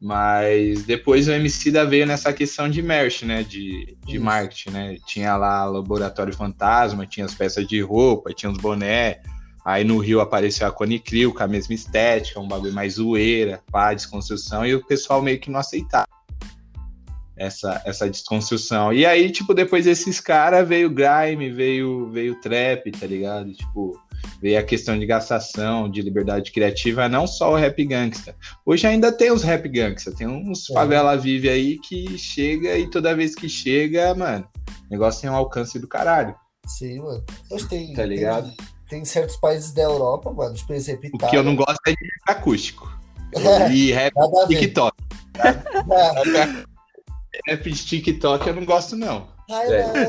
Mas 0.01 0.85
depois 0.85 1.29
o 1.29 1.33
MC 1.33 1.71
da 1.71 1.85
veio 1.85 2.07
nessa 2.07 2.33
questão 2.33 2.69
de 2.69 2.83
merch, 2.83 3.23
né? 3.23 3.43
De, 3.43 3.97
de 4.05 4.17
Isso. 4.17 4.25
marketing, 4.25 4.71
né? 4.71 4.97
Tinha 5.07 5.37
lá 5.37 5.65
Laboratório 5.65 6.35
Fantasma, 6.35 7.07
tinha 7.07 7.25
as 7.25 7.35
peças 7.35 7.67
de 7.67 7.81
roupa, 7.81 8.33
tinha 8.33 8.51
os 8.51 8.59
boné. 8.59 9.21
Aí 9.65 9.83
no 9.83 9.99
Rio 9.99 10.21
apareceu 10.21 10.67
a 10.67 10.73
Cone 10.73 10.99
Crew 10.99 11.33
com 11.33 11.43
a 11.43 11.49
mesma 11.49 11.75
estética, 11.75 12.39
um 12.39 12.47
bagulho 12.47 12.75
mais 12.75 12.95
zoeira, 12.95 13.63
pá, 13.73 13.95
desconstrução, 13.95 14.67
e 14.67 14.75
o 14.75 14.85
pessoal 14.85 15.23
meio 15.23 15.41
que 15.41 15.51
não 15.51 15.59
aceitava 15.59 16.07
essa, 17.37 17.83
essa 17.85 18.09
desconstrução. 18.09 18.93
E 18.93 19.05
aí, 19.05 19.31
tipo, 19.31 19.55
depois 19.55 19.85
desses 19.85 20.21
caras 20.21 20.69
veio 20.69 20.91
grime, 20.91 21.51
veio, 21.51 22.11
veio 22.11 22.41
trap, 22.41 22.91
tá 22.93 23.07
ligado? 23.07 23.53
Tipo, 23.53 23.99
ver 24.41 24.57
a 24.57 24.63
questão 24.63 24.99
de 24.99 25.07
gastação, 25.07 25.89
de 25.91 26.01
liberdade 26.03 26.51
criativa, 26.53 27.09
não 27.09 27.27
só 27.27 27.53
o 27.53 27.57
rap 27.57 27.85
gangsta. 27.85 28.35
Hoje 28.65 28.87
ainda 28.87 29.11
tem 29.13 29.31
os 29.33 29.43
rap 29.43 29.69
gangsta, 29.69 30.13
tem 30.13 30.27
uns 30.27 30.69
É. 30.71 30.75
favela 30.75 31.17
vive 31.17 31.49
aí 31.49 31.79
que 31.79 32.17
chega 32.19 32.77
e 32.79 32.89
toda 32.91 33.15
vez 33.15 33.35
que 33.35 33.49
chega, 33.49 34.15
mano, 34.15 34.47
o 34.89 34.91
negócio 34.91 35.21
tem 35.23 35.31
um 35.31 35.35
alcance 35.37 35.79
do 35.79 35.89
caralho, 35.89 36.35
Sim, 36.67 37.01
mano. 37.01 37.23
Hoje 37.51 37.69
tem, 37.69 37.93
tá 37.93 38.07
ligado? 38.07 38.47
tem, 38.49 38.57
tem 38.89 39.05
certos 39.05 39.37
países 39.37 39.73
da 39.73 39.83
Europa, 39.83 40.33
mano, 40.33 40.55
tipo, 40.55 40.73
exemplo, 40.73 41.05
O 41.13 41.17
Itália. 41.17 41.29
que 41.31 41.37
eu 41.37 41.43
não 41.43 41.55
gosto 41.57 41.79
é 41.87 41.91
de 41.91 41.97
rap 42.05 42.37
acústico. 42.39 42.93
É, 43.37 43.73
E 43.73 43.91
rap. 43.91 44.15
TikTok. 44.49 44.97
Rap 47.49 47.65
de 47.71 47.85
TikTok 47.85 48.47
eu 48.49 48.55
não 48.55 48.65
gosto, 48.65 48.95
não. 48.97 49.27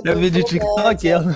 É 0.05 0.13
vídeo 0.15 0.43
de 0.43 0.49
TikTok, 0.59 1.07
ela. 1.07 1.35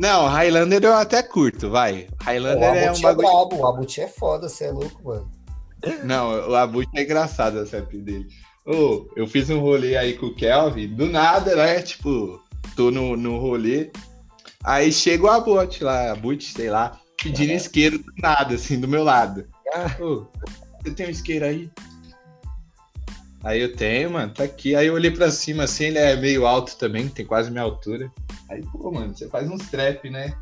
Não, 0.00 0.26
Highlander 0.26 0.82
eu 0.82 0.94
até 0.94 1.22
curto, 1.22 1.68
vai. 1.68 2.08
O 2.22 2.24
Highlander 2.24 2.74
é 2.74 2.90
um 2.90 2.96
é 2.96 3.00
bagulho. 3.02 3.28
brabo, 3.28 3.56
o 3.56 3.66
Abuti 3.66 4.00
é 4.00 4.08
foda, 4.08 4.48
você 4.48 4.64
é 4.64 4.70
louco, 4.70 5.04
mano. 5.04 5.30
Não, 6.04 6.48
o 6.48 6.54
Abut 6.54 6.88
é 6.96 7.02
engraçado 7.02 7.58
a 7.58 7.64
rap 7.64 7.98
dele. 7.98 8.26
Ô, 8.66 9.10
eu 9.14 9.26
fiz 9.26 9.50
um 9.50 9.60
rolê 9.60 9.98
aí 9.98 10.14
com 10.14 10.26
o 10.26 10.34
Kelvin, 10.34 10.88
do 10.94 11.06
nada, 11.06 11.54
né? 11.54 11.82
Tipo, 11.82 12.42
tô 12.74 12.90
no, 12.90 13.14
no 13.14 13.38
rolê. 13.38 13.90
Aí 14.64 14.90
chega 14.90 15.24
o 15.24 15.28
Abut 15.28 15.84
lá, 15.84 16.12
Abut, 16.12 16.50
sei 16.50 16.70
lá, 16.70 16.98
pedindo 17.22 17.52
isqueiro 17.52 17.98
do 17.98 18.12
nada, 18.22 18.54
assim, 18.54 18.80
do 18.80 18.88
meu 18.88 19.04
lado. 19.04 19.46
Ô, 20.00 20.26
você 20.82 20.94
tem 20.94 21.08
um 21.08 21.10
isqueiro 21.10 21.44
aí? 21.44 21.70
Aí 23.42 23.60
eu 23.60 23.74
tenho, 23.74 24.10
mano, 24.10 24.32
tá 24.32 24.44
aqui. 24.44 24.74
Aí 24.74 24.86
eu 24.88 24.94
olhei 24.94 25.10
pra 25.10 25.30
cima, 25.30 25.64
assim, 25.64 25.84
ele 25.86 25.98
é 25.98 26.14
meio 26.16 26.46
alto 26.46 26.76
também, 26.76 27.08
tem 27.08 27.24
quase 27.24 27.50
minha 27.50 27.62
altura. 27.62 28.10
Aí, 28.50 28.62
pô, 28.72 28.90
mano, 28.92 29.16
você 29.16 29.28
faz 29.28 29.48
uns 29.50 29.66
trap, 29.70 30.10
né? 30.10 30.34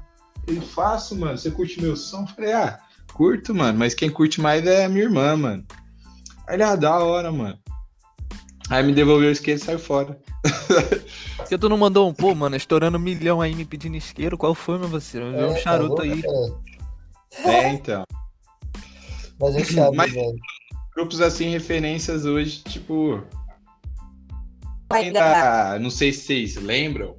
Ele, 0.46 0.60
faço, 0.60 1.14
mano, 1.16 1.36
você 1.38 1.50
curte 1.50 1.80
meu 1.80 1.94
som? 1.96 2.22
Eu 2.22 2.26
falei, 2.28 2.52
ah, 2.52 2.78
curto, 3.12 3.54
mano, 3.54 3.78
mas 3.78 3.94
quem 3.94 4.10
curte 4.10 4.40
mais 4.40 4.66
é 4.66 4.84
a 4.86 4.88
minha 4.88 5.04
irmã, 5.04 5.36
mano. 5.36 5.64
Aí 6.46 6.56
ele, 6.56 6.62
ah, 6.64 6.74
da 6.74 6.98
hora, 6.98 7.30
mano. 7.30 7.58
Aí 8.70 8.82
me 8.82 8.92
devolveu 8.92 9.28
o 9.28 9.32
isqueiro 9.32 9.60
e 9.60 9.64
saiu 9.64 9.78
fora. 9.78 10.18
Porque 11.36 11.56
tu 11.56 11.68
não 11.68 11.78
mandou 11.78 12.08
um, 12.08 12.12
pô, 12.12 12.34
mano, 12.34 12.56
estourando 12.56 12.98
um 12.98 13.00
milhão 13.00 13.40
aí 13.40 13.54
me 13.54 13.64
pedindo 13.64 13.96
isqueiro, 13.96 14.36
qual 14.36 14.54
foi, 14.54 14.76
meu 14.78 14.90
parceiro? 14.90 15.30
Vê 15.30 15.44
um 15.44 15.52
É, 15.52 15.60
charuto 15.60 15.94
tá 15.96 16.02
louco, 16.02 16.14
aí. 16.14 16.22
cara. 16.22 17.56
É, 17.56 17.68
então. 17.72 18.04
Mas 19.40 19.54
é 19.56 19.64
chave, 19.64 19.96
Mas- 19.96 20.12
velho. 20.12 20.36
Grupos 20.98 21.20
assim, 21.20 21.50
referências 21.50 22.24
hoje, 22.24 22.60
tipo. 22.64 23.22
Ainda, 24.90 25.78
não 25.78 25.90
sei 25.90 26.12
se 26.12 26.22
vocês 26.22 26.56
lembram, 26.56 27.14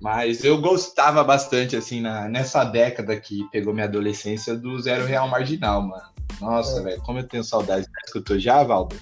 mas 0.00 0.42
eu 0.42 0.58
gostava 0.58 1.22
bastante, 1.22 1.76
assim, 1.76 2.00
na, 2.00 2.30
nessa 2.30 2.64
década 2.64 3.14
que 3.20 3.46
pegou 3.52 3.74
minha 3.74 3.84
adolescência, 3.84 4.56
do 4.56 4.80
Zero 4.80 5.04
Real 5.04 5.28
Marginal, 5.28 5.82
mano. 5.82 6.02
Nossa, 6.40 6.80
É. 6.80 6.82
velho, 6.82 7.02
como 7.02 7.18
eu 7.18 7.28
tenho 7.28 7.44
saudade. 7.44 7.84
Já 7.84 8.00
escutou 8.06 8.38
já, 8.38 8.62
Valdo? 8.64 8.96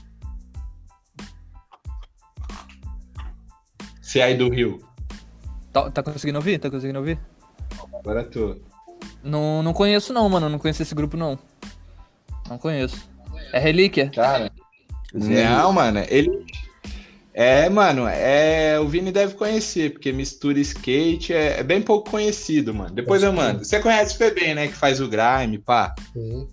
Você 4.02 4.20
aí 4.20 4.36
do 4.36 4.50
Rio, 4.50 4.84
Tá, 5.72 5.88
tá 5.92 6.02
conseguindo 6.02 6.38
ouvir? 6.38 6.58
Tá 6.58 6.68
conseguindo 6.68 6.98
ouvir? 6.98 7.20
agora 8.00 8.24
tô. 8.24 8.56
Não, 9.22 9.62
não 9.62 9.72
conheço 9.72 10.12
não, 10.12 10.28
mano. 10.28 10.48
Não 10.48 10.58
conheço 10.58 10.82
esse 10.82 10.94
grupo 10.94 11.16
não. 11.16 11.38
Não 12.48 12.58
conheço. 12.58 13.14
É 13.52 13.58
relíquia? 13.58 14.10
Cara, 14.14 14.50
Não, 15.12 15.72
mano, 15.72 16.02
ele. 16.08 16.44
É, 17.32 17.68
mano, 17.68 18.06
é. 18.06 18.78
O 18.80 18.88
Vini 18.88 19.12
deve 19.12 19.34
conhecer, 19.34 19.92
porque 19.92 20.10
mistura 20.12 20.58
skate 20.58 21.34
é, 21.34 21.60
é 21.60 21.62
bem 21.62 21.82
pouco 21.82 22.10
conhecido, 22.10 22.74
mano. 22.74 22.94
Depois 22.94 23.22
eu 23.22 23.32
mando. 23.32 23.64
Você 23.64 23.78
conhece 23.80 24.14
o 24.14 24.26
FB, 24.30 24.54
né? 24.54 24.68
Que 24.68 24.74
faz 24.74 25.00
o 25.00 25.08
grime, 25.08 25.58
pá. 25.58 25.94
Sim. 26.12 26.48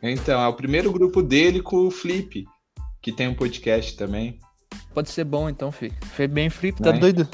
Então, 0.00 0.40
é 0.40 0.46
o 0.46 0.52
primeiro 0.52 0.92
grupo 0.92 1.20
dele 1.22 1.60
com 1.60 1.86
o 1.86 1.90
Flip, 1.90 2.46
que 3.02 3.10
tem 3.10 3.26
um 3.26 3.34
podcast 3.34 3.96
também. 3.96 4.38
Pode 4.94 5.10
ser 5.10 5.24
bom 5.24 5.48
então, 5.48 5.72
fi. 5.72 5.92
Foi 6.14 6.28
bem 6.28 6.48
flip, 6.48 6.80
tá 6.80 6.92
Né? 6.92 6.98
doido? 6.98 7.28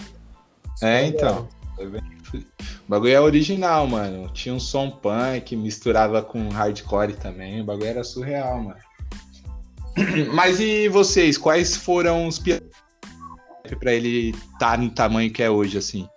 É, 0.83 1.07
então. 1.07 1.47
Tá 1.77 1.85
vendo? 1.85 2.14
O 2.39 2.91
bagulho 2.91 3.13
é 3.13 3.21
original, 3.21 3.87
mano. 3.87 4.31
Tinha 4.33 4.55
um 4.55 4.61
som 4.61 4.91
punk, 4.91 5.55
misturava 5.57 6.23
com 6.23 6.49
hardcore 6.49 7.15
também. 7.15 7.61
O 7.61 7.65
bagulho 7.65 7.87
era 7.87 8.05
surreal, 8.05 8.63
mano. 8.63 8.81
Mas 10.33 10.61
e 10.61 10.89
vocês? 10.89 11.39
Quais 11.39 11.77
foram 11.77 12.27
os 12.27 12.39
piores 12.39 12.69
pra 13.79 13.93
ele 13.93 14.31
estar 14.53 14.79
no 14.79 14.91
tamanho 14.91 15.33
que 15.33 15.43
é 15.43 15.51
hoje, 15.51 15.79
assim? 15.79 16.09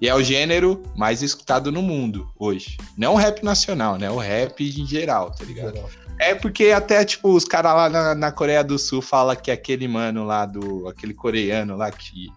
E 0.00 0.08
é 0.08 0.14
o 0.14 0.22
gênero 0.22 0.82
mais 0.96 1.22
escutado 1.22 1.72
no 1.72 1.82
mundo 1.82 2.30
hoje. 2.38 2.76
Não 2.96 3.14
o 3.14 3.16
rap 3.16 3.42
nacional, 3.42 3.98
né? 3.98 4.08
O 4.10 4.18
rap 4.18 4.62
em 4.62 4.86
geral, 4.86 5.32
tá 5.32 5.44
ligado? 5.44 5.74
Geral. 5.74 5.90
É 6.20 6.34
porque 6.34 6.70
até, 6.70 7.04
tipo, 7.04 7.30
os 7.30 7.44
caras 7.44 7.74
lá 7.74 7.88
na, 7.88 8.14
na 8.14 8.32
Coreia 8.32 8.62
do 8.62 8.78
Sul 8.78 9.00
falam 9.00 9.36
que 9.36 9.50
aquele 9.50 9.86
mano 9.86 10.24
lá 10.24 10.46
do. 10.46 10.88
aquele 10.88 11.14
coreano 11.14 11.76
lá 11.76 11.90
que 11.90 12.28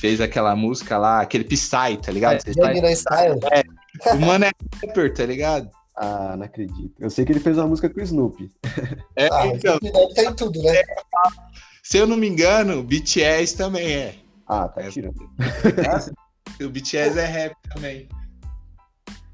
fez 0.00 0.20
aquela 0.20 0.54
música 0.56 0.98
lá, 0.98 1.20
aquele 1.20 1.44
Psy, 1.44 1.96
tá 2.02 2.12
ligado? 2.12 2.42
É, 2.46 2.52
Gangnam 2.54 2.92
Style? 2.94 3.38
O 4.14 4.18
mano 4.18 4.44
é 4.44 4.50
rapper, 4.86 5.12
tá 5.14 5.24
ligado? 5.24 5.70
Ah, 5.96 6.34
não 6.36 6.44
acredito. 6.44 6.92
Eu 7.00 7.08
sei 7.08 7.24
que 7.24 7.32
ele 7.32 7.40
fez 7.40 7.56
uma 7.56 7.66
música 7.66 7.88
com 7.88 7.98
o 7.98 8.02
Snoopy. 8.02 8.50
É, 9.16 9.28
Ah, 9.32 9.46
então, 9.46 9.78
então, 9.82 10.12
tá 10.14 10.22
em 10.24 10.34
tudo, 10.34 10.62
né? 10.62 10.82
se 11.82 11.96
eu 11.96 12.06
não 12.06 12.16
me 12.16 12.28
engano, 12.28 12.80
o 12.80 12.82
BTS 12.82 13.56
também 13.56 13.94
é. 13.94 14.14
Ah, 14.46 14.68
tá 14.68 14.82
É. 14.82 14.90
tirando. 14.90 15.16
O 16.62 16.68
BTS 16.68 17.18
é 17.18 17.24
rap 17.24 17.56
também. 17.74 18.08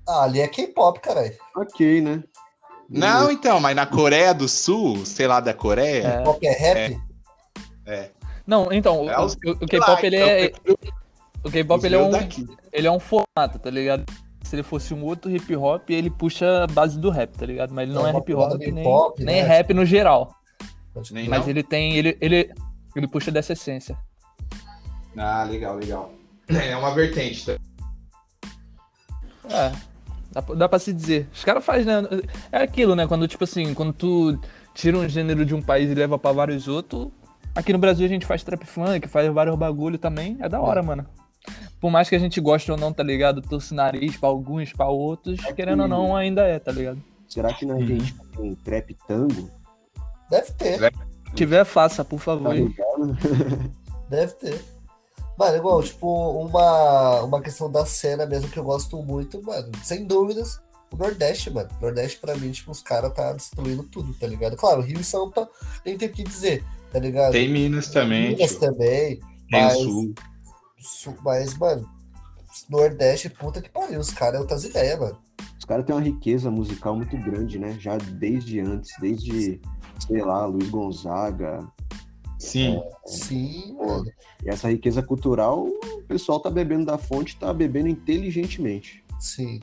Ah, 0.08 0.22
ali 0.24 0.40
é 0.40 0.48
K-pop, 0.48 1.00
caralho. 1.00 1.32
Ok, 1.56 2.00
né? 2.00 2.22
Não, 2.88 3.30
então, 3.30 3.58
mas 3.60 3.74
na 3.74 3.86
Coreia 3.86 4.32
do 4.34 4.48
Sul, 4.48 5.04
sei 5.06 5.26
lá, 5.26 5.40
da 5.40 5.54
Coreia. 5.54 6.06
É. 6.06 6.16
K-pop 6.18 6.46
é 6.46 6.52
rap? 6.52 7.00
Não, 8.52 8.70
então, 8.70 9.04
o, 9.06 9.10
É 9.10 9.18
o- 9.18 9.26
o 9.60 9.66
K-pop 9.66 10.04
ele 10.06 10.16
então, 10.16 10.28
é. 10.28 10.52
O 11.42 11.50
K-pop 11.50 11.84
ele 11.86 11.94
é 11.94 11.98
um. 11.98 12.10
daqui. 12.10 12.46
Ele 12.70 12.86
é 12.86 12.90
um 12.90 13.00
formato, 13.00 13.58
tá 13.58 13.70
ligado? 13.70 14.04
Se 14.42 14.54
ele 14.54 14.62
fosse 14.62 14.92
um 14.92 15.02
outro 15.04 15.30
hip 15.34 15.56
hop, 15.56 15.88
ele 15.88 16.10
puxa 16.10 16.64
a 16.64 16.66
base 16.66 16.98
do 16.98 17.08
rap, 17.08 17.30
tá 17.38 17.46
ligado? 17.46 17.72
Mas 17.72 17.84
ele 17.88 17.94
não 17.94 18.06
É 18.06 18.10
é 18.10 18.12
uma 18.12 18.20
hip 18.20 18.34
hop, 18.34 18.58
nem, 18.58 18.84
pop, 18.84 19.24
nem 19.24 19.36
né? 19.36 19.48
rap 19.48 19.72
no 19.72 19.86
geral. 19.86 20.34
Nem. 21.10 21.28
Mas 21.30 21.40
não? 21.40 21.48
ele 21.48 21.62
tem. 21.62 21.96
Ele, 21.96 22.18
ele, 22.20 22.52
ele 22.94 23.08
puxa 23.08 23.30
dessa 23.30 23.54
essência. 23.54 23.96
Ah, 25.16 25.44
legal, 25.44 25.76
legal. 25.76 26.12
É 26.48 26.76
uma 26.76 26.94
vertente. 26.94 27.46
Tá? 27.46 27.56
É. 29.48 29.72
Dá, 30.32 30.42
pra- 30.42 30.54
dá 30.54 30.68
pra 30.68 30.78
se 30.78 30.92
dizer. 30.92 31.28
Os 31.32 31.44
caras 31.44 31.64
fazem, 31.64 31.84
né? 31.86 32.02
É 32.50 32.58
aquilo, 32.62 32.94
né? 32.94 33.06
Quando, 33.06 33.26
tipo 33.26 33.44
assim, 33.44 33.72
quando 33.74 33.92
tu 33.92 34.38
tira 34.74 34.98
um 34.98 35.08
gênero 35.08 35.44
de 35.46 35.54
um 35.54 35.62
país 35.62 35.90
e 35.90 35.94
leva 35.94 36.18
pra 36.18 36.32
vários 36.32 36.68
outros. 36.68 37.08
Aqui 37.54 37.72
no 37.72 37.78
Brasil 37.78 38.06
a 38.06 38.08
gente 38.08 38.24
faz 38.26 38.42
trap 38.42 38.64
funk, 38.64 39.06
faz 39.08 39.32
vários 39.32 39.56
bagulho 39.56 39.98
também. 39.98 40.36
É 40.40 40.48
da 40.48 40.60
hora, 40.60 40.82
mano. 40.82 41.06
Por 41.80 41.90
mais 41.90 42.08
que 42.08 42.14
a 42.14 42.18
gente 42.18 42.40
goste 42.40 42.70
ou 42.70 42.76
não, 42.78 42.92
tá 42.92 43.02
ligado? 43.02 43.42
Torce 43.42 43.74
nariz 43.74 44.16
pra 44.16 44.28
alguns, 44.28 44.72
pra 44.72 44.86
outros, 44.88 45.40
querendo 45.56 45.82
ou 45.82 45.88
não, 45.88 46.16
ainda 46.16 46.42
é, 46.46 46.58
tá 46.58 46.70
ligado? 46.70 47.02
Será 47.28 47.52
que 47.52 47.66
na 47.66 47.74
Argentina 47.74 48.22
tem 48.36 48.54
trap 48.54 48.96
tango? 49.06 49.50
Deve 50.30 50.52
ter, 50.52 50.78
Se 50.78 51.34
tiver, 51.34 51.64
faça, 51.64 52.04
por 52.04 52.18
Tá 52.18 52.24
favor. 52.24 52.54
ligado? 52.54 53.18
deve 54.08 54.32
ter. 54.34 54.64
Mano, 55.38 55.56
igual, 55.56 55.82
tipo, 55.82 56.06
uma, 56.42 57.22
uma 57.22 57.40
questão 57.40 57.70
da 57.70 57.84
cena 57.84 58.24
mesmo 58.26 58.48
que 58.50 58.58
eu 58.58 58.64
gosto 58.64 58.96
muito, 59.02 59.42
mano. 59.42 59.70
Sem 59.82 60.04
dúvidas, 60.06 60.60
o 60.92 60.96
Nordeste, 60.96 61.50
mano. 61.50 61.68
O 61.80 61.82
Nordeste, 61.84 62.18
pra 62.18 62.36
mim, 62.36 62.52
tipo, 62.52 62.70
os 62.70 62.80
caras 62.82 63.12
tá 63.12 63.32
destruindo 63.32 63.82
tudo, 63.82 64.14
tá 64.14 64.26
ligado? 64.26 64.56
Claro, 64.56 64.82
Rio 64.82 65.00
e 65.00 65.04
São 65.04 65.30
Paulo, 65.30 65.50
nem 65.84 65.98
tem 65.98 66.08
o 66.08 66.12
que 66.12 66.22
dizer, 66.22 66.62
tá 66.92 66.98
ligado? 66.98 67.32
Tem 67.32 67.48
Minas 67.48 67.88
também, 67.88 68.34
Minas 68.34 68.56
também, 68.56 69.18
tem 69.18 69.62
mas, 69.62 69.78
Sul. 69.78 70.14
Sul- 70.78 71.16
mas, 71.24 71.56
mano, 71.56 71.88
Nordeste, 72.68 73.30
puta 73.30 73.62
que 73.62 73.70
pariu, 73.70 73.98
os 74.00 74.10
caras 74.10 74.36
é 74.36 74.40
outras 74.40 74.64
ideias, 74.64 74.98
mano. 74.98 75.18
Os 75.58 75.64
caras 75.64 75.84
têm 75.86 75.94
uma 75.94 76.02
riqueza 76.02 76.50
musical 76.50 76.94
muito 76.94 77.16
grande, 77.16 77.58
né? 77.58 77.76
Já 77.78 77.96
desde 77.96 78.60
antes, 78.60 78.92
desde, 79.00 79.60
sei 80.06 80.22
lá, 80.22 80.44
Luiz 80.44 80.68
Gonzaga. 80.68 81.66
Sim. 82.38 82.82
Sim, 83.06 83.76
mano. 83.78 84.04
E 84.44 84.50
essa 84.50 84.68
riqueza 84.68 85.02
cultural, 85.02 85.66
o 85.66 86.02
pessoal 86.02 86.40
tá 86.40 86.50
bebendo 86.50 86.84
da 86.84 86.98
fonte, 86.98 87.38
tá 87.38 87.54
bebendo 87.54 87.88
inteligentemente. 87.88 89.04
Sim. 89.20 89.60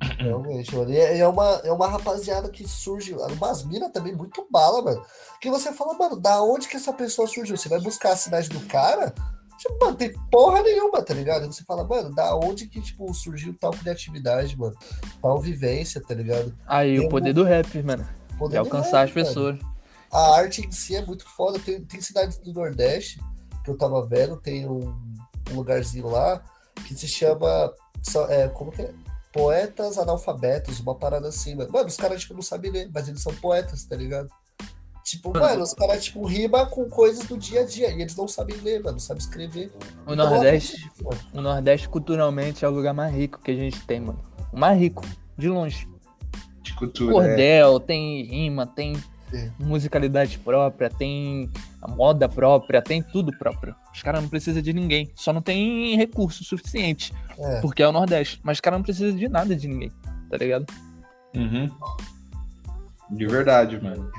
Realmente, 0.18 0.74
mano. 0.74 0.90
E 0.90 0.96
é, 0.96 1.18
é 1.18 1.28
uma, 1.28 1.60
é 1.64 1.72
uma 1.72 1.88
rapaziada 1.88 2.48
que 2.50 2.66
surge, 2.66 3.14
umas 3.14 3.64
minas 3.64 3.90
também 3.92 4.14
muito 4.14 4.46
bala, 4.50 4.82
mano. 4.82 5.02
Que 5.40 5.50
você 5.50 5.72
fala, 5.72 5.94
mano, 5.94 6.16
da 6.16 6.42
onde 6.42 6.68
que 6.68 6.76
essa 6.76 6.92
pessoa 6.92 7.26
surgiu? 7.26 7.56
Você 7.56 7.68
vai 7.68 7.80
buscar 7.80 8.12
a 8.12 8.16
cidade 8.16 8.48
do 8.48 8.60
cara? 8.66 9.14
Tipo, 9.58 9.78
mano, 9.80 9.96
tem 9.96 10.12
porra 10.30 10.62
nenhuma, 10.62 11.02
tá 11.02 11.14
ligado? 11.14 11.46
Você 11.46 11.64
fala, 11.64 11.82
mano, 11.82 12.14
da 12.14 12.36
onde 12.36 12.66
que, 12.66 12.80
tipo, 12.80 13.12
surgiu 13.14 13.56
tal 13.58 13.70
criatividade, 13.70 14.56
mano? 14.58 14.74
Tal 15.22 15.40
vivência, 15.40 16.00
tá 16.00 16.14
ligado? 16.14 16.54
Aí, 16.66 16.96
Eu 16.96 17.04
o 17.04 17.08
poder 17.08 17.32
do 17.32 17.42
rap, 17.42 17.82
mano. 17.82 18.06
Poder 18.38 18.62
De 18.62 18.68
do 18.68 18.76
alcançar 18.76 19.02
as 19.02 19.10
rap, 19.10 19.16
mano. 19.16 19.26
pessoas. 19.26 19.58
A 20.12 20.36
arte 20.36 20.60
em 20.60 20.70
si 20.70 20.94
é 20.94 21.04
muito 21.04 21.26
foda. 21.28 21.58
Tem, 21.58 21.80
tem 21.82 22.00
cidades 22.00 22.36
do 22.36 22.52
Nordeste 22.52 23.18
que 23.64 23.70
eu 23.70 23.76
tava 23.76 24.06
vendo, 24.06 24.36
tem 24.36 24.68
um, 24.68 24.94
um 25.50 25.54
lugarzinho 25.54 26.08
lá 26.08 26.40
que 26.86 26.94
se 26.94 27.08
chama 27.08 27.72
é, 28.28 28.48
como 28.48 28.70
que 28.70 28.82
é? 28.82 28.94
Poetas 29.36 29.98
analfabetos, 29.98 30.80
uma 30.80 30.94
parada 30.94 31.28
assim, 31.28 31.54
mano. 31.54 31.70
Mano, 31.70 31.86
os 31.86 31.96
caras, 31.96 32.20
tipo, 32.20 32.34
não 32.34 32.42
sabem 32.42 32.70
ler, 32.70 32.90
mas 32.92 33.08
eles 33.08 33.22
são 33.22 33.34
poetas, 33.34 33.84
tá 33.84 33.94
ligado? 33.96 34.28
Tipo, 35.04 35.32
mano, 35.32 35.62
os 35.62 35.72
caras, 35.72 36.04
tipo, 36.04 36.24
rima 36.26 36.66
com 36.66 36.88
coisas 36.88 37.26
do 37.26 37.38
dia 37.38 37.60
a 37.60 37.64
dia. 37.64 37.90
E 37.92 38.00
eles 38.02 38.16
não 38.16 38.26
sabem 38.26 38.56
ler, 38.56 38.80
mano, 38.80 38.92
não 38.92 38.98
sabem 38.98 39.22
escrever. 39.22 39.72
O 40.06 40.12
Então, 40.12 40.30
Nordeste, 40.30 40.90
mano, 41.00 41.20
o 41.32 41.40
Nordeste 41.40 41.88
culturalmente 41.88 42.64
é 42.64 42.68
o 42.68 42.72
lugar 42.72 42.92
mais 42.92 43.14
rico 43.14 43.40
que 43.40 43.52
a 43.52 43.54
gente 43.54 43.80
tem, 43.86 44.00
mano. 44.00 44.20
O 44.52 44.58
mais 44.58 44.78
rico, 44.80 45.04
de 45.38 45.48
longe. 45.48 45.86
De 46.60 46.74
cultura. 46.74 47.12
é. 47.12 47.28
Cordel, 47.28 47.78
tem 47.80 48.24
rima, 48.24 48.66
tem 48.66 48.94
Sim. 49.36 49.52
musicalidade 49.58 50.38
própria, 50.38 50.88
tem 50.90 51.50
a 51.82 51.88
moda 51.88 52.28
própria, 52.28 52.80
tem 52.82 53.02
tudo 53.02 53.36
próprio. 53.38 53.74
Os 53.94 54.02
caras 54.02 54.22
não 54.22 54.28
precisam 54.28 54.62
de 54.62 54.72
ninguém. 54.72 55.10
Só 55.14 55.32
não 55.32 55.40
tem 55.42 55.96
recurso 55.96 56.44
suficiente, 56.44 57.12
É. 57.38 57.60
porque 57.60 57.82
é 57.82 57.88
o 57.88 57.92
Nordeste. 57.92 58.40
Mas 58.42 58.56
os 58.56 58.60
caras 58.60 58.78
não 58.78 58.84
precisam 58.84 59.16
de 59.16 59.28
nada 59.28 59.54
de 59.54 59.68
ninguém, 59.68 59.92
tá 60.30 60.36
ligado? 60.36 60.66
Uhum. 61.34 61.70
De 63.10 63.26
verdade, 63.26 63.80
mano. 63.80 64.10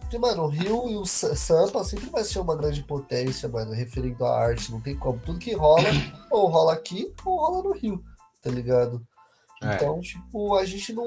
Porque, 0.00 0.18
mano, 0.18 0.42
o 0.44 0.48
Rio 0.48 0.90
e 0.90 0.96
o 0.96 1.06
Sa- 1.06 1.34
Sampa 1.34 1.82
sempre 1.84 2.10
vai 2.10 2.22
ser 2.22 2.38
uma 2.38 2.54
grande 2.54 2.82
potência, 2.82 3.48
mano, 3.48 3.72
referindo 3.72 4.24
à 4.26 4.38
arte. 4.44 4.70
Não 4.70 4.78
tem 4.80 4.94
como. 4.94 5.18
Tudo 5.18 5.38
que 5.38 5.54
rola, 5.54 5.88
ou 6.30 6.48
rola 6.48 6.74
aqui, 6.74 7.12
ou 7.24 7.36
rola 7.38 7.62
no 7.62 7.72
Rio, 7.72 8.04
tá 8.42 8.50
ligado? 8.50 9.00
É. 9.62 9.74
Então, 9.76 10.00
tipo, 10.00 10.56
a 10.56 10.64
gente 10.64 10.92
não, 10.92 11.06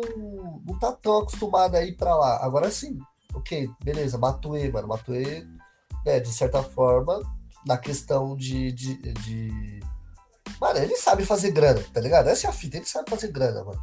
não 0.66 0.80
tá 0.80 0.92
tão 0.92 1.18
acostumado 1.20 1.76
a 1.76 1.84
ir 1.84 1.96
pra 1.96 2.16
lá. 2.16 2.44
Agora 2.44 2.70
sim, 2.72 2.98
ok, 3.34 3.70
beleza, 3.84 4.18
Matuê, 4.18 4.72
mano. 4.72 4.88
Matuê, 4.88 5.46
né, 6.06 6.20
de 6.20 6.30
certa 6.30 6.64
forma, 6.64 7.22
na 7.66 7.78
questão 7.78 8.36
de, 8.36 8.72
de, 8.72 8.96
de- 9.14 9.80
Mano, 10.62 10.80
ele 10.80 10.96
sabe 10.96 11.26
fazer 11.26 11.52
grana, 11.52 11.84
tá 11.94 12.00
ligado? 12.00 12.28
Essa 12.30 12.48
é 12.48 12.50
a 12.50 12.54
fita, 12.54 12.78
ele 12.78 12.86
sabe 12.86 13.10
fazer 13.10 13.30
grana, 13.32 13.64
mano. 13.64 13.82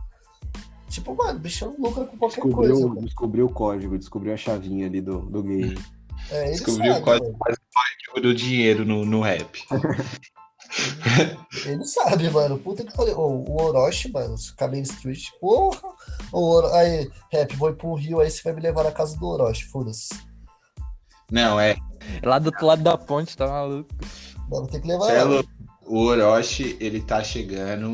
Tipo, 0.89 1.15
mano, 1.15 1.39
o 1.39 1.43
bichão 1.43 1.75
lucra 1.79 2.05
com 2.05 2.17
qualquer 2.19 2.41
coisa. 2.43 2.73
Descobriu, 2.73 2.89
mano. 2.89 3.01
descobriu 3.07 3.47
o 3.47 3.53
código, 3.53 3.99
descobriu 3.99 4.35
a 4.35 4.37
chavinha 4.37 4.87
ali 4.87 5.01
do, 5.01 5.21
do 5.21 5.43
game. 5.43 5.79
É, 6.31 6.51
Descobriu 6.51 6.93
sabe, 6.93 7.05
quase 7.05 7.23
mano. 7.23 7.37
quase 7.39 8.23
do 8.23 8.35
dinheiro 8.35 8.85
no, 8.85 9.05
no 9.05 9.21
rap. 9.21 9.59
Ele 11.67 11.85
sabe, 11.85 12.31
mano. 12.31 12.59
Puta 12.59 12.85
que 12.85 12.95
pariu. 12.95 13.19
Ô, 13.19 13.45
o 13.47 13.63
Orochi, 13.63 14.11
mano, 14.11 14.37
se 14.39 14.51
ficar 14.51 14.69
Main 14.69 14.83
Street, 14.83 15.25
porra. 15.41 15.81
O 16.33 16.51
Oro... 16.51 16.73
Aí, 16.75 17.11
rap, 17.31 17.57
vou 17.57 17.71
ir 17.71 17.75
pro 17.75 17.95
Rio, 17.95 18.21
aí 18.21 18.31
você 18.31 18.43
vai 18.43 18.53
me 18.55 18.61
levar 18.61 18.85
na 18.85 18.93
casa 18.93 19.17
do 19.17 19.27
Orochi, 19.27 19.65
foda-se. 19.67 20.09
Não, 21.31 21.59
é. 21.59 21.77
Lá 22.23 22.39
do 22.39 22.47
outro 22.47 22.67
lado 22.67 22.83
da 22.83 22.97
ponte, 22.97 23.37
tá 23.37 23.47
maluco. 23.47 23.91
Mano, 24.51 24.67
tem 24.67 24.81
que 24.81 24.89
levar 24.89 25.11
é 25.11 25.19
ela. 25.19 25.45
O 25.87 25.99
Orochi, 25.99 26.77
ele 26.81 27.01
tá 27.01 27.23
chegando. 27.23 27.93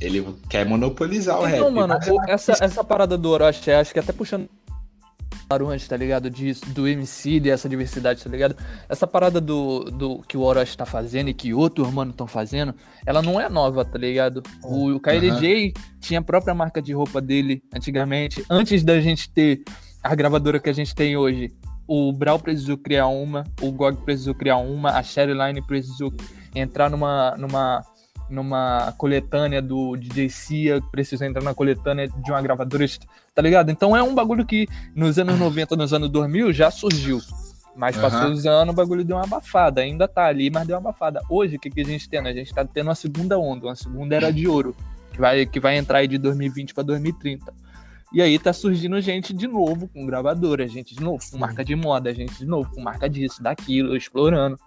Ele 0.00 0.24
quer 0.48 0.64
monopolizar 0.64 1.40
o 1.40 1.44
rap. 1.44 1.56
Então, 1.56 1.70
mano, 1.70 1.94
essa, 2.28 2.52
essa 2.60 2.84
parada 2.84 3.18
do 3.18 3.30
Orochi, 3.30 3.70
acho 3.70 3.92
que 3.92 3.98
até 3.98 4.12
puxando 4.12 4.48
claro 5.48 5.68
antes, 5.68 5.88
tá 5.88 5.96
ligado? 5.96 6.28
Disso, 6.28 6.66
do 6.66 6.86
MC, 6.86 7.40
dessa 7.40 7.68
diversidade, 7.68 8.22
tá 8.22 8.28
ligado? 8.28 8.54
Essa 8.88 9.06
parada 9.06 9.40
do, 9.40 9.84
do 9.84 10.22
que 10.22 10.36
o 10.36 10.42
Orochi 10.42 10.76
tá 10.76 10.84
fazendo 10.84 11.30
e 11.30 11.34
que 11.34 11.54
outros 11.54 11.90
mano 11.90 12.10
estão 12.10 12.26
fazendo, 12.26 12.74
ela 13.06 13.22
não 13.22 13.40
é 13.40 13.48
nova, 13.48 13.84
tá 13.84 13.98
ligado? 13.98 14.42
O, 14.62 14.92
o 14.92 15.00
KLJ 15.00 15.72
tinha 16.00 16.20
a 16.20 16.22
própria 16.22 16.54
marca 16.54 16.82
de 16.82 16.92
roupa 16.92 17.20
dele 17.20 17.62
antigamente, 17.74 18.44
antes 18.50 18.84
da 18.84 19.00
gente 19.00 19.30
ter 19.30 19.62
a 20.02 20.14
gravadora 20.14 20.60
que 20.60 20.68
a 20.68 20.72
gente 20.72 20.94
tem 20.94 21.16
hoje. 21.16 21.50
O 21.86 22.12
Brau 22.12 22.38
precisou 22.38 22.76
criar 22.76 23.06
uma, 23.06 23.44
o 23.62 23.72
GOG 23.72 24.04
precisou 24.04 24.34
criar 24.34 24.58
uma, 24.58 24.90
a 24.90 25.02
Sherryline 25.02 25.66
precisou 25.66 26.12
entrar 26.54 26.90
numa, 26.90 27.34
numa, 27.38 27.82
numa 28.28 28.92
coletânea 28.96 29.62
do 29.62 29.96
DJ 29.96 30.28
Cia, 30.28 30.82
precisou 30.90 31.26
entrar 31.26 31.42
na 31.42 31.54
coletânea 31.54 32.08
de 32.08 32.30
uma 32.30 32.42
gravadora, 32.42 32.84
tá 33.34 33.42
ligado? 33.42 33.70
Então 33.70 33.96
é 33.96 34.02
um 34.02 34.14
bagulho 34.14 34.44
que 34.44 34.66
nos 34.94 35.18
anos 35.18 35.38
90, 35.40 35.76
nos 35.76 35.92
anos 35.92 36.08
2000 36.10 36.52
já 36.52 36.70
surgiu. 36.70 37.20
Mas 37.76 37.96
Aham. 37.96 38.10
passou 38.10 38.30
os 38.32 38.44
anos, 38.44 38.72
o 38.72 38.76
bagulho 38.76 39.04
deu 39.04 39.16
uma 39.16 39.22
abafada. 39.22 39.80
Ainda 39.80 40.08
tá 40.08 40.26
ali, 40.26 40.50
mas 40.50 40.66
deu 40.66 40.76
uma 40.76 40.90
abafada. 40.90 41.22
Hoje, 41.30 41.56
o 41.56 41.60
que, 41.60 41.70
que 41.70 41.80
a 41.80 41.84
gente 41.84 42.08
tem? 42.08 42.18
A 42.18 42.32
gente 42.32 42.52
tá 42.52 42.64
tendo 42.64 42.88
uma 42.88 42.94
segunda 42.94 43.38
onda, 43.38 43.66
uma 43.66 43.76
segunda 43.76 44.16
era 44.16 44.32
de 44.32 44.48
ouro, 44.48 44.74
que 45.12 45.20
vai, 45.20 45.46
que 45.46 45.60
vai 45.60 45.76
entrar 45.76 45.98
aí 45.98 46.08
de 46.08 46.18
2020 46.18 46.74
pra 46.74 46.82
2030. 46.82 47.54
E 48.12 48.22
aí 48.22 48.38
tá 48.38 48.52
surgindo 48.52 49.00
gente 49.00 49.34
de 49.34 49.46
novo 49.46 49.86
com 49.88 50.06
gravadora, 50.06 50.66
gente 50.66 50.94
de 50.94 51.02
novo 51.02 51.22
com 51.30 51.38
marca 51.38 51.64
de 51.64 51.76
moda, 51.76 52.12
gente 52.12 52.38
de 52.38 52.46
novo 52.46 52.70
com 52.74 52.80
marca 52.80 53.08
disso, 53.08 53.42
daquilo, 53.42 53.96
explorando. 53.96 54.58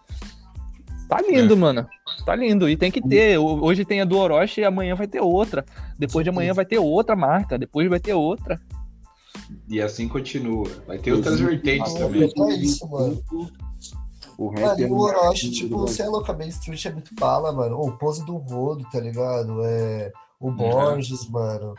Tá 1.11 1.21
lindo, 1.21 1.57
mano. 1.57 1.85
Tá 2.25 2.33
lindo. 2.35 2.69
E 2.69 2.77
tem 2.77 2.89
que 2.89 3.01
ter. 3.01 3.37
Ho- 3.37 3.61
Hoje 3.63 3.83
tem 3.83 3.99
a 3.99 4.05
do 4.05 4.17
Orochi 4.17 4.61
e 4.61 4.63
amanhã 4.65 4.95
vai 4.95 5.07
ter 5.07 5.19
outra. 5.19 5.65
Depois 5.99 6.23
de 6.23 6.29
amanhã 6.29 6.53
vai 6.53 6.65
ter 6.65 6.79
outra 6.79 7.15
marca. 7.17 7.57
Depois 7.59 7.89
vai 7.89 7.99
ter 7.99 8.13
outra. 8.13 8.57
E 9.67 9.81
assim 9.81 10.07
continua. 10.07 10.69
Vai 10.87 10.97
ter 10.99 11.11
outras 11.11 11.37
vertentes 11.39 11.93
Ah, 11.95 11.99
também. 11.99 12.23
É 12.23 12.53
isso, 12.55 12.87
mano. 12.89 13.21
O 14.37 14.49
rap 14.49 14.61
Mano, 14.81 14.83
é 14.83 14.87
o 14.87 14.97
Orochi, 14.99 15.51
tipo, 15.51 15.77
você 15.79 16.01
é 16.01 16.07
louco, 16.07 16.31
a 16.31 16.35
Main 16.35 16.47
Street 16.47 16.85
é 16.85 16.91
muito 16.91 17.13
bala, 17.13 17.51
mano. 17.51 17.79
O 17.79 17.91
Pose 17.97 18.25
do 18.25 18.37
Rodo, 18.37 18.83
tá 18.91 18.99
ligado? 18.99 19.63
É, 19.65 20.11
o 20.39 20.49
Borges, 20.49 21.29
mano. 21.29 21.75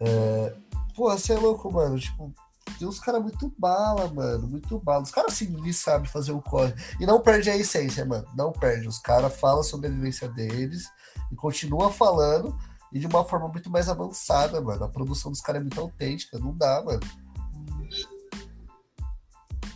É, 0.00 0.54
pô, 0.96 1.10
você 1.10 1.32
é 1.34 1.36
louco, 1.38 1.70
mano. 1.72 1.98
Tipo, 1.98 2.32
tem 2.78 2.88
uns 2.88 2.98
caras 2.98 3.22
muito 3.22 3.52
bala, 3.58 4.08
mano. 4.08 4.48
Muito 4.48 4.78
bala. 4.78 5.02
Os 5.02 5.10
caras, 5.10 5.32
assim, 5.32 5.56
eles 5.58 5.76
sabem 5.76 6.08
fazer 6.08 6.32
o 6.32 6.42
corre. 6.42 6.74
E 7.00 7.06
não 7.06 7.20
perde 7.20 7.50
a 7.50 7.56
essência, 7.56 8.04
mano. 8.04 8.26
Não 8.36 8.52
perde. 8.52 8.88
Os 8.88 8.98
caras 8.98 9.38
falam 9.38 9.62
sobre 9.62 9.86
a 9.86 9.90
vivência 9.90 10.28
deles 10.28 10.88
e 11.30 11.36
continua 11.36 11.90
falando 11.90 12.56
e 12.92 12.98
de 12.98 13.06
uma 13.06 13.24
forma 13.24 13.48
muito 13.48 13.70
mais 13.70 13.88
avançada, 13.88 14.60
mano. 14.60 14.84
A 14.84 14.88
produção 14.88 15.30
dos 15.30 15.40
caras 15.40 15.60
é 15.60 15.64
muito 15.64 15.80
autêntica. 15.80 16.38
Não 16.38 16.54
dá, 16.56 16.82
mano. 16.84 17.00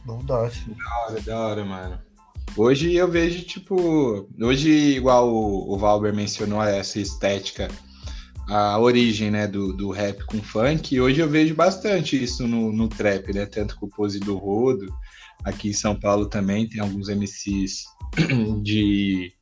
Não 0.07 0.19
dá. 0.25 0.49
filho. 0.51 0.77
Da 0.77 0.99
hora, 0.99 1.21
da 1.21 1.41
hora, 1.41 1.65
mano. 1.65 1.99
Hoje 2.57 2.95
eu 2.95 3.09
vejo, 3.11 3.45
tipo. 3.45 4.29
Hoje, 4.41 4.71
igual 4.71 5.33
o, 5.33 5.73
o 5.73 5.79
Valber 5.79 6.15
mencionou 6.15 6.63
essa 6.63 6.99
estética, 6.99 7.69
a 8.53 8.79
origem, 8.79 9.31
né, 9.31 9.47
do, 9.47 9.73
do 9.73 9.91
rap 9.91 10.25
com 10.27 10.43
funk, 10.43 10.95
e 10.95 11.01
hoje 11.01 11.21
eu 11.21 11.29
vejo 11.29 11.55
bastante 11.55 12.23
isso 12.23 12.47
no, 12.47 12.71
no 12.71 12.87
trap, 12.87 13.33
né? 13.33 13.47
Tanto 13.47 13.77
com 13.77 13.87
o 13.87 13.89
Pose 13.89 14.21
do 14.21 14.37
Rodo. 14.37 14.93
Aqui 15.43 15.71
em 15.71 15.73
São 15.73 15.99
Paulo 15.99 16.27
também 16.27 16.69
tem 16.69 16.81
alguns 16.81 17.09
MCs 17.09 17.85
de 18.63 19.33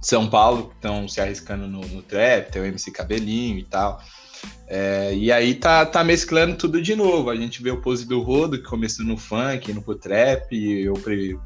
São 0.00 0.30
Paulo 0.30 0.68
que 0.68 0.76
estão 0.76 1.08
se 1.08 1.20
arriscando 1.20 1.66
no, 1.66 1.80
no 1.80 2.02
trap, 2.02 2.52
tem 2.52 2.62
o 2.62 2.64
MC 2.64 2.92
Cabelinho 2.92 3.58
e 3.58 3.64
tal. 3.64 4.00
É, 4.68 5.12
e 5.12 5.32
aí 5.32 5.54
tá, 5.54 5.84
tá 5.84 6.04
mesclando 6.04 6.56
tudo 6.56 6.80
de 6.80 6.94
novo. 6.94 7.28
A 7.28 7.36
gente 7.36 7.60
vê 7.60 7.72
o 7.72 7.80
pose 7.80 8.06
do 8.06 8.20
Rodo, 8.20 8.58
que 8.58 8.68
começou 8.68 9.04
no 9.04 9.18
funk, 9.18 9.72
no 9.72 9.82
pro 9.82 9.96
trap. 9.96 10.52
Eu 10.52 10.94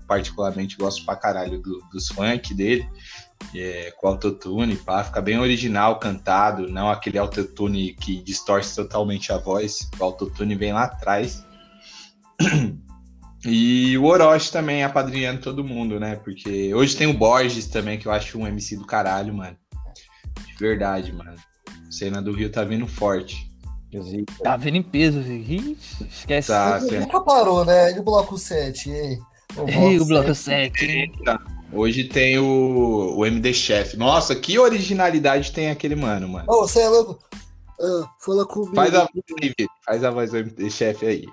particularmente 0.06 0.76
gosto 0.76 1.04
pra 1.06 1.16
caralho 1.16 1.58
do- 1.62 1.82
dos 1.90 2.08
funk 2.08 2.52
dele. 2.54 2.86
É, 3.54 3.92
com 4.00 4.08
autotune, 4.08 4.74
pá, 4.76 5.04
fica 5.04 5.20
bem 5.22 5.38
original, 5.38 5.98
cantado, 6.00 6.68
não 6.68 6.90
aquele 6.90 7.18
autotune 7.18 7.94
que 7.94 8.20
distorce 8.22 8.74
totalmente 8.74 9.32
a 9.32 9.38
voz. 9.38 9.88
O 9.98 10.04
autotune 10.04 10.56
vem 10.56 10.72
lá 10.72 10.84
atrás. 10.84 11.44
E 13.46 13.96
o 13.98 14.04
Orochi 14.04 14.50
também 14.50 14.82
apadrinhando 14.82 15.40
todo 15.42 15.62
mundo, 15.62 16.00
né? 16.00 16.16
Porque 16.16 16.74
hoje 16.74 16.96
tem 16.96 17.06
o 17.06 17.12
Borges 17.12 17.66
também, 17.66 17.98
que 17.98 18.06
eu 18.08 18.12
acho 18.12 18.38
um 18.38 18.46
MC 18.46 18.76
do 18.76 18.86
caralho, 18.86 19.34
mano. 19.34 19.56
De 20.46 20.54
verdade, 20.58 21.12
mano. 21.12 21.34
A 21.68 21.92
cena 21.92 22.22
do 22.22 22.32
Rio 22.32 22.50
tá 22.50 22.64
vindo 22.64 22.86
forte. 22.86 23.50
Tá 24.42 24.56
vendo 24.56 24.78
em 24.78 24.82
peso, 24.82 25.20
Ih, 25.20 25.76
esquece. 26.10 26.48
Tá, 26.48 26.80
Nunca- 26.80 26.88
cena- 26.88 27.00
Nunca 27.02 27.20
parou, 27.20 27.64
né? 27.64 27.92
E 27.94 27.98
o 28.00 28.02
bloco 28.02 28.36
7, 28.38 28.90
hein? 28.90 29.18
O 29.56 29.68
Ei, 29.68 30.00
o 30.00 30.04
bloco 30.06 30.34
7. 30.34 30.78
7. 30.80 31.12
Hoje 31.74 32.04
tem 32.04 32.38
o, 32.38 33.16
o 33.16 33.26
MD 33.26 33.52
Chef. 33.52 33.96
Nossa, 33.96 34.34
que 34.36 34.58
originalidade 34.58 35.52
tem 35.52 35.70
aquele 35.70 35.96
mano, 35.96 36.28
mano. 36.28 36.44
Ô, 36.48 36.62
você 36.62 36.80
é 36.80 36.88
louco? 36.88 37.18
Ah, 37.80 38.08
fala 38.20 38.46
comigo. 38.46 38.74
Faz 38.74 38.94
a 38.94 39.00
voz 39.00 39.10
aí, 39.14 39.48
Vitor. 39.48 39.66
Faz 39.84 40.04
a 40.04 40.10
voz 40.10 40.30
do 40.30 40.38
MD 40.38 40.70
Chef 40.70 41.04
aí. 41.04 41.26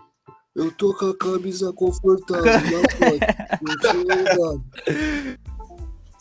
Eu 0.56 0.72
tô 0.72 0.94
com 0.96 1.06
a 1.06 1.18
camisa 1.18 1.72
confortável, 1.72 2.44
não 2.44 2.82
pode. 3.00 3.20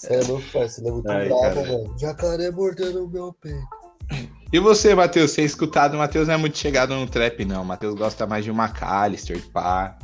Você 0.00 0.14
é 0.14 0.22
louco, 0.22 0.44
parceiro. 0.50 0.88
É 0.88 0.92
muito 0.92 1.10
Ai, 1.10 1.28
bravo, 1.28 1.66
mano. 1.66 1.98
Jacaré 1.98 2.50
mordendo 2.50 3.04
o 3.04 3.08
meu 3.08 3.34
peito. 3.34 3.68
E 4.50 4.58
você, 4.58 4.94
Matheus? 4.94 5.30
Você 5.30 5.42
é 5.42 5.44
escutado? 5.44 5.94
O 5.94 5.98
Matheus 5.98 6.26
não 6.26 6.34
é 6.34 6.36
muito 6.38 6.56
chegado 6.56 6.94
no 6.94 7.06
trap, 7.06 7.44
não. 7.44 7.62
O 7.62 7.64
Matheus 7.64 7.94
gosta 7.94 8.26
mais 8.26 8.44
de 8.44 8.50
uma 8.50 8.64
McAllister, 8.64 9.40
pá. 9.52 9.98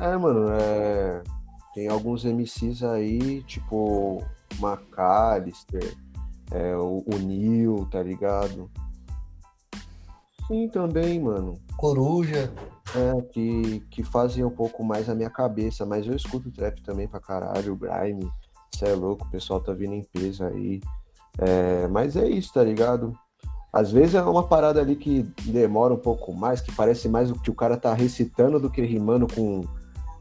É, 0.00 0.16
mano, 0.16 0.48
é... 0.50 1.22
tem 1.74 1.88
alguns 1.88 2.24
MCs 2.24 2.82
aí, 2.82 3.42
tipo 3.42 4.22
McAllister, 4.60 5.96
é, 6.52 6.76
o, 6.76 7.04
o 7.06 7.18
Neil, 7.18 7.86
tá 7.90 8.02
ligado? 8.02 8.70
Sim, 10.46 10.68
também, 10.68 11.20
mano. 11.20 11.54
Coruja. 11.76 12.52
É, 12.96 13.22
que, 13.22 13.80
que 13.90 14.04
fazem 14.04 14.44
um 14.44 14.50
pouco 14.50 14.84
mais 14.84 15.08
a 15.08 15.14
minha 15.14 15.30
cabeça, 15.30 15.84
mas 15.84 16.06
eu 16.06 16.14
escuto 16.14 16.52
trap 16.52 16.80
também 16.82 17.08
pra 17.08 17.18
caralho, 17.18 17.72
o 17.72 17.76
Grime, 17.76 18.30
cê 18.72 18.86
é 18.86 18.94
louco, 18.94 19.26
o 19.26 19.30
pessoal 19.30 19.58
tá 19.58 19.72
vindo 19.72 19.94
em 19.94 20.02
peso 20.04 20.44
aí. 20.44 20.80
É, 21.38 21.88
mas 21.88 22.16
é 22.16 22.28
isso, 22.28 22.52
tá 22.52 22.62
ligado? 22.62 23.12
Às 23.72 23.90
vezes 23.90 24.14
é 24.14 24.22
uma 24.22 24.46
parada 24.46 24.80
ali 24.80 24.94
que 24.94 25.24
demora 25.46 25.94
um 25.94 25.98
pouco 25.98 26.32
mais, 26.32 26.60
que 26.60 26.70
parece 26.70 27.08
mais 27.08 27.32
o 27.32 27.34
que 27.34 27.50
o 27.50 27.54
cara 27.54 27.76
tá 27.76 27.92
recitando 27.92 28.60
do 28.60 28.70
que 28.70 28.82
rimando 28.82 29.26
com, 29.26 29.62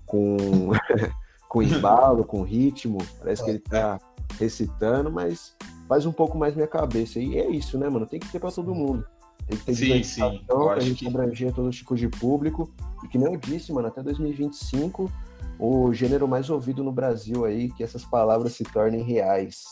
com, 0.08 0.72
com 1.54 1.62
embalo, 1.62 2.26
com 2.26 2.42
ritmo. 2.42 2.98
Parece 3.20 3.44
que 3.44 3.50
ele 3.52 3.60
tá 3.60 4.00
recitando, 4.40 5.12
mas 5.12 5.56
faz 5.88 6.04
um 6.08 6.12
pouco 6.12 6.36
mais 6.36 6.56
minha 6.56 6.68
cabeça. 6.68 7.20
E 7.20 7.38
é 7.38 7.48
isso, 7.50 7.78
né, 7.78 7.88
mano? 7.88 8.08
Tem 8.08 8.20
que 8.20 8.28
ter 8.32 8.40
pra 8.40 8.52
todo 8.52 8.74
mundo. 8.74 9.06
Tem 9.48 9.58
que 9.58 9.66
ter 9.66 9.76
Sim, 9.76 9.80
sim. 9.80 9.86
diversificação 9.86 10.42
Eu 10.50 10.66
pra 10.66 10.74
acho 10.78 10.88
gente 10.88 11.00
que- 11.00 11.08
abranger 11.08 11.54
todo 11.54 11.70
tipo 11.70 11.96
de 11.96 12.10
público. 12.10 12.74
E 13.04 13.08
que 13.08 13.20
nem 13.20 13.32
eu 13.34 13.40
disse, 13.40 13.72
mano, 13.72 13.88
até 13.88 14.02
2025, 14.02 15.12
o 15.60 15.94
gênero 15.94 16.28
mais 16.28 16.50
ouvido 16.50 16.84
no 16.84 16.92
Brasil 16.92 17.46
aí, 17.46 17.70
que 17.74 17.84
essas 17.84 18.04
palavras 18.04 18.54
se 18.54 18.64
tornem 18.64 19.04
reais. 19.04 19.64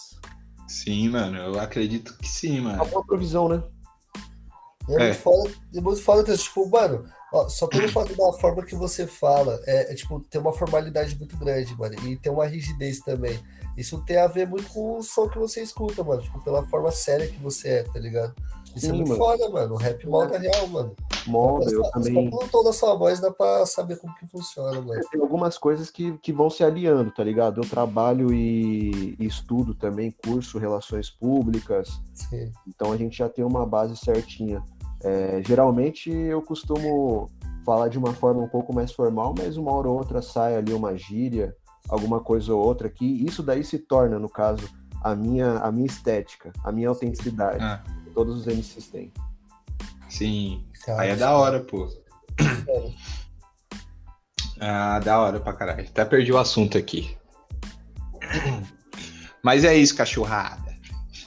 Sim, 0.68 1.10
mano, 1.10 1.36
eu 1.38 1.60
acredito 1.60 2.16
que 2.20 2.28
sim, 2.28 2.60
É 2.60 2.62
mano. 2.62 2.84
uma 2.84 3.04
provisão, 3.04 3.50
né? 3.50 3.64
É, 4.90 4.94
É. 4.94 4.98
muito 5.08 5.16
foda, 5.20 5.52
é 5.76 5.82
muito 5.82 6.02
foda, 6.02 6.38
tipo, 6.38 6.70
mano, 6.70 7.06
ó, 7.32 7.48
só 7.50 7.68
pelo 7.68 7.88
fato 7.92 8.16
da 8.16 8.34
forma 8.34 8.64
que 8.66 8.76
você 8.76 9.08
fala, 9.08 9.60
é, 9.66 9.92
é, 9.92 9.96
tipo, 9.96 10.20
tem 10.22 10.40
uma 10.42 10.54
formalidade 10.54 11.18
muito 11.18 11.38
grande, 11.38 11.76
mano, 11.78 11.96
e 12.08 12.16
tem 12.18 12.32
uma 12.32 12.46
rigidez 12.46 13.00
também. 13.00 13.40
Isso 13.78 14.02
tem 14.06 14.18
a 14.18 14.28
ver 14.28 14.48
muito 14.48 14.70
com 14.74 14.98
o 14.98 15.04
som 15.04 15.30
que 15.30 15.40
você 15.40 15.62
escuta, 15.62 16.04
mano, 16.04 16.22
tipo, 16.22 16.44
pela 16.44 16.66
forma 16.68 16.92
séria 16.92 17.28
que 17.28 17.38
você 17.38 17.70
é, 17.70 17.84
tá 17.84 18.00
ligado? 18.00 18.34
Isso 18.76 18.86
é 18.86 18.90
Sim, 18.90 18.96
muito 18.98 19.10
mano. 19.10 19.20
foda, 19.20 19.50
mano. 19.50 19.74
O 19.74 19.78
rap 19.78 20.08
molda 20.08 20.38
real, 20.38 20.66
mano. 20.68 20.96
Molda, 21.28 21.70
eu 21.70 21.84
Só- 21.84 21.92
também. 21.92 22.30
Só 22.32 22.38
pelo 22.38 22.50
tom 22.52 22.64
da 22.64 22.72
sua 22.74 22.96
voz 22.96 23.20
dá 23.20 23.30
pra 23.30 23.66
saber 23.66 23.98
como 23.98 24.16
que 24.16 24.26
funciona, 24.28 24.80
mano. 24.82 25.02
Tem 25.12 25.20
algumas 25.22 25.58
coisas 25.58 25.92
que, 25.92 26.18
que 26.20 26.32
vão 26.32 26.50
se 26.50 26.64
aliando, 26.64 27.12
tá 27.12 27.22
ligado? 27.24 27.62
Eu 27.62 27.70
trabalho 27.70 28.34
e, 28.34 29.16
e 29.20 29.26
estudo 29.26 29.76
também, 29.76 30.10
curso 30.26 30.58
Relações 30.58 31.10
Públicas, 31.10 31.90
Sim. 32.14 32.50
então 32.68 32.92
a 32.94 32.98
gente 32.98 33.18
já 33.18 33.28
tem 33.28 33.44
uma 33.44 33.66
base 33.66 33.98
certinha. 33.98 34.64
É, 35.04 35.42
geralmente 35.46 36.10
eu 36.12 36.42
costumo 36.42 37.30
falar 37.66 37.88
de 37.90 37.98
uma 37.98 38.14
forma 38.14 38.42
um 38.42 38.48
pouco 38.48 38.74
mais 38.74 38.92
formal, 38.92 39.34
mas 39.38 39.58
uma 39.58 39.72
hora 39.72 39.88
ou 39.90 39.98
outra 39.98 40.22
sai 40.22 40.56
ali 40.56 40.74
uma 40.74 40.98
gíria, 40.98 41.56
alguma 41.90 42.20
coisa 42.20 42.54
ou 42.54 42.64
outra 42.64 42.90
que 42.90 43.06
isso 43.06 43.44
daí 43.44 43.64
se 43.64 43.80
torna, 43.80 44.18
no 44.20 44.30
caso, 44.30 44.68
a 45.04 45.16
minha, 45.16 45.58
a 45.58 45.72
minha 45.72 45.86
estética, 45.88 46.52
a 46.64 46.72
minha 46.72 46.90
autenticidade. 46.90 47.64
Ah, 47.64 47.84
Todos 48.14 48.40
os 48.40 48.48
MCs 48.48 48.88
têm. 48.88 49.12
sim. 50.10 50.66
Cara, 50.86 51.02
Aí 51.02 51.10
é 51.10 51.12
isso 51.12 51.20
da 51.20 51.38
hora, 51.38 51.60
pô. 51.62 51.88
Ah, 54.60 55.00
da 55.00 55.20
hora 55.20 55.40
pra 55.40 55.54
caralho. 55.54 55.88
Até 55.88 56.06
perdi 56.06 56.32
o 56.32 56.38
assunto 56.38 56.78
aqui. 56.78 57.18
Mas 59.44 59.64
é 59.64 59.76
isso, 59.76 59.96
cachorrada. 59.96 60.71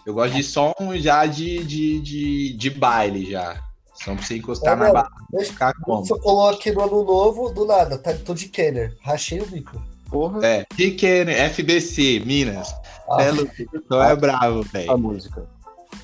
Eu 0.07 0.15
gosto 0.15 0.35
de 0.35 0.43
som 0.43 0.75
já 0.97 1.25
de, 1.27 1.65
de, 1.65 2.01
de, 2.01 2.53
de 2.55 2.71
baile 2.71 3.31
já. 3.31 3.61
Som 3.95 4.17
pra 4.17 4.25
você 4.25 4.37
encostar 4.37 4.75
É, 4.75 4.77
na 4.77 4.93
barra 4.93 5.09
ficar 5.41 5.73
como. 5.83 6.05
Se 6.05 6.13
eu 6.13 6.19
coloco 6.19 6.55
aqui 6.59 6.73
no 6.73 6.83
ano 6.83 7.05
novo, 7.05 7.51
do 7.51 7.65
nada, 7.65 7.97
tá, 7.97 8.13
tô 8.13 8.35
de 8.35 8.49
Kenner. 8.49 8.97
Rachei 9.01 9.41
o 9.41 9.47
bico. 9.47 9.81
Porra, 10.11 10.45
É, 10.47 10.65
Pequeno, 10.77 11.31
FBC, 11.31 12.23
Minas. 12.25 12.73
Ah, 13.11 13.23
É, 13.23 13.31
então 13.75 14.03
é 14.03 14.15
bravo, 14.15 14.61
a 14.61 14.63
velho. 14.63 14.99
música. 14.99 15.47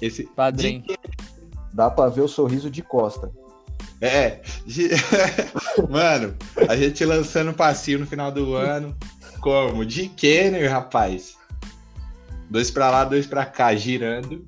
Esse. 0.01 0.24
Padrinho. 0.24 0.82
Dá 1.72 1.90
pra 1.90 2.09
ver 2.09 2.22
o 2.22 2.28
sorriso 2.28 2.70
de 2.70 2.82
Costa. 2.82 3.30
É. 4.01 4.40
de- 4.66 4.88
Mano, 5.90 6.34
a 6.68 6.76
gente 6.76 7.05
lançando 7.05 7.53
passinho 7.53 7.98
no 8.01 8.07
final 8.07 8.32
do 8.32 8.55
ano. 8.55 8.96
Como? 9.40 9.84
De 9.84 10.09
Kenner, 10.09 10.70
rapaz. 10.70 11.34
Dois 12.51 12.70
pra 12.70 12.90
lá, 12.90 13.05
dois 13.05 13.26
pra 13.26 13.46
cá, 13.46 13.74
girando. 13.74 14.44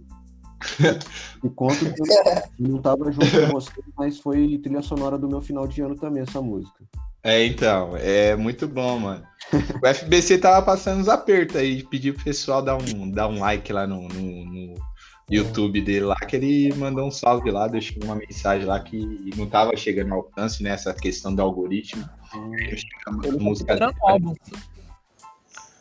E 1.42 1.48
conto 1.50 1.78
que 1.94 2.02
eu 2.02 2.68
não 2.68 2.82
tava 2.82 3.10
junto 3.10 3.30
com 3.30 3.52
você, 3.52 3.70
mas 3.96 4.18
foi 4.18 4.58
trilha 4.58 4.82
sonora 4.82 5.16
do 5.16 5.28
meu 5.28 5.40
final 5.40 5.66
de 5.66 5.80
ano 5.80 5.96
também, 5.96 6.22
essa 6.22 6.42
música. 6.42 6.84
É, 7.24 7.46
então, 7.46 7.96
é 7.96 8.34
muito 8.34 8.66
bom, 8.66 8.98
mano. 8.98 9.22
O 9.52 9.94
FBC 9.94 10.38
tava 10.38 10.64
passando 10.64 11.00
uns 11.00 11.08
apertos 11.08 11.56
aí, 11.56 11.84
pediu 11.84 12.14
pro 12.14 12.24
pessoal 12.24 12.60
dar 12.60 12.76
um, 12.76 13.10
dar 13.10 13.28
um 13.28 13.38
like 13.38 13.72
lá 13.72 13.86
no, 13.86 14.08
no, 14.08 14.44
no 14.44 14.74
YouTube 15.30 15.80
dele 15.80 16.06
lá, 16.06 16.16
que 16.16 16.36
ele 16.36 16.74
mandou 16.74 17.06
um 17.06 17.10
salve 17.10 17.50
lá, 17.50 17.68
deixou 17.68 18.02
uma 18.02 18.16
mensagem 18.16 18.66
lá 18.66 18.80
que 18.80 19.30
não 19.36 19.46
tava 19.46 19.76
chegando 19.76 20.12
ao 20.12 20.20
alcance, 20.20 20.62
né, 20.62 20.70
essa 20.70 20.92
questão 20.92 21.32
do 21.32 21.42
algoritmo. 21.42 22.04
Chega 22.32 22.64
Ele 22.64 22.80
a 23.06 23.38
tá 23.38 23.38
música 23.38 23.76
preparando 23.76 23.96
um 24.02 24.08
álbum. 24.08 24.34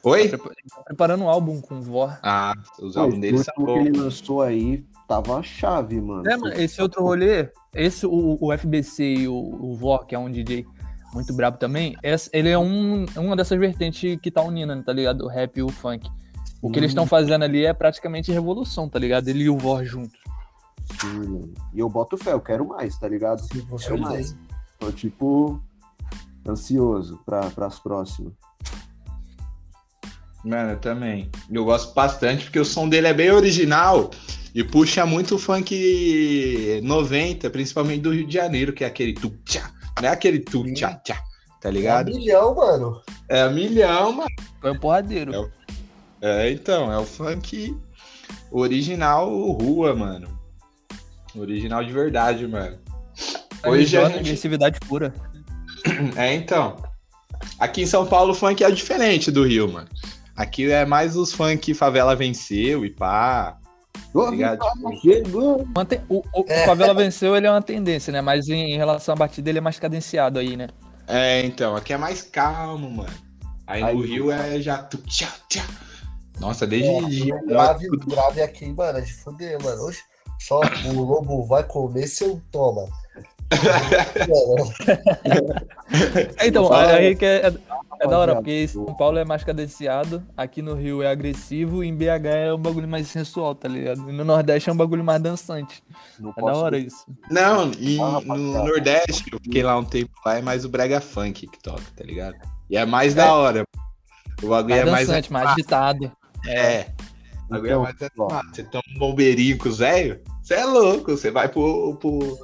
Oi? 0.03 0.29
Tá 0.29 0.37
preparando 0.85 1.23
um 1.23 1.29
álbum 1.29 1.61
com 1.61 1.81
Vor. 1.81 2.17
Ah, 2.23 2.53
os 2.79 2.97
álbuns 2.97 3.19
dele 3.19 3.37
são 3.43 3.53
bons. 3.65 3.85
ele 3.85 3.97
lançou 3.99 4.41
aí 4.41 4.83
tava 5.07 5.37
a 5.37 5.43
chave, 5.43 5.99
mano. 5.99 6.27
É, 6.29 6.37
mano, 6.37 6.53
esse 6.55 6.81
outro 6.81 7.03
rolê, 7.03 7.49
esse, 7.75 8.05
o, 8.05 8.37
o 8.39 8.57
FBC 8.57 9.03
e 9.03 9.27
o, 9.27 9.33
o 9.33 9.75
Vor, 9.75 10.05
que 10.05 10.15
é 10.15 10.19
um 10.19 10.31
DJ 10.31 10.65
muito 11.13 11.33
brabo 11.33 11.57
também, 11.57 11.97
essa- 12.01 12.29
ele 12.31 12.47
é 12.49 12.57
um, 12.57 13.05
uma 13.17 13.35
dessas 13.35 13.59
vertentes 13.59 14.17
que 14.21 14.31
tá 14.31 14.41
unindo, 14.41 14.81
tá 14.83 14.93
ligado? 14.93 15.25
O 15.25 15.27
rap 15.27 15.57
e 15.57 15.61
o 15.63 15.67
funk. 15.69 16.09
O 16.61 16.71
que 16.71 16.79
eles 16.79 16.91
estão 16.91 17.05
fazendo 17.05 17.43
ali 17.43 17.65
é 17.65 17.73
praticamente 17.73 18.31
revolução, 18.31 18.87
tá 18.87 18.97
ligado? 18.97 19.27
Ele 19.27 19.43
e 19.43 19.49
o 19.49 19.57
Vor 19.57 19.83
juntos. 19.83 20.17
Sim. 21.01 21.53
E 21.73 21.79
eu 21.79 21.89
boto 21.89 22.17
fé, 22.17 22.31
eu 22.33 22.39
quero 22.39 22.65
mais, 22.67 22.97
tá 22.97 23.07
ligado? 23.09 23.39
sim, 23.41 23.65
Quero 23.79 23.99
mais. 23.99 24.35
Tô 24.79 24.91
tipo 24.91 25.61
ansioso 26.47 27.19
pra, 27.25 27.49
pras 27.51 27.79
próximas. 27.79 28.33
Mano, 30.43 30.71
eu 30.71 30.79
também. 30.79 31.29
Eu 31.51 31.63
gosto 31.65 31.93
bastante 31.93 32.45
porque 32.45 32.59
o 32.59 32.65
som 32.65 32.89
dele 32.89 33.07
é 33.07 33.13
bem 33.13 33.31
original 33.31 34.09
e 34.55 34.63
puxa 34.63 35.05
muito 35.05 35.35
o 35.35 35.39
funk 35.39 36.81
90, 36.83 37.49
principalmente 37.49 38.01
do 38.01 38.11
Rio 38.13 38.25
de 38.27 38.33
Janeiro, 38.33 38.73
que 38.73 38.83
é 38.83 38.87
aquele 38.87 39.13
tu 39.13 39.29
tchá, 39.45 39.71
não 40.01 40.09
é 40.09 40.11
aquele 40.11 40.39
tu 40.39 40.63
tchá 40.73 40.95
tchá, 40.95 41.15
tá 41.61 41.67
É 41.67 41.71
um 41.71 41.71
ligado? 41.73 42.11
milhão, 42.11 42.55
mano. 42.55 43.01
É 43.29 43.47
milhão, 43.49 44.11
mano. 44.13 44.29
Foi 44.59 44.71
um 44.71 44.79
porradeiro. 44.79 45.33
É 45.33 45.39
o- 45.39 45.51
É, 46.21 46.51
então, 46.51 46.91
é 46.91 46.97
o 46.97 47.05
funk 47.05 47.75
original 48.51 49.29
rua, 49.53 49.95
mano. 49.95 50.39
Original 51.35 51.83
de 51.83 51.93
verdade, 51.93 52.47
mano. 52.47 52.77
Hoje 53.65 53.95
a 53.97 54.01
RJ, 54.01 54.09
gente... 54.13 54.19
agressividade 54.27 54.79
pura. 54.87 55.13
É, 56.15 56.33
então. 56.33 56.75
Aqui 57.57 57.81
em 57.83 57.85
São 57.87 58.05
Paulo 58.05 58.31
o 58.31 58.35
funk 58.35 58.63
é 58.63 58.69
diferente 58.69 59.31
do 59.31 59.43
Rio, 59.45 59.71
mano. 59.71 59.87
Aqui 60.35 60.71
é 60.71 60.85
mais 60.85 61.15
os 61.15 61.33
funk 61.33 61.73
favela 61.73 62.15
venceu 62.15 62.85
e 62.85 62.89
pá. 62.89 63.57
Uma 64.13 65.85
te- 65.85 66.01
O, 66.09 66.19
o, 66.33 66.45
É. 66.47 66.63
o 66.63 66.65
Favela 66.65 66.93
venceu, 66.93 67.35
ele 67.35 67.47
é 67.47 67.51
uma 67.51 67.61
tendência, 67.61 68.11
né? 68.11 68.21
Mas 68.21 68.47
em, 68.49 68.73
em 68.73 68.77
relação 68.77 69.13
à 69.13 69.15
batida, 69.15 69.49
ele 69.49 69.57
é 69.59 69.61
mais 69.61 69.79
cadenciado 69.79 70.39
aí, 70.39 70.55
né? 70.57 70.67
É, 71.07 71.45
então, 71.45 71.75
aqui 71.75 71.93
é 71.93 71.97
mais 71.97 72.21
calmo, 72.21 72.89
mano. 72.89 73.09
Aí, 73.67 73.83
Aí- 73.83 73.95
no 73.95 74.01
Rio 74.01 74.31
é 74.31 74.59
já. 74.61 74.83
tchá, 75.07 75.27
tchá. 75.49 75.65
Nossa, 76.39 76.65
desde. 76.67 77.31
É, 77.31 77.35
o 77.35 77.45
grave, 77.47 77.87
o 77.87 77.97
grave 78.05 78.41
aqui, 78.41 78.71
mano, 78.73 78.97
é 78.97 79.01
de 79.01 79.13
fuder, 79.13 79.61
mano. 79.63 79.83
Oxe, 79.85 80.01
só 80.39 80.59
o 80.85 81.01
lobo 81.01 81.45
vai 81.45 81.63
comer 81.63 82.07
seu 82.07 82.41
toma. 82.51 82.87
É, 86.37 86.47
Então, 86.47 86.71
aí 86.71 87.15
que 87.15 87.25
é, 87.25 87.47
é, 87.47 87.53
é 87.99 88.07
da 88.07 88.17
hora, 88.17 88.35
porque 88.35 88.63
em 88.63 88.67
São 88.67 88.85
Paulo 88.95 89.17
é 89.17 89.25
mais 89.25 89.43
cadenciado, 89.43 90.23
aqui 90.37 90.61
no 90.61 90.73
Rio 90.73 91.03
é 91.03 91.07
agressivo 91.07 91.83
e 91.83 91.87
em 91.87 91.95
BH 91.95 92.25
é 92.25 92.53
um 92.53 92.57
bagulho 92.57 92.87
mais 92.87 93.07
sensual, 93.07 93.53
tá 93.53 93.67
ligado? 93.67 94.09
E 94.09 94.13
no 94.13 94.23
Nordeste 94.23 94.69
é 94.69 94.73
um 94.73 94.77
bagulho 94.77 95.03
mais 95.03 95.21
dançante. 95.21 95.83
Não 96.19 96.33
É 96.37 96.41
da 96.41 96.53
hora 96.53 96.77
isso. 96.77 97.05
Não, 97.29 97.71
e 97.77 97.99
Ah, 97.99 98.21
no. 98.25 98.63
Nordeste, 98.65 99.25
eu 99.31 99.39
fiquei 99.43 99.63
lá 99.63 99.77
um 99.77 99.83
tempo 99.83 100.11
lá, 100.25 100.37
é 100.37 100.41
mais 100.41 100.63
o 100.63 100.69
Brega 100.69 101.01
Funk 101.01 101.47
que 101.47 101.59
toca, 101.61 101.83
tá 101.95 102.03
ligado? 102.03 102.35
E 102.69 102.77
é 102.77 102.85
mais 102.85 103.13
da 103.13 103.33
hora. 103.33 103.63
O 104.41 104.47
bagulho 104.47 104.75
Mais 104.75 104.87
é 104.87 104.91
mais. 104.91 105.07
dançante, 105.07 105.33
mais 105.33 105.49
agitado. 105.49 106.11
É. 106.47 106.87
O 107.47 107.53
bagulho 107.53 107.69
é 107.69 107.91
Então, 107.91 108.27
mais. 108.29 108.45
Você 108.51 108.63
toma 108.63 108.83
um 108.95 108.99
bombeirinho 108.99 109.57
com 109.57 109.69
o 109.69 109.71
Zéio, 109.71 110.21
você 110.41 110.55
é 110.55 110.65
louco. 110.65 111.11
Você 111.11 111.29
vai 111.29 111.47
pro, 111.49 111.95
pro, 111.97 112.39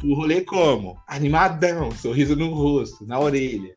pro 0.00 0.14
rolê 0.14 0.40
como? 0.40 0.98
Animadão, 1.06 1.90
sorriso 1.92 2.34
no 2.34 2.52
rosto, 2.54 3.06
na 3.06 3.20
orelha. 3.20 3.74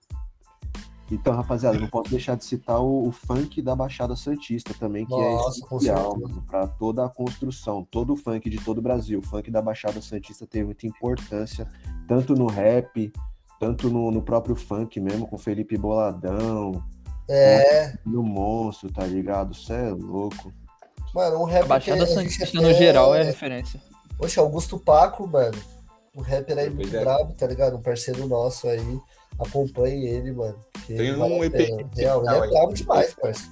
Então, 1.11 1.33
rapaziada, 1.35 1.77
não 1.77 1.87
posso 1.87 2.09
deixar 2.09 2.35
de 2.35 2.45
citar 2.45 2.79
o, 2.81 3.07
o 3.07 3.11
funk 3.11 3.61
da 3.61 3.75
Baixada 3.75 4.15
Santista 4.15 4.73
também, 4.73 5.05
que 5.05 5.11
Nossa, 5.11 5.59
é 5.59 5.65
essencial 5.65 6.17
pra 6.47 6.65
toda 6.65 7.05
a 7.05 7.09
construção, 7.09 7.85
todo 7.91 8.13
o 8.13 8.15
funk 8.15 8.49
de 8.49 8.57
todo 8.57 8.79
o 8.79 8.81
Brasil. 8.81 9.19
O 9.19 9.21
funk 9.21 9.51
da 9.51 9.61
Baixada 9.61 10.01
Santista 10.01 10.47
teve 10.47 10.65
muita 10.65 10.87
importância, 10.87 11.67
tanto 12.07 12.33
no 12.33 12.47
rap, 12.47 13.11
tanto 13.59 13.89
no, 13.89 14.09
no 14.09 14.23
próprio 14.23 14.55
funk 14.55 14.99
mesmo, 14.99 15.27
com 15.27 15.37
Felipe 15.37 15.77
Boladão, 15.77 16.83
é, 17.29 17.93
no 18.05 18.23
Monstro, 18.23 18.91
tá 18.91 19.05
ligado? 19.05 19.53
Cê 19.53 19.73
é 19.73 19.89
louco. 19.91 20.51
mano, 21.13 21.43
um 21.43 21.45
A 21.45 21.63
Baixada 21.65 21.81
que 21.81 21.91
a 21.91 22.05
gente 22.05 22.31
Santista 22.33 22.57
até- 22.57 22.67
no 22.67 22.73
geral 22.73 23.13
é 23.13 23.23
referência. 23.23 23.79
Oxe, 24.17 24.39
Augusto 24.39 24.79
Paco, 24.79 25.27
mano. 25.27 25.57
Um 26.15 26.21
rapper 26.21 26.57
aí 26.57 26.65
Pois 26.65 26.75
muito 26.75 26.95
é. 26.95 26.99
brabo, 27.01 27.33
tá 27.33 27.47
ligado? 27.47 27.75
Um 27.75 27.81
parceiro 27.81 28.27
nosso 28.27 28.67
aí. 28.67 28.99
Acompanhe 29.39 30.05
ele, 30.07 30.31
mano. 30.31 30.55
Tem 30.85 31.13
um 31.15 31.43
EP. 31.43 31.53
Real, 31.95 32.23
ele 32.25 32.45
é 32.45 32.49
brabo 32.49 32.73
demais, 32.73 33.13
parceiro. 33.15 33.51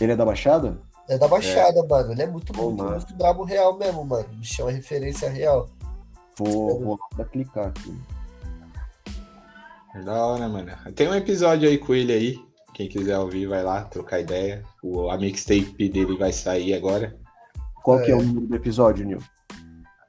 Ele 0.00 0.12
é 0.12 0.16
da 0.16 0.24
Baixada? 0.24 0.78
É 1.08 1.16
da 1.18 1.26
Baixada, 1.26 1.82
mano. 1.86 2.12
Ele 2.12 2.22
é 2.22 2.26
muito, 2.26 2.52
Pô, 2.52 2.70
muito, 2.70 3.14
brabo 3.14 3.42
real 3.44 3.76
mesmo, 3.78 4.04
mano. 4.04 4.26
O 4.32 4.36
bichão 4.36 4.68
é 4.68 4.72
referência 4.72 5.28
real. 5.30 5.68
Vou, 6.36 6.80
vou 6.80 6.98
clicar 7.26 7.68
aqui. 7.68 7.94
É 9.94 10.00
Da 10.02 10.24
hora, 10.24 10.48
mano. 10.48 10.72
Tem 10.94 11.08
um 11.08 11.14
episódio 11.14 11.68
aí 11.68 11.78
com 11.78 11.94
ele 11.94 12.12
aí. 12.12 12.44
Quem 12.74 12.88
quiser 12.88 13.18
ouvir, 13.18 13.46
vai 13.46 13.62
lá 13.62 13.82
trocar 13.84 14.20
ideia. 14.20 14.62
O, 14.82 15.10
a 15.10 15.18
mixtape 15.18 15.88
dele 15.88 16.16
vai 16.16 16.32
sair 16.32 16.74
agora. 16.74 17.16
Qual 17.82 17.98
que 18.00 18.10
é 18.10 18.14
É. 18.14 18.16
o 18.16 18.22
número 18.22 18.46
do 18.46 18.56
episódio, 18.56 19.04
Nil? 19.04 19.18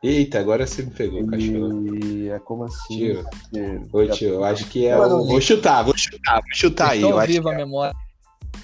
Eita, 0.04 0.40
agora 0.40 0.66
você 0.66 0.82
me 0.82 0.90
pegou, 0.90 1.26
cachorro. 1.28 1.96
E 2.04 2.30
é 2.30 2.40
como 2.40 2.64
assim? 2.64 2.98
Tio. 2.98 3.24
parceiro? 3.24 3.88
Ô, 3.94 4.06
Já- 4.06 4.14
tio, 4.14 4.30
eu 4.30 4.44
acho 4.44 4.66
que 4.68 4.88
é 4.88 4.98
o. 4.98 5.26
Vou 5.28 5.40
chutar, 5.40 5.84
vou 5.84 5.96
chutar, 5.96 6.36
vou 6.42 6.54
chutar 6.56 6.90
aí. 6.92 6.98
Estou 7.00 7.12
Eu 7.12 7.20
acho 7.20 7.28
viva 7.32 7.50
que 7.50 7.56
a 7.56 7.58
memória. 7.60 7.94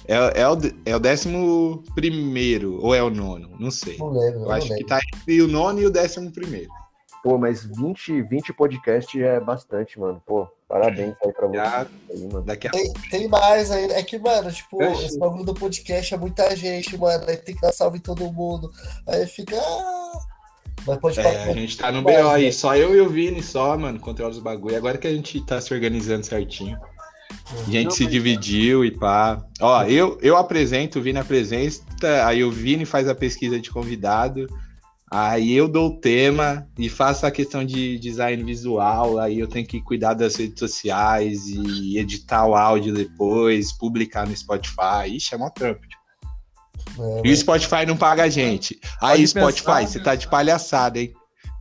é, 0.08 0.40
é, 0.40 0.48
o, 0.48 0.58
é 0.84 0.96
o 0.96 0.98
décimo 0.98 1.84
primeiro, 1.94 2.80
ou 2.84 2.92
é 2.92 3.00
o 3.00 3.08
nono? 3.08 3.50
Não 3.60 3.70
sei. 3.70 3.96
Não 3.98 4.08
lembro, 4.10 4.40
Eu 4.40 4.44
não 4.46 4.50
acho 4.50 4.66
que 4.66 4.72
lembro. 4.72 4.88
tá 4.88 4.98
entre 5.14 5.42
o 5.42 5.46
nono 5.46 5.80
e 5.80 5.86
o 5.86 5.90
décimo 5.90 6.28
primeiro. 6.32 6.68
Pô, 7.22 7.38
mas 7.38 7.64
20, 7.64 8.22
20 8.22 8.52
podcast 8.52 9.22
é 9.22 9.38
bastante, 9.38 9.98
mano. 9.98 10.20
Pô, 10.26 10.46
parabéns 10.68 11.14
aí 11.24 11.32
pra 11.32 11.46
você 11.46 11.56
Já 11.56 11.86
aí, 12.10 12.28
mano. 12.32 12.42
daqui 12.44 12.66
a 12.66 12.70
Tem, 12.72 12.92
tem 13.10 13.28
mais 13.28 13.70
ainda. 13.70 13.94
É 13.94 14.02
que, 14.02 14.18
mano, 14.18 14.50
tipo, 14.50 14.82
Oxi. 14.82 15.04
esse 15.04 15.18
bagulho 15.18 15.44
do 15.44 15.54
podcast 15.54 16.14
é 16.14 16.16
muita 16.18 16.54
gente, 16.56 16.96
mano. 16.98 17.24
Aí 17.28 17.36
tem 17.36 17.54
que 17.54 17.60
dar 17.60 17.72
salve 17.72 17.98
em 17.98 18.00
todo 18.00 18.32
mundo. 18.32 18.70
Aí 19.06 19.24
fica. 19.26 19.56
ah. 19.56 20.18
Mas 20.86 20.98
pode 20.98 21.20
É, 21.20 21.50
a 21.50 21.52
gente 21.52 21.76
tá 21.76 21.92
no 21.92 22.02
BO 22.02 22.10
aí, 22.10 22.46
né? 22.46 22.52
só 22.52 22.76
eu 22.76 22.94
e 22.94 23.00
o 23.00 23.08
Vini 23.08 23.42
só, 23.42 23.76
mano, 23.76 23.98
controla 23.98 24.30
os 24.30 24.38
bagulho. 24.38 24.76
Agora 24.76 24.98
que 24.98 25.06
a 25.06 25.12
gente 25.12 25.40
tá 25.44 25.60
se 25.60 25.72
organizando 25.72 26.24
certinho. 26.24 26.78
A 27.50 27.70
gente 27.70 27.84
Não, 27.84 27.90
se 27.90 28.06
dividiu 28.06 28.84
e 28.84 28.90
pá. 28.90 29.42
Ó, 29.60 29.84
eu, 29.84 30.18
eu 30.22 30.36
apresento, 30.36 30.98
o 30.98 31.02
Vini 31.02 31.18
apresenta, 31.18 32.26
aí 32.26 32.44
o 32.44 32.50
Vini 32.50 32.84
faz 32.84 33.08
a 33.08 33.14
pesquisa 33.14 33.58
de 33.58 33.70
convidado, 33.70 34.46
aí 35.10 35.52
eu 35.52 35.66
dou 35.66 35.88
o 35.88 36.00
tema 36.00 36.66
e 36.78 36.88
faço 36.88 37.26
a 37.26 37.30
questão 37.30 37.64
de 37.64 37.98
design 37.98 38.42
visual, 38.44 39.18
aí 39.18 39.38
eu 39.38 39.46
tenho 39.46 39.66
que 39.66 39.80
cuidar 39.80 40.14
das 40.14 40.36
redes 40.36 40.58
sociais 40.58 41.46
e 41.48 41.98
editar 41.98 42.46
o 42.46 42.54
áudio 42.54 42.94
depois, 42.94 43.72
publicar 43.72 44.26
no 44.26 44.36
Spotify. 44.36 45.08
Ixi, 45.08 45.34
é 45.34 45.38
mó 45.38 45.50
trampo. 45.50 45.80
É, 46.98 47.20
E 47.24 47.32
o 47.32 47.36
Spotify 47.36 47.86
não 47.86 47.96
paga 47.96 48.24
a 48.24 48.28
gente. 48.28 48.78
Aí, 49.00 49.26
Spotify, 49.26 49.64
pensar, 49.64 49.86
você 49.86 49.98
né? 49.98 50.04
tá 50.04 50.14
de 50.14 50.28
palhaçada, 50.28 50.98
hein? 50.98 51.12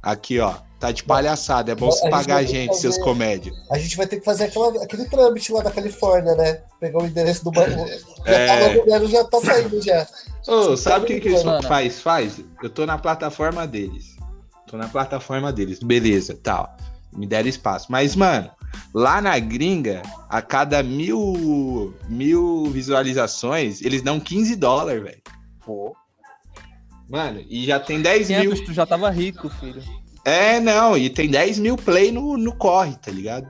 Aqui, 0.02 0.40
ó. 0.40 0.54
Tá 0.80 0.92
de 0.92 1.04
palhaçada. 1.04 1.72
É 1.72 1.76
bom 1.76 1.90
você 1.90 2.08
pagar 2.10 2.38
a 2.38 2.44
gente, 2.44 2.76
seus 2.78 2.96
fazer- 2.98 3.04
comédios. 3.04 3.58
A 3.72 3.80
gente 3.80 3.98
vai 3.98 4.06
ter 4.06 4.20
que 4.20 4.26
fazer 4.26 4.44
aquela, 4.46 4.84
aquele 4.84 5.06
trâmite 5.06 5.52
lá 5.52 5.64
da 5.64 5.72
Califórnia, 5.72 6.36
né? 6.36 6.62
Pegar 6.80 7.00
o 7.02 7.06
endereço 7.08 7.44
do 7.44 7.52
banco. 7.52 7.86
Já 8.26 8.32
É. 8.34 8.48
tá 8.48 8.68
logo 8.68 8.86
vendo, 8.86 9.08
já 9.08 9.24
tá 9.24 9.40
saindo 9.40 9.82
já. 9.82 10.06
Ô, 10.48 10.78
sabe 10.78 11.06
o 11.06 11.08
que, 11.08 11.20
que 11.20 11.30
o 11.30 11.44
Mano. 11.46 11.64
Spotify 11.64 11.90
faz? 11.90 12.40
Eu 12.62 12.70
tô 12.70 12.86
na 12.86 12.98
plataforma 12.98 13.66
deles. 13.66 14.16
Tô 14.68 14.78
na 14.78 14.88
plataforma 14.88 15.52
deles. 15.52 15.80
Beleza, 15.80 16.38
tal. 16.44 16.76
Me 17.14 17.26
deram 17.26 17.48
espaço. 17.50 17.88
Mas, 17.90 18.16
mano, 18.16 18.52
lá 18.94 19.22
na 19.22 19.38
gringa, 19.40 20.02
a 20.30 20.42
cada 20.42 20.82
mil, 20.84 21.94
mil 22.10 22.66
visualizações, 22.72 23.82
eles 23.82 24.02
dão 24.02 24.20
15 24.20 24.56
dólares, 24.56 25.04
velho. 25.04 25.22
Pô, 25.66 25.96
Mano, 27.10 27.42
e 27.50 27.66
já 27.66 27.80
tem 27.80 28.02
10 28.02 28.30
mil. 28.30 28.52
500, 28.52 28.62
tu 28.66 28.74
já 28.74 28.86
tava 28.86 29.10
rico, 29.10 29.50
filho. 29.50 29.82
É, 30.26 30.60
não, 30.60 30.98
e 30.98 31.10
tem 31.10 31.30
10 31.30 31.58
mil 31.60 31.78
play 31.78 32.12
no, 32.12 32.36
no 32.38 32.54
corre, 32.54 32.98
tá 32.98 33.10
ligado? 33.10 33.50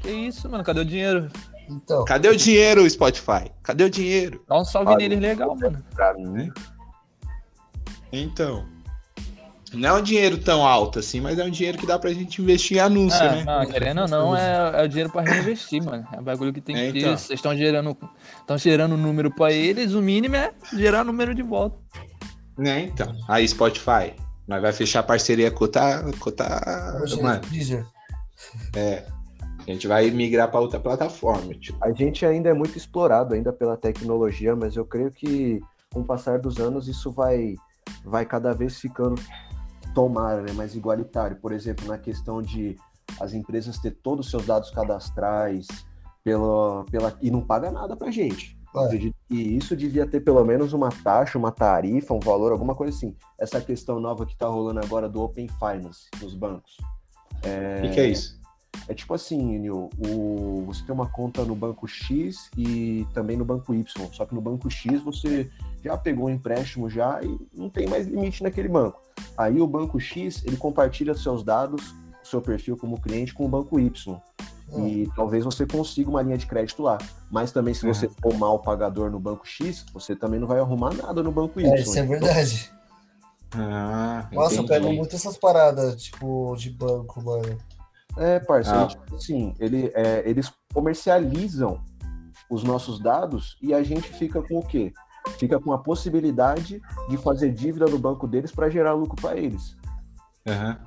Que 0.00 0.10
isso, 0.10 0.48
mano? 0.48 0.64
Cadê 0.64 0.80
o 0.80 0.84
dinheiro? 0.84 1.30
Então, 1.68 2.04
Cadê 2.06 2.28
o 2.28 2.36
dinheiro, 2.36 2.88
Spotify? 2.88 3.50
Cadê 3.62 3.84
o 3.84 3.90
dinheiro? 3.90 4.42
Dá 4.48 4.58
um 4.58 4.64
salve 4.64 4.88
Olha, 4.88 4.98
neles 4.98 5.20
legal, 5.20 5.54
mano. 5.54 5.84
pra 5.94 6.14
mim, 6.14 6.50
Então. 8.10 8.66
Não 9.72 9.88
é 9.88 9.92
um 9.94 10.02
dinheiro 10.02 10.36
tão 10.38 10.66
alto 10.66 10.98
assim, 10.98 11.20
mas 11.20 11.38
é 11.38 11.44
um 11.44 11.50
dinheiro 11.50 11.78
que 11.78 11.86
dá 11.86 11.98
pra 11.98 12.12
gente 12.12 12.40
investir 12.42 12.76
em 12.76 12.80
anúncio, 12.80 13.22
É, 13.22 13.36
né? 13.36 13.44
não, 13.44 13.66
querendo 13.66 14.02
ou 14.02 14.08
não, 14.08 14.36
é, 14.36 14.82
é 14.82 14.84
o 14.84 14.88
dinheiro 14.88 15.10
pra 15.10 15.22
reinvestir, 15.22 15.82
mano. 15.82 16.06
É 16.12 16.20
um 16.20 16.22
bagulho 16.22 16.52
que 16.52 16.60
tem 16.60 16.76
É, 16.76 16.86
que 16.86 16.92
ter. 16.92 16.98
então. 17.00 17.16
Vocês 17.16 17.38
estão 17.38 17.56
gerando, 17.56 17.96
estão 18.40 18.58
gerando 18.58 18.96
número 18.96 19.30
pra 19.34 19.50
eles, 19.52 19.94
o 19.94 20.02
mínimo 20.02 20.36
é 20.36 20.52
gerar 20.74 21.04
número 21.04 21.34
de 21.34 21.42
volta. 21.42 21.76
Né, 22.58 22.82
então. 22.82 23.14
Aí, 23.28 23.48
Spotify, 23.48 24.12
nós 24.46 24.60
vai 24.60 24.72
fechar 24.72 25.02
parceria 25.02 25.50
com 25.50 25.64
outra. 25.64 26.02
Com 26.20 26.28
outra 26.30 26.98
hoje 27.02 27.20
mano, 27.22 27.40
Deezer. 27.50 27.84
é. 28.76 29.04
A 29.66 29.70
gente 29.70 29.86
vai 29.86 30.10
migrar 30.10 30.50
pra 30.50 30.58
outra 30.58 30.80
plataforma. 30.80 31.54
Tipo. 31.54 31.78
A 31.84 31.92
gente 31.92 32.26
ainda 32.26 32.50
é 32.50 32.52
muito 32.52 32.76
explorado 32.76 33.32
ainda 33.32 33.52
pela 33.52 33.76
tecnologia, 33.76 34.56
mas 34.56 34.74
eu 34.74 34.84
creio 34.84 35.10
que 35.12 35.60
com 35.94 36.00
o 36.00 36.04
passar 36.04 36.40
dos 36.40 36.58
anos 36.58 36.88
isso 36.88 37.12
vai, 37.12 37.54
vai 38.04 38.26
cada 38.26 38.52
vez 38.52 38.80
ficando 38.80 39.14
tomara, 39.92 40.42
né, 40.42 40.52
mais 40.52 40.74
igualitário. 40.74 41.36
Por 41.36 41.52
exemplo, 41.52 41.86
na 41.86 41.98
questão 41.98 42.42
de 42.42 42.76
as 43.20 43.32
empresas 43.34 43.78
ter 43.78 43.90
todos 43.90 44.26
os 44.26 44.30
seus 44.30 44.46
dados 44.46 44.70
cadastrais 44.70 45.66
pela, 46.24 46.84
pela, 46.90 47.16
e 47.20 47.30
não 47.30 47.42
paga 47.42 47.70
nada 47.70 47.96
pra 47.96 48.10
gente. 48.10 48.58
É. 48.74 48.98
que 49.28 49.36
isso 49.36 49.76
devia 49.76 50.06
ter 50.06 50.20
pelo 50.20 50.42
menos 50.44 50.72
uma 50.72 50.88
taxa, 50.88 51.38
uma 51.38 51.52
tarifa, 51.52 52.14
um 52.14 52.20
valor, 52.20 52.52
alguma 52.52 52.74
coisa 52.74 52.96
assim. 52.96 53.14
Essa 53.38 53.60
questão 53.60 54.00
nova 54.00 54.24
que 54.24 54.34
tá 54.34 54.46
rolando 54.46 54.80
agora 54.80 55.08
do 55.10 55.22
Open 55.22 55.46
Finance 55.48 56.08
nos 56.22 56.34
bancos. 56.34 56.78
O 57.78 57.82
que, 57.82 57.94
que 57.94 58.00
é 58.00 58.06
isso? 58.06 58.41
É 58.88 58.94
tipo 58.94 59.14
assim, 59.14 59.58
Nil, 59.58 59.90
o, 59.98 60.64
você 60.66 60.84
tem 60.84 60.94
uma 60.94 61.08
conta 61.08 61.44
no 61.44 61.54
banco 61.54 61.86
X 61.86 62.50
e 62.56 63.06
também 63.14 63.36
no 63.36 63.44
banco 63.44 63.74
Y. 63.74 63.84
Só 64.12 64.26
que 64.26 64.34
no 64.34 64.40
banco 64.40 64.68
X 64.70 65.00
você 65.02 65.50
já 65.84 65.96
pegou 65.96 66.26
um 66.26 66.30
empréstimo 66.30 66.90
já 66.90 67.20
e 67.22 67.38
não 67.54 67.68
tem 67.68 67.86
mais 67.86 68.06
limite 68.06 68.42
naquele 68.42 68.68
banco. 68.68 69.00
Aí 69.36 69.60
o 69.60 69.66
banco 69.66 70.00
X, 70.00 70.42
ele 70.44 70.56
compartilha 70.56 71.14
seus 71.14 71.44
dados, 71.44 71.94
seu 72.22 72.40
perfil 72.40 72.76
como 72.76 73.00
cliente 73.00 73.34
com 73.34 73.44
o 73.44 73.48
banco 73.48 73.78
Y. 73.78 74.20
E 74.78 75.08
talvez 75.14 75.44
você 75.44 75.66
consiga 75.66 76.08
uma 76.08 76.22
linha 76.22 76.38
de 76.38 76.46
crédito 76.46 76.82
lá. 76.82 76.98
Mas 77.30 77.52
também 77.52 77.74
se 77.74 77.86
você 77.86 78.08
for 78.20 78.34
mal 78.34 78.58
pagador 78.58 79.10
no 79.10 79.20
banco 79.20 79.46
X, 79.46 79.84
você 79.92 80.16
também 80.16 80.40
não 80.40 80.46
vai 80.46 80.60
arrumar 80.60 80.94
nada 80.94 81.22
no 81.22 81.30
banco 81.30 81.60
Y. 81.60 81.70
É, 81.70 81.80
isso 81.80 81.98
é 81.98 82.02
verdade. 82.02 82.70
Ah, 83.54 84.26
Nossa, 84.32 84.56
eu 84.56 84.62
entendi. 84.62 84.80
pego 84.80 84.92
muito 84.94 85.14
essas 85.14 85.36
paradas, 85.36 86.02
tipo, 86.02 86.56
de 86.56 86.70
banco, 86.70 87.22
mano. 87.22 87.58
É, 88.16 88.38
parceiro, 88.40 88.80
Ah. 88.80 88.86
tipo 88.86 89.14
assim, 89.16 89.54
ele, 89.58 89.90
é, 89.94 90.28
eles 90.28 90.52
comercializam 90.74 91.80
os 92.50 92.62
nossos 92.62 92.98
dados 93.00 93.56
e 93.62 93.72
a 93.72 93.82
gente 93.82 94.08
fica 94.12 94.42
com 94.42 94.58
o 94.58 94.66
quê? 94.66 94.92
Fica 95.38 95.58
com 95.58 95.72
a 95.72 95.78
possibilidade 95.78 96.80
de 97.08 97.16
fazer 97.16 97.52
dívida 97.52 97.86
no 97.86 97.98
banco 97.98 98.26
deles 98.26 98.52
para 98.52 98.68
gerar 98.68 98.92
lucro 98.92 99.16
para 99.20 99.36
eles. 99.38 99.76
Aham. 100.46 100.78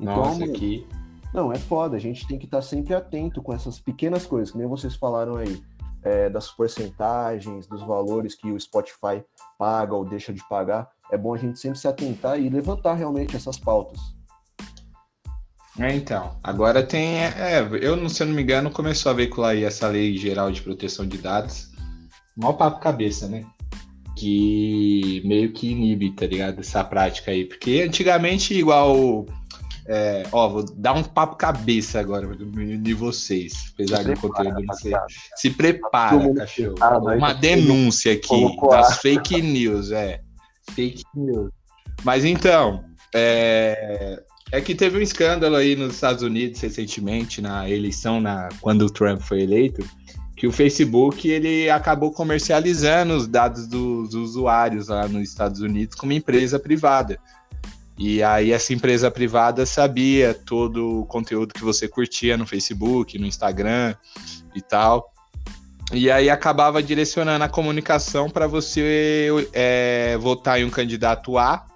Então, 0.00 0.16
Nossa, 0.16 0.40
mano, 0.40 0.52
aqui. 0.52 0.86
não, 1.34 1.52
é 1.52 1.58
foda. 1.58 1.96
A 1.96 2.00
gente 2.00 2.26
tem 2.26 2.38
que 2.38 2.46
estar 2.46 2.62
sempre 2.62 2.94
atento 2.94 3.42
com 3.42 3.52
essas 3.52 3.78
pequenas 3.78 4.26
coisas, 4.26 4.50
que 4.50 4.58
nem 4.58 4.66
vocês 4.66 4.94
falaram 4.96 5.36
aí, 5.36 5.62
é, 6.02 6.30
das 6.30 6.48
porcentagens, 6.50 7.66
dos 7.66 7.82
valores 7.82 8.34
que 8.34 8.50
o 8.50 8.58
Spotify 8.58 9.22
paga 9.58 9.94
ou 9.94 10.04
deixa 10.04 10.32
de 10.32 10.42
pagar. 10.48 10.88
É 11.10 11.18
bom 11.18 11.34
a 11.34 11.38
gente 11.38 11.58
sempre 11.58 11.78
se 11.78 11.86
atentar 11.88 12.38
e 12.40 12.48
levantar 12.48 12.94
realmente 12.94 13.36
essas 13.36 13.58
pautas. 13.58 14.00
É, 15.78 15.94
então. 15.94 16.36
Agora 16.42 16.82
tem. 16.82 17.18
É, 17.24 17.60
eu, 17.80 17.96
não- 17.96 18.08
se 18.08 18.22
eu 18.22 18.26
não 18.26 18.34
me 18.34 18.42
engano, 18.42 18.70
começou 18.70 19.10
a 19.10 19.14
veicular 19.14 19.52
aí 19.52 19.64
essa 19.64 19.86
lei 19.88 20.16
geral 20.16 20.50
de 20.50 20.60
proteção 20.62 21.06
de 21.06 21.18
dados. 21.18 21.68
Mó 22.36 22.52
papo 22.52 22.80
cabeça, 22.80 23.28
né? 23.28 23.44
Que 24.16 25.22
meio 25.24 25.52
que 25.52 25.70
inibe, 25.70 26.10
tá 26.12 26.26
ligado? 26.26 26.60
Essa 26.60 26.82
prática 26.82 27.30
aí. 27.30 27.44
Porque 27.44 27.82
antigamente, 27.86 28.52
igual. 28.54 29.24
é, 29.86 30.24
ó, 30.32 30.48
vou 30.48 30.64
dar 30.76 30.94
um 30.94 31.04
papo 31.04 31.36
cabeça 31.36 32.00
agora 32.00 32.26
de 32.36 32.94
vocês. 32.94 33.70
Apesar 33.74 34.02
do 34.02 34.18
conteúdo 34.20 34.60
não 34.64 34.74
ser. 34.74 34.98
Se 35.36 35.50
prepara, 35.50 36.34
cachorro. 36.34 36.74
Uma 37.16 37.32
denúncia 37.32 38.12
aqui 38.12 38.56
das 38.68 38.98
fake 38.98 39.40
news, 39.40 39.92
é. 39.92 40.20
Fake 40.72 41.04
news. 41.14 41.50
Mas 42.04 42.24
então, 42.24 42.84
é, 43.14 44.20
é 44.50 44.60
que 44.60 44.74
teve 44.74 44.98
um 44.98 45.02
escândalo 45.02 45.56
aí 45.56 45.76
nos 45.76 45.94
Estados 45.94 46.22
Unidos 46.22 46.60
recentemente, 46.60 47.40
na 47.40 47.68
eleição, 47.68 48.20
na, 48.20 48.48
quando 48.60 48.82
o 48.82 48.90
Trump 48.90 49.20
foi 49.20 49.42
eleito, 49.42 49.88
que 50.36 50.46
o 50.46 50.52
Facebook 50.52 51.28
ele 51.28 51.68
acabou 51.68 52.12
comercializando 52.12 53.14
os 53.14 53.26
dados 53.26 53.66
dos 53.66 54.14
usuários 54.14 54.88
lá 54.88 55.08
nos 55.08 55.28
Estados 55.28 55.60
Unidos 55.60 55.96
como 55.96 56.12
empresa 56.12 56.58
privada. 56.58 57.18
E 57.98 58.22
aí 58.22 58.52
essa 58.52 58.72
empresa 58.72 59.10
privada 59.10 59.66
sabia 59.66 60.32
todo 60.32 61.00
o 61.00 61.06
conteúdo 61.06 61.52
que 61.52 61.64
você 61.64 61.88
curtia 61.88 62.36
no 62.36 62.46
Facebook, 62.46 63.18
no 63.18 63.26
Instagram 63.26 63.96
e 64.54 64.62
tal. 64.62 65.12
E 65.92 66.08
aí 66.08 66.30
acabava 66.30 66.80
direcionando 66.80 67.44
a 67.44 67.48
comunicação 67.48 68.30
para 68.30 68.46
você 68.46 69.28
é, 69.52 70.16
votar 70.18 70.60
em 70.60 70.64
um 70.64 70.70
candidato 70.70 71.36
A. 71.36 71.66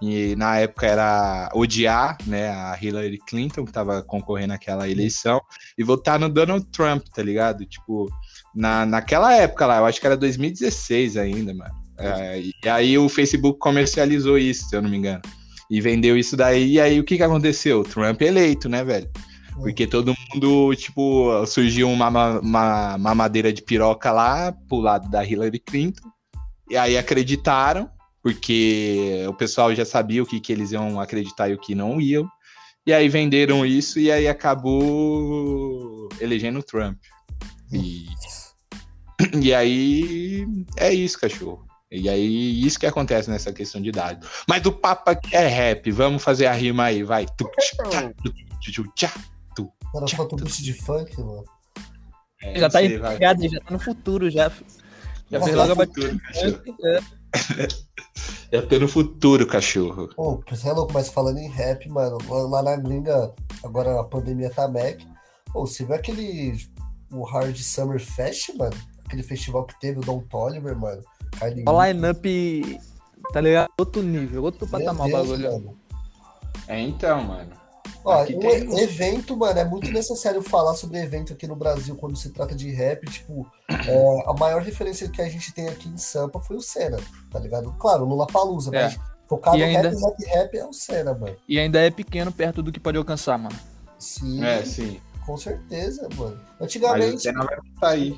E 0.00 0.36
na 0.36 0.58
época 0.58 0.86
era 0.86 1.50
odiar 1.52 2.16
né, 2.26 2.50
a 2.50 2.78
Hillary 2.80 3.18
Clinton, 3.26 3.64
que 3.64 3.70
estava 3.70 4.02
concorrendo 4.02 4.48
naquela 4.48 4.88
eleição, 4.88 5.40
e 5.76 5.82
votar 5.82 6.20
no 6.20 6.28
Donald 6.28 6.64
Trump, 6.70 7.04
tá 7.12 7.22
ligado? 7.22 7.64
Tipo, 7.66 8.08
na, 8.54 8.86
naquela 8.86 9.34
época 9.34 9.66
lá, 9.66 9.78
eu 9.78 9.86
acho 9.86 10.00
que 10.00 10.06
era 10.06 10.16
2016 10.16 11.16
ainda, 11.16 11.52
mano. 11.52 11.74
É, 11.98 12.40
e 12.40 12.68
aí 12.68 12.96
o 12.96 13.08
Facebook 13.08 13.58
comercializou 13.58 14.38
isso, 14.38 14.68
se 14.68 14.76
eu 14.76 14.80
não 14.80 14.88
me 14.88 14.96
engano. 14.96 15.22
E 15.68 15.80
vendeu 15.80 16.16
isso 16.16 16.36
daí. 16.36 16.74
E 16.74 16.80
aí 16.80 17.00
o 17.00 17.04
que, 17.04 17.16
que 17.16 17.22
aconteceu? 17.22 17.82
Trump 17.82 18.22
eleito, 18.22 18.68
né, 18.68 18.84
velho? 18.84 19.10
Porque 19.54 19.86
todo 19.86 20.14
mundo, 20.32 20.74
tipo, 20.76 21.44
surgiu 21.44 21.90
uma, 21.90 22.38
uma 22.38 22.96
mamadeira 22.96 23.52
de 23.52 23.60
piroca 23.60 24.12
lá 24.12 24.52
pro 24.68 24.78
lado 24.78 25.10
da 25.10 25.24
Hillary 25.24 25.58
Clinton. 25.58 26.08
E 26.70 26.76
aí 26.76 26.96
acreditaram, 26.96 27.90
porque 28.22 29.24
o 29.28 29.34
pessoal 29.34 29.74
já 29.74 29.84
sabia 29.84 30.22
o 30.22 30.26
que, 30.26 30.40
que 30.40 30.52
eles 30.52 30.72
iam 30.72 31.00
acreditar 31.00 31.48
e 31.48 31.54
o 31.54 31.58
que 31.58 31.74
não 31.74 32.00
iam. 32.00 32.28
E 32.86 32.92
aí 32.92 33.08
venderam 33.08 33.66
isso 33.66 33.98
e 33.98 34.10
aí 34.10 34.26
acabou 34.26 36.08
elegendo 36.20 36.58
o 36.60 36.62
Trump. 36.62 36.98
E, 37.72 38.06
e 39.42 39.52
aí 39.52 40.46
é 40.76 40.92
isso, 40.92 41.20
cachorro. 41.20 41.66
E 41.90 42.08
aí, 42.08 42.66
isso 42.66 42.78
que 42.78 42.86
acontece 42.86 43.30
nessa 43.30 43.50
questão 43.50 43.80
de 43.80 43.88
idade. 43.88 44.26
Mas 44.46 44.64
o 44.66 44.72
papo 44.72 45.10
aqui 45.10 45.34
é 45.34 45.46
rap. 45.46 45.90
Vamos 45.90 46.22
fazer 46.22 46.46
a 46.46 46.52
rima 46.52 46.84
aí, 46.84 47.02
vai. 47.02 47.24
Tu, 47.24 47.50
tchá, 47.58 48.12
tu, 48.22 48.32
tu, 48.72 48.92
tchá, 48.94 49.12
tu, 49.56 49.72
Cara, 49.92 50.06
falta 50.08 50.34
um 50.34 50.38
beat 50.38 50.62
de 50.62 50.74
funk, 50.74 51.18
mano. 51.18 51.44
É, 52.42 52.60
já 52.60 52.68
tá 52.68 52.80
já 52.82 53.34
tá 53.34 53.70
no 53.70 53.78
futuro, 53.78 54.30
já. 54.30 54.52
Já 55.30 55.42
fez 55.42 55.56
logo 55.56 55.72
a 55.72 55.86
futuro, 55.86 56.18
cachorro. 56.20 56.52
batida. 56.52 57.17
Já 58.52 58.62
tô 58.62 58.78
no 58.78 58.88
futuro, 58.88 59.46
cachorro. 59.46 60.08
Pô, 60.14 60.42
você 60.48 60.68
é 60.68 60.72
louco, 60.72 60.92
mas 60.92 61.08
falando 61.08 61.38
em 61.38 61.48
rap, 61.48 61.88
mano, 61.88 62.18
lá, 62.48 62.62
na 62.62 62.76
gringa, 62.76 63.32
agora 63.62 64.00
a 64.00 64.04
pandemia 64.04 64.50
tá 64.50 64.66
back. 64.66 65.06
Pô, 65.52 65.66
você 65.66 65.84
viu 65.84 65.94
aquele. 65.94 66.56
O 67.10 67.24
Hard 67.24 67.56
Summer 67.56 67.98
Fest, 68.00 68.54
mano? 68.56 68.76
Aquele 69.04 69.22
festival 69.22 69.64
que 69.64 69.78
teve 69.80 69.98
o 69.98 70.02
Don 70.02 70.20
Toliver, 70.20 70.76
mano. 70.76 71.02
Kylie 71.38 71.64
O 71.66 71.84
line-up, 71.84 72.80
tá 73.32 73.40
ligado? 73.40 73.70
Outro 73.78 74.02
nível, 74.02 74.42
outro 74.42 74.68
Meu 74.68 74.78
patamar 74.78 75.06
o 75.06 75.10
Deus, 75.10 75.28
bagulho. 75.28 75.52
mano. 75.52 75.78
É 76.66 76.80
então, 76.80 77.24
mano. 77.24 77.50
Ó, 78.08 78.22
Aqui 78.22 78.34
um 78.36 78.40
tem- 78.40 78.78
evento, 78.80 79.36
mano, 79.36 79.58
é 79.58 79.64
muito 79.64 79.90
necessário 79.90 80.42
falar 80.42 80.74
sobre 80.74 80.98
evento 80.98 81.32
aqui 81.32 81.46
no 81.46 81.54
Brasil 81.56 81.94
quando 81.96 82.16
se 82.16 82.30
trata 82.30 82.54
de 82.54 82.70
rap. 82.70 83.04
Tipo, 83.10 83.46
é, 83.68 84.24
a 84.26 84.32
maior 84.34 84.62
referência 84.62 85.08
que 85.08 85.20
a 85.20 85.28
gente 85.28 85.52
tem 85.52 85.68
aqui 85.68 85.88
em 85.88 85.98
Sampa 85.98 86.40
foi 86.40 86.56
o 86.56 86.60
Senna, 86.62 86.98
tá 87.30 87.38
ligado? 87.38 87.72
Claro, 87.78 88.04
o 88.04 88.08
Lula 88.08 88.26
Palusa, 88.26 88.70
É. 88.74 88.84
mas 88.84 88.98
focado 89.28 89.56
E 89.58 89.62
em 89.62 89.76
ainda- 89.76 89.90
rap, 89.90 90.00
rap, 90.00 90.24
rap 90.24 90.56
é 90.58 90.64
o 90.66 90.72
Senna, 90.72 91.12
mano. 91.14 91.36
E 91.48 91.58
ainda 91.58 91.80
é 91.80 91.90
pequeno 91.90 92.32
perto 92.32 92.62
do 92.62 92.72
que 92.72 92.80
pode 92.80 92.96
alcançar, 92.96 93.38
mano. 93.38 93.56
Sim, 93.98 94.42
É, 94.44 94.64
sim. 94.64 95.00
com 95.26 95.36
certeza, 95.36 96.08
mano. 96.16 96.40
Mas 96.58 96.62
Antigamente. 96.62 97.22
você 97.22 97.32
não 97.32 97.44
vai 97.44 97.58
sair. 97.78 98.16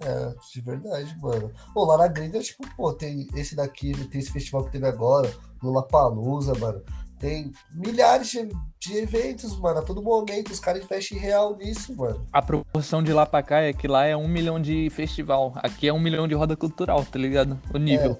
É, 0.00 0.32
de 0.54 0.60
verdade, 0.60 1.16
mano. 1.20 1.50
Pô, 1.74 1.84
lá 1.84 1.98
na 1.98 2.06
gringa, 2.06 2.38
tipo, 2.40 2.64
pô, 2.76 2.92
tem 2.92 3.26
esse 3.34 3.56
daqui, 3.56 3.92
tem 4.08 4.20
esse 4.20 4.30
festival 4.30 4.64
que 4.64 4.70
teve 4.72 4.86
agora, 4.86 5.28
Lula 5.62 5.82
Palusa, 5.86 6.54
mano. 6.54 6.80
Tem 7.18 7.50
milhares 7.74 8.28
de, 8.28 8.48
de 8.80 8.96
eventos, 8.96 9.58
mano. 9.58 9.80
A 9.80 9.82
todo 9.82 10.02
momento, 10.02 10.52
os 10.52 10.60
caras 10.60 10.82
investem 10.84 11.18
real 11.18 11.56
nisso, 11.56 11.94
mano. 11.96 12.26
A 12.32 12.40
proporção 12.40 13.02
de 13.02 13.12
lá 13.12 13.26
pra 13.26 13.42
cá 13.42 13.60
é 13.60 13.72
que 13.72 13.88
lá 13.88 14.04
é 14.04 14.16
um 14.16 14.28
milhão 14.28 14.60
de 14.60 14.88
festival. 14.90 15.52
Aqui 15.56 15.88
é 15.88 15.92
um 15.92 15.98
milhão 15.98 16.28
de 16.28 16.34
roda 16.34 16.56
cultural, 16.56 17.04
tá 17.04 17.18
ligado? 17.18 17.58
O 17.74 17.78
nível. 17.78 18.18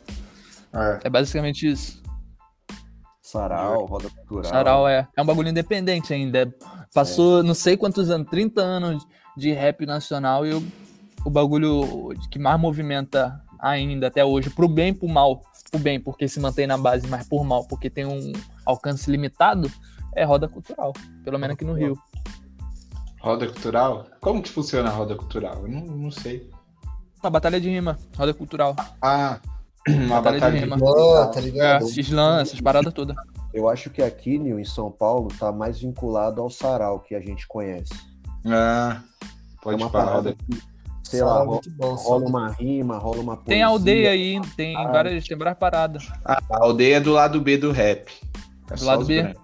É. 0.73 1.01
É, 1.05 1.11
basicamente 1.11 1.69
isso. 1.69 2.03
Sarau, 3.23 3.85
roda 3.85 4.09
cultural. 4.11 4.45
Sarau 4.45 4.89
é, 4.89 5.07
é 5.15 5.23
um 5.23 5.27
bagulho 5.27 5.51
independente 5.51 6.15
ainda. 6.15 6.43
É- 6.43 6.49
Passou 6.95 7.43
não 7.43 7.55
sei 7.55 7.77
quantos 7.77 8.09
anos, 8.11 8.29
30 8.31 8.63
anos 8.63 9.07
de 9.37 9.53
rap 9.53 9.85
nacional 9.85 10.47
e 10.47 10.55
o, 10.55 10.67
o 11.25 11.31
bagulho 11.31 12.15
que 12.31 12.39
mais 12.39 12.59
movimenta 12.59 13.39
ainda 13.59 14.07
até 14.07 14.25
hoje, 14.25 14.49
pro 14.51 14.69
bem 14.69 14.89
e 14.89 14.95
pro 14.95 15.09
mal. 15.09 15.43
Pro 15.71 15.79
bem, 15.79 16.01
porque 16.01 16.27
se 16.27 16.41
mantém 16.41 16.67
na 16.67 16.79
base, 16.79 17.07
mas 17.07 17.29
por 17.29 17.45
mal, 17.45 17.67
porque 17.67 17.91
tem 17.91 18.07
um 18.07 18.33
alcance 18.71 19.11
limitado, 19.11 19.71
é 20.15 20.25
roda 20.25 20.49
cultural. 20.49 20.93
Pelo 21.25 21.39
menos 21.39 21.55
aqui 21.55 21.65
no 21.65 21.75
Rio. 21.75 21.99
Roda 23.21 23.47
cultural? 23.47 24.07
Como 24.21 24.43
que 24.43 24.49
funciona 24.51 24.89
a 24.89 24.93
roda 24.93 25.17
cultural? 25.17 25.63
Eu 25.63 25.69
não, 25.69 25.81
não 25.81 26.11
sei. 26.11 26.49
Uma 27.23 27.31
batalha 27.31 27.61
de 27.61 27.69
rima, 27.69 27.99
roda 28.17 28.33
cultural. 28.33 28.77
Ah, 29.03 29.41
uma 29.89 30.21
Batalha 30.21 30.37
de 30.37 30.41
batalha 30.41 30.53
de 30.53 30.65
rima. 30.65 30.77
Ah, 31.23 31.27
tá 31.27 31.41
É, 31.41 31.43
ligado? 31.43 31.85
Slam, 31.89 32.41
essas 32.41 32.61
paradas 32.61 32.93
todas. 32.93 33.17
Eu 33.53 33.69
acho 33.69 33.91
que 33.91 34.03
aqui, 34.03 34.39
Nil, 34.39 34.61
em 34.61 34.65
São 34.65 34.91
Paulo, 34.91 35.29
tá 35.39 35.51
mais 35.51 35.81
vinculado 35.81 36.41
ao 36.41 36.51
sarau 36.51 37.01
que 37.01 37.15
a 37.15 37.21
gente 37.21 37.47
conhece. 37.49 37.93
Ah, 38.47 39.01
pode 39.63 39.81
é 39.83 39.85
uma 39.85 39.91
parada 39.91 40.35
que, 40.35 40.63
sei 41.03 41.19
Sarau 41.21 41.35
lá, 41.35 41.41
é 41.43 41.45
ro- 41.47 41.53
muito 41.55 41.71
bom. 41.73 41.95
rola 41.95 42.27
uma 42.29 42.49
rima, 42.53 42.99
rola 42.99 43.21
uma 43.21 43.37
poesia. 43.37 43.55
Tem 43.55 43.63
aldeia 43.63 44.11
aí, 44.11 44.41
tem 44.57 44.77
Ah. 44.77 44.87
várias, 44.93 45.27
tem 45.27 45.37
várias 45.37 45.59
paradas. 45.59 46.07
Ah, 46.25 46.41
a 46.51 46.63
aldeia 46.63 46.99
é 46.99 47.01
do 47.01 47.13
lado 47.13 47.41
B 47.41 47.57
do 47.57 47.73
rap. 47.73 48.13
É 48.71 48.75
Do 48.75 48.85
lado 48.85 49.05
B? 49.05 49.35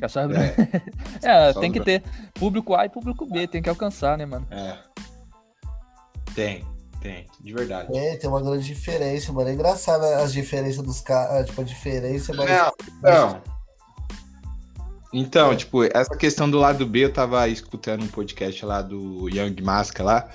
É, 0.00 0.08
só... 0.08 0.20
é 1.22 1.52
Só 1.52 1.60
tem 1.60 1.72
que 1.72 1.80
ter 1.80 2.02
público 2.34 2.74
A 2.74 2.86
e 2.86 2.88
público 2.88 3.26
B, 3.26 3.46
tem 3.46 3.62
que 3.62 3.68
alcançar, 3.68 4.16
né, 4.16 4.24
mano? 4.24 4.46
É. 4.50 4.76
Tem, 6.34 6.64
tem, 7.00 7.26
de 7.40 7.52
verdade. 7.52 7.96
É, 7.96 8.16
tem 8.16 8.28
uma 8.30 8.40
grande 8.40 8.64
diferença, 8.64 9.32
mano. 9.32 9.48
É 9.48 9.52
engraçado 9.52 10.04
as 10.04 10.32
diferenças 10.32 10.82
dos 10.82 11.00
caras, 11.00 11.46
tipo, 11.46 11.60
a 11.60 11.64
diferença, 11.64 12.32
mas. 12.34 12.48
Não, 12.48 12.72
não. 13.02 13.58
Então, 15.12 15.56
tipo, 15.56 15.84
essa 15.84 16.16
questão 16.16 16.50
do 16.50 16.58
lado 16.58 16.86
B, 16.86 17.04
eu 17.04 17.12
tava 17.12 17.48
escutando 17.48 18.02
um 18.02 18.08
podcast 18.08 18.64
lá 18.64 18.82
do 18.82 19.28
Young 19.28 19.56
Masca 19.62 20.02
lá, 20.02 20.28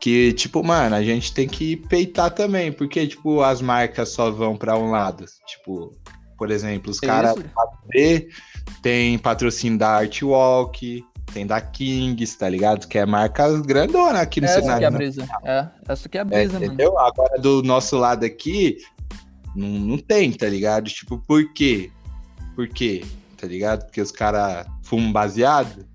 que, 0.00 0.32
tipo, 0.32 0.64
mano, 0.64 0.96
a 0.96 1.02
gente 1.02 1.34
tem 1.34 1.46
que 1.46 1.76
peitar 1.76 2.30
também, 2.30 2.72
porque, 2.72 3.06
tipo, 3.06 3.42
as 3.42 3.60
marcas 3.60 4.08
só 4.08 4.30
vão 4.30 4.56
pra 4.56 4.78
um 4.78 4.90
lado. 4.90 5.26
Tipo, 5.46 5.92
por 6.40 6.50
exemplo, 6.50 6.90
os 6.90 7.02
É 7.02 7.06
caras 7.06 7.34
tem 8.82 9.18
patrocínio 9.18 9.78
da 9.78 9.90
Artwalk, 9.98 11.04
tem 11.34 11.46
da 11.46 11.60
Kings, 11.60 12.38
tá 12.38 12.48
ligado? 12.48 12.88
Que 12.88 12.96
é 12.98 13.04
marcas 13.04 13.60
grandona 13.60 14.22
aqui 14.22 14.40
no 14.40 14.46
Essa 14.46 14.54
que 14.54 14.60
é 14.60 14.64
cenário. 14.64 14.86
a 14.86 14.90
né? 14.90 14.96
brisa. 14.96 15.28
É, 15.44 15.68
essa 15.86 16.08
que 16.08 16.16
é 16.16 16.22
a 16.22 16.22
É, 16.22 16.24
brisa, 16.24 16.52
mano. 16.54 16.64
entendeu? 16.64 16.98
Agora 16.98 17.38
do 17.38 17.62
nosso 17.62 17.98
lado 17.98 18.24
aqui, 18.24 18.78
não, 19.54 19.68
não 19.68 19.98
tem, 19.98 20.32
tá 20.32 20.48
ligado? 20.48 20.88
Tipo, 20.88 21.18
por 21.18 21.52
quê? 21.52 21.90
Por 22.56 22.66
quê? 22.68 23.04
Tá 23.36 23.46
ligado? 23.46 23.84
Porque 23.84 24.00
os 24.00 24.10
caras 24.10 24.66
fumam 24.82 25.12
baseado? 25.12 25.86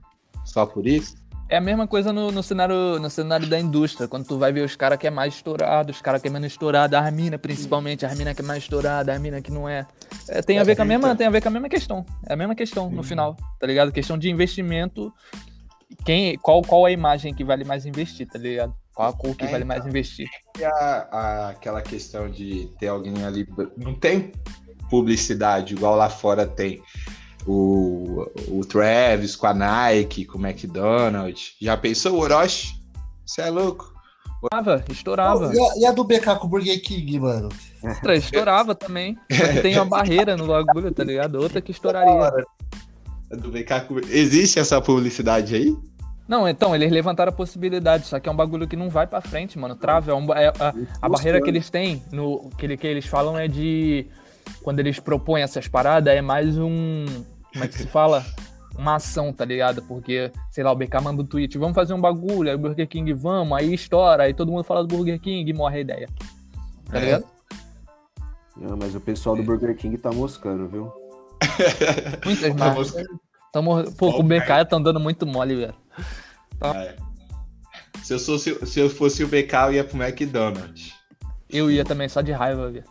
Só 0.45 0.63
por 0.67 0.85
isso? 0.85 1.15
É 1.47 1.57
a 1.57 1.61
mesma 1.61 1.85
coisa 1.87 2.11
no, 2.11 2.31
no 2.31 2.41
cenário, 2.41 2.99
no 2.99 3.07
cenário 3.09 3.47
da 3.47 3.59
indústria, 3.59 4.07
quando 4.07 4.25
tu 4.25 4.37
vai 4.39 4.51
ver 4.51 4.61
os 4.65 4.75
caras 4.75 4.97
que 4.97 5.05
é 5.05 5.11
mais 5.11 5.35
estourado, 5.35 5.91
os 5.91 6.01
caras 6.01 6.19
que 6.19 6.27
é 6.27 6.31
menos 6.31 6.51
estourado, 6.51 6.95
a 6.97 7.11
mina 7.11 7.37
principalmente, 7.37 8.03
a 8.03 8.15
mina 8.15 8.33
que 8.33 8.41
é 8.41 8.45
mais 8.45 8.63
estourada, 8.63 9.13
a 9.15 9.19
mina 9.19 9.39
que 9.41 9.51
não 9.51 9.69
é. 9.69 9.85
É, 10.27 10.41
tem 10.41 10.57
a 10.57 10.63
ver 10.63 10.75
com 10.75 10.81
a 10.81 10.85
mesma, 10.85 11.15
tem 11.15 11.27
a 11.27 11.29
ver 11.29 11.41
com 11.41 11.49
a 11.49 11.51
mesma 11.51 11.69
questão. 11.69 12.03
É 12.27 12.33
a 12.33 12.35
mesma 12.35 12.55
questão 12.55 12.89
no 12.89 13.03
final, 13.03 13.35
tá 13.59 13.67
ligado? 13.67 13.91
Questão 13.91 14.17
de 14.17 14.27
investimento. 14.29 15.13
Quem, 16.03 16.35
qual, 16.39 16.63
qual 16.63 16.83
a 16.85 16.91
imagem 16.91 17.31
que 17.31 17.43
vale 17.43 17.63
mais 17.63 17.85
investir, 17.85 18.27
tá 18.27 18.39
ligado? 18.39 18.73
Qual 18.93 19.07
a 19.07 19.13
cor 19.13 19.35
que 19.35 19.43
É, 19.45 19.47
vale 19.47 19.63
então. 19.63 19.67
mais 19.67 19.85
investir? 19.85 20.27
E 20.59 20.65
a, 20.65 20.71
a- 21.11 21.49
aquela 21.49 21.81
questão 21.83 22.27
de 22.29 22.71
ter 22.79 22.87
alguém 22.87 23.23
ali. 23.23 23.47
Não 23.77 23.93
tem 23.93 24.31
publicidade 24.89 25.75
igual 25.75 25.95
lá 25.95 26.09
fora 26.09 26.47
tem. 26.47 26.81
O, 27.47 28.25
o 28.49 28.65
Travis 28.65 29.35
com 29.35 29.47
a 29.47 29.53
Nike, 29.53 30.25
com 30.25 30.37
o 30.39 30.45
McDonald's. 30.45 31.55
Já 31.61 31.77
pensou 31.77 32.13
o 32.15 32.19
Orochi? 32.19 32.73
Você 33.25 33.41
é 33.41 33.49
louco? 33.49 33.93
Estourava, 34.43 34.83
estourava. 34.89 35.51
E 35.55 35.59
a, 35.59 35.77
e 35.79 35.85
a 35.85 35.91
do 35.91 36.03
BK 36.03 36.35
com 36.39 36.47
o 36.47 36.49
Burger 36.49 36.81
King, 36.81 37.19
mano? 37.19 37.49
Outra, 37.83 38.15
estourava 38.15 38.75
também. 38.75 39.17
Tem 39.61 39.75
uma 39.75 39.85
barreira 39.85 40.35
no 40.37 40.45
bagulho, 40.47 40.91
tá 40.91 41.03
ligado? 41.03 41.35
Outra 41.41 41.61
que 41.61 41.71
estouraria. 41.71 42.31
Do 43.31 43.51
VK 43.51 43.81
com- 43.87 43.99
Existe 44.09 44.59
essa 44.59 44.79
publicidade 44.81 45.55
aí? 45.55 45.75
Não, 46.27 46.47
então, 46.47 46.75
eles 46.75 46.91
levantaram 46.91 47.29
a 47.29 47.35
possibilidade, 47.35 48.07
só 48.07 48.19
que 48.19 48.27
é 48.27 48.31
um 48.31 48.35
bagulho 48.35 48.67
que 48.67 48.75
não 48.75 48.89
vai 48.89 49.05
pra 49.05 49.21
frente, 49.21 49.57
mano. 49.59 49.75
Trava, 49.75 50.11
é 50.11 50.15
um 50.15 50.31
é- 50.33 50.47
a, 50.59 50.73
a 51.01 51.09
barreira 51.09 51.39
que 51.41 51.49
eles 51.49 51.69
têm, 51.69 52.03
no, 52.11 52.49
que, 52.57 52.75
que 52.77 52.87
eles 52.87 53.05
falam 53.05 53.37
é 53.37 53.47
de. 53.47 54.07
Quando 54.61 54.79
eles 54.79 54.99
propõem 54.99 55.41
essas 55.43 55.67
paradas, 55.67 56.13
é 56.13 56.21
mais 56.21 56.57
um. 56.57 57.05
Como 57.56 57.64
é 57.64 57.68
que 57.70 57.78
se 57.78 57.88
fala? 57.88 58.26
Uma 58.78 58.95
ação, 58.95 59.32
tá 59.32 59.45
ligado? 59.45 59.82
Porque, 59.84 60.30
sei 60.51 60.62
lá, 60.62 60.74
o 60.74 60.76
BK 60.76 60.99
manda 61.01 61.22
um 61.22 61.26
tweet, 61.26 61.58
vamos 61.58 61.74
fazer 61.74 61.93
um 61.93 62.01
bagulho, 62.01 62.49
aí 62.49 62.56
o 62.56 62.60
Burger 62.60 62.86
King 62.86 63.14
vamos, 63.14 63.58
aí 63.58 63.74
estoura, 63.74 64.24
aí 64.24 64.34
todo 64.34 64.51
mundo 64.51 64.66
fala 64.66 64.86
do 64.86 64.93
Burger 64.93 65.18
King 65.22 65.49
e 65.49 65.53
morre 65.53 65.78
a 65.78 65.82
ideia. 65.82 66.10
Tá 66.91 66.97
É. 66.97 66.99
ligado? 66.99 67.26
Não, 68.58 68.76
mas 68.76 68.93
o 68.93 68.99
pessoal 68.99 69.38
do 69.38 69.43
Burger 69.43 69.74
King 69.78 69.97
tá 69.97 70.12
moscando, 70.12 70.68
viu? 70.68 70.91
Muitas 72.26 72.53
Tá 72.53 72.66
marcas. 72.66 72.93
Tamo, 73.53 73.91
pô, 73.93 74.12
com 74.12 74.20
o 74.20 74.24
BK 74.24 74.62
estão 74.64 74.82
dando 74.84 74.99
muito 74.99 75.26
mole, 75.26 75.56
velho. 75.56 75.76
É. 76.62 76.95
Se 78.03 78.14
eu, 78.14 78.20
sou, 78.20 78.38
se, 78.38 78.53
se 78.66 78.80
eu 78.82 78.89
fosse 78.89 79.24
o 79.24 79.28
BK, 79.28 79.53
eu 79.68 79.74
ia 79.74 79.84
pro 79.86 80.01
McDonald's. 80.01 80.93
Eu 81.49 81.72
ia 81.72 81.86
também 81.86 82.10
só 82.10 82.20
de 82.22 82.34
raiva, 82.34 82.70
velho. 82.70 82.84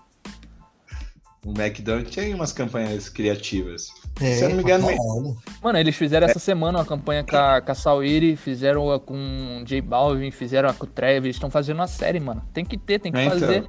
O 1.44 1.50
McDonald's 1.50 2.10
tinha 2.10 2.34
umas 2.34 2.52
campanhas 2.52 3.08
criativas. 3.08 3.88
É, 4.20 4.34
Se 4.34 4.44
eu 4.44 4.48
não 4.48 4.56
me 4.56 4.62
engano, 4.62 4.86
caralho. 4.86 5.36
Mano, 5.62 5.78
eles 5.78 5.94
fizeram 5.94 6.26
essa 6.26 6.38
semana 6.38 6.78
uma 6.78 6.84
campanha 6.84 7.22
com 7.22 7.36
a, 7.36 7.60
com 7.60 7.70
a 7.72 7.74
Sawiri, 7.74 8.34
fizeram 8.36 8.90
a 8.90 8.98
com 8.98 9.60
o 9.60 9.64
J 9.64 9.80
Balvin, 9.82 10.30
fizeram 10.30 10.68
a 10.70 10.72
com 10.74 10.84
o 10.86 10.88
Travis, 10.88 11.36
estão 11.36 11.50
fazendo 11.50 11.76
uma 11.80 11.86
série, 11.86 12.18
mano. 12.20 12.42
Tem 12.54 12.64
que 12.64 12.78
ter, 12.78 12.98
tem 12.98 13.12
que 13.12 13.18
É, 13.18 13.24
então. 13.26 13.38
fazer. 13.40 13.68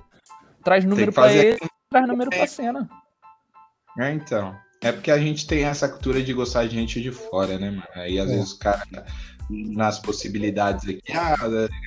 Traz 0.63 0.86
número 0.86 1.11
pra 1.11 1.23
fazer- 1.23 1.45
ele, 1.47 1.57
traz 1.89 2.07
número 2.07 2.30
pra 2.30 2.47
cena. 2.47 2.89
É, 3.99 4.11
então. 4.11 4.55
É 4.82 4.91
porque 4.91 5.09
a 5.11 5.17
gente 5.17 5.47
tem 5.47 5.63
essa 5.63 5.88
cultura 5.89 6.21
de 6.21 6.32
gostar 6.34 6.65
de 6.67 6.76
gente 6.76 7.01
de 7.01 7.11
fora, 7.11 7.57
né, 7.57 7.71
mano? 7.71 7.84
Aí 7.95 8.19
às 8.19 8.30
É. 8.30 8.36
vezes 8.36 8.51
o 8.51 8.59
cara, 8.59 8.84
nas 9.50 10.00
possibilidades 10.00 10.84
aqui, 10.89 11.14
ah, 11.14 11.36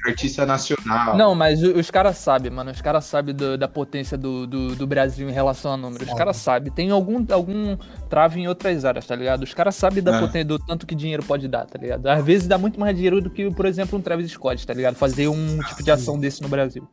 artista 0.07 0.47
nacional. 0.47 1.17
Não, 1.17 1.35
mas 1.35 1.63
os 1.63 1.91
caras 1.91 2.17
sabem, 2.19 2.51
mano. 2.53 2.71
Os 2.71 2.81
caras 2.81 3.05
sabem 3.05 3.35
da 3.35 3.67
potência 3.67 4.17
do, 4.17 4.47
do, 4.47 4.77
do 4.77 4.87
Brasil 4.87 5.29
em 5.29 5.33
relação 5.33 5.73
a 5.73 5.77
números. 5.77 6.07
Os 6.09 6.15
caras 6.15 6.37
sabem. 6.37 6.73
Tem 6.73 6.91
algum, 6.91 7.25
algum 7.33 7.77
trave 8.09 8.41
em 8.41 8.47
outras 8.49 8.85
áreas, 8.85 9.07
tá 9.07 9.17
ligado? 9.17 9.43
Os 9.43 9.53
caras 9.55 9.75
sabem 9.75 10.03
da 10.03 10.17
É. 10.17 10.21
potência, 10.21 10.45
do 10.45 10.59
tanto 10.59 10.87
que 10.87 10.95
dinheiro 10.95 11.23
pode 11.25 11.49
dar, 11.49 11.67
tá 11.67 11.79
ligado? 11.79 12.07
Às 12.07 12.25
vezes 12.25 12.47
dá 12.47 12.57
muito 12.59 12.79
mais 12.79 12.95
dinheiro 12.95 13.21
do 13.21 13.29
que, 13.31 13.51
por 13.51 13.67
exemplo, 13.67 13.99
um 13.99 14.03
Travis 14.03 14.31
Scott, 14.31 14.67
tá 14.67 14.73
ligado? 14.75 14.95
Fazer 14.95 15.27
um 15.29 15.59
tipo 15.61 15.83
de 15.83 15.91
ação 15.91 16.19
desse 16.19 16.41
no 16.43 16.49
Brasil. 16.49 16.87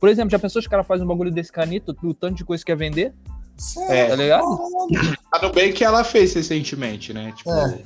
Por 0.00 0.08
exemplo, 0.08 0.30
já 0.30 0.38
pensou 0.38 0.60
se 0.60 0.66
os 0.66 0.70
caras 0.70 0.86
fazem 0.86 1.04
um 1.04 1.08
bagulho 1.08 1.30
desse 1.30 1.50
canito, 1.52 1.96
o 2.02 2.14
tanto 2.14 2.34
de 2.36 2.44
coisa 2.44 2.62
que 2.64 2.70
quer 2.72 2.76
vender, 2.76 3.12
É. 3.88 4.06
tá 4.06 4.16
ligado? 4.16 4.44
A 5.32 5.42
Nubank 5.42 5.82
ela 5.82 6.04
fez 6.04 6.34
recentemente, 6.34 7.12
né? 7.14 7.32
Tipo, 7.36 7.50
É. 7.50 7.78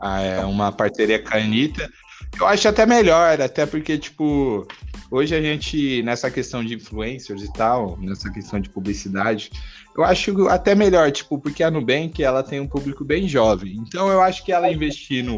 a- 0.00 0.20
é, 0.20 0.44
uma 0.44 0.72
parceria 0.72 1.18
com 1.22 1.34
a 1.34 1.38
Anitta. 1.40 1.90
Eu 2.38 2.46
acho 2.46 2.68
até 2.68 2.84
melhor, 2.84 3.40
até 3.40 3.64
porque, 3.64 3.96
tipo, 3.96 4.66
hoje 5.10 5.34
a 5.36 5.40
gente, 5.40 6.02
nessa 6.02 6.30
questão 6.30 6.64
de 6.64 6.74
influencers 6.74 7.42
e 7.42 7.52
tal, 7.52 7.96
nessa 8.00 8.30
questão 8.30 8.58
de 8.58 8.68
publicidade, 8.68 9.50
eu 9.96 10.02
acho 10.02 10.48
até 10.48 10.74
melhor, 10.74 11.12
tipo, 11.12 11.38
porque 11.38 11.62
a 11.62 11.70
Nubank, 11.70 12.22
ela 12.22 12.42
tem 12.42 12.58
um 12.58 12.66
público 12.66 13.04
bem 13.04 13.28
jovem. 13.28 13.76
Então 13.76 14.08
eu 14.08 14.20
acho 14.20 14.44
que 14.44 14.50
ela 14.52 14.70
investindo 14.70 15.36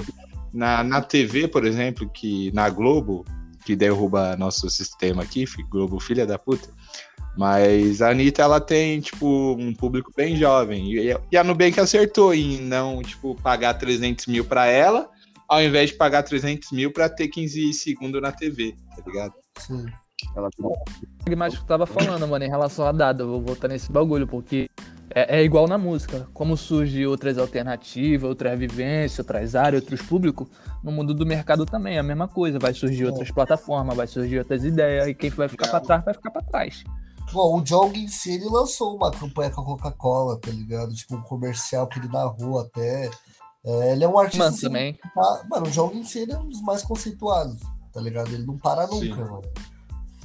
na, 0.53 0.83
na 0.83 1.03
TV, 1.03 1.47
por 1.49 1.67
exemplo, 1.67 2.09
que 2.09 2.51
na 2.53 2.71
Globo, 2.71 3.27
que 3.67 3.77
derruba 3.77 4.37
nosso 4.37 4.71
sistema 4.71 5.23
aqui, 5.23 5.45
Globo 5.69 6.01
filha 6.01 6.25
da 6.27 6.39
puta, 6.39 6.69
mas 7.37 8.01
a 8.01 8.11
Anitta, 8.11 8.43
ela 8.43 8.61
tem, 8.61 9.01
tipo, 9.01 9.57
um 9.59 9.75
público 9.75 10.11
bem 10.17 10.37
jovem. 10.37 10.93
E, 10.93 11.37
a 11.37 11.45
Nubank 11.45 11.79
acertou 11.79 12.35
em 12.35 12.61
não, 12.61 13.03
tipo, 13.03 13.35
pagar 13.43 13.75
300 13.75 14.27
mil 14.27 14.45
pra 14.45 14.67
ela, 14.67 15.09
ao 15.49 15.63
invés 15.63 15.91
de 15.91 15.97
pagar 15.97 16.23
300 16.23 16.73
mil 16.73 16.93
pra 16.93 17.09
ter 17.09 17.29
15 17.29 17.73
segundos 17.75 18.21
na 18.23 18.33
TV, 18.33 18.75
tá 18.97 19.03
ligado? 19.07 19.35
Sim. 19.59 19.87
Ela 20.35 20.49
O 20.59 20.75
pragmático 21.25 21.65
tava 21.67 21.87
falando, 21.87 22.27
mano, 22.27 22.45
em 22.45 22.49
relação 22.49 22.87
a 22.87 22.93
dado, 22.93 23.25
eu 23.25 23.29
vou 23.29 23.43
voltar 23.43 23.69
nesse 23.69 23.93
bagulho, 23.93 24.27
porque 24.27 24.69
é, 25.15 25.41
é 25.41 25.45
igual 25.45 25.69
na 25.69 25.77
música. 25.77 26.27
Como 26.33 26.57
surge 26.57 27.07
outras 27.07 27.37
alternativas, 27.37 28.29
outras 28.29 28.59
vivências, 28.59 29.19
outras 29.19 29.55
áreas, 29.55 29.83
outros 29.83 30.01
públicos, 30.03 30.49
no 30.83 30.91
mundo 30.91 31.13
do 31.13 31.27
mercado 31.27 31.67
também 31.67 31.97
é 31.97 31.99
a 31.99 32.03
mesma 32.03 32.27
coisa. 32.29 32.59
Vai 32.59 32.73
surgir 32.73 33.05
outras 33.05 33.31
plataformas, 33.31 33.97
vai 33.97 34.07
surgir 34.07 34.39
outras 34.39 34.65
ideias, 34.65 35.07
e 35.07 35.15
quem 35.15 35.29
vai 35.31 35.49
ficar 35.49 35.69
pra 35.69 35.81
trás 35.81 36.05
vai 36.05 36.15
ficar 36.15 36.31
pra 36.31 36.43
trás. 36.43 36.83
Bom, 37.33 37.59
o 37.59 37.63
Jong 37.63 37.99
em 37.99 38.09
si, 38.09 38.33
ele 38.35 38.47
lançou 38.47 38.97
uma 38.97 39.11
campanha 39.11 39.51
com 39.51 39.61
a 39.61 39.65
Coca-Cola, 39.65 40.39
tá 40.41 40.51
ligado? 40.51 40.95
Tipo, 40.95 41.17
um 41.17 41.23
comercial 41.23 41.87
que 41.87 41.99
ele 41.99 42.09
narrou 42.09 42.59
até. 42.61 43.11
É, 43.65 43.93
ele 43.93 44.05
é 44.05 44.09
um 44.09 44.17
artista. 44.19 44.45
Mano, 44.45 44.55
assim, 44.57 44.67
também. 44.67 44.95
tá- 45.15 45.45
Mano, 45.51 45.67
o 45.67 45.71
Jong 45.71 45.99
em 45.99 46.05
si 46.05 46.21
ele 46.21 46.33
é 46.33 46.39
um 46.39 46.49
dos 46.49 46.63
mais 46.63 46.83
conceituados, 46.83 47.61
tá 47.93 48.01
ligado? 48.01 48.29
Ele 48.33 48.47
não 48.47 48.57
para 48.57 48.87
nunca, 48.87 49.01
Sim. 49.05 49.15
mano. 49.15 49.43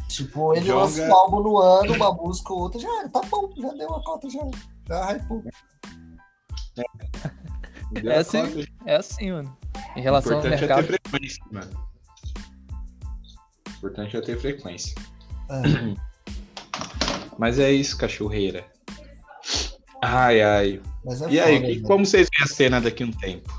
Tipo, 0.07 0.53
ele 0.53 0.65
Jonga- 0.65 0.81
lança 0.83 1.03
um 1.07 1.13
álbum 1.15 1.39
no 1.41 1.57
ano, 1.57 1.93
uma 1.95 2.13
música 2.13 2.53
ou 2.53 2.59
outra, 2.59 2.79
já 2.79 2.99
era, 2.99 3.09
tá 3.09 3.21
bom, 3.29 3.49
já 3.57 3.69
deu 3.73 3.95
a 3.95 4.03
cota, 4.03 4.29
já. 4.29 4.41
Já 4.87 5.11
hypou. 5.13 5.43
É 8.05 8.17
assim, 8.17 8.65
é 8.85 8.95
assim, 8.95 9.31
mano. 9.31 9.57
Em 9.95 10.01
relação 10.01 10.33
ao 10.33 10.39
importante 10.39 10.63
é 10.63 10.67
mercado. 10.67 10.87
ter 10.87 10.99
frequência, 11.01 11.45
mano. 11.51 11.91
importante 13.77 14.17
é 14.17 14.21
ter 14.21 14.39
frequência. 14.39 14.95
É. 15.49 16.01
Mas 17.41 17.57
é 17.57 17.71
isso, 17.71 17.97
cachorreira. 17.97 18.63
Ai, 19.99 20.43
ai. 20.43 20.81
Mas 21.03 21.23
é 21.23 21.29
E 21.31 21.39
aí, 21.39 21.55
foda, 21.55 21.67
velho. 21.69 21.81
como 21.87 22.05
vocês 22.05 22.29
veem 22.29 22.43
a 22.45 22.53
cena 22.53 22.79
daqui 22.79 23.01
a 23.01 23.07
um 23.07 23.11
tempo? 23.11 23.51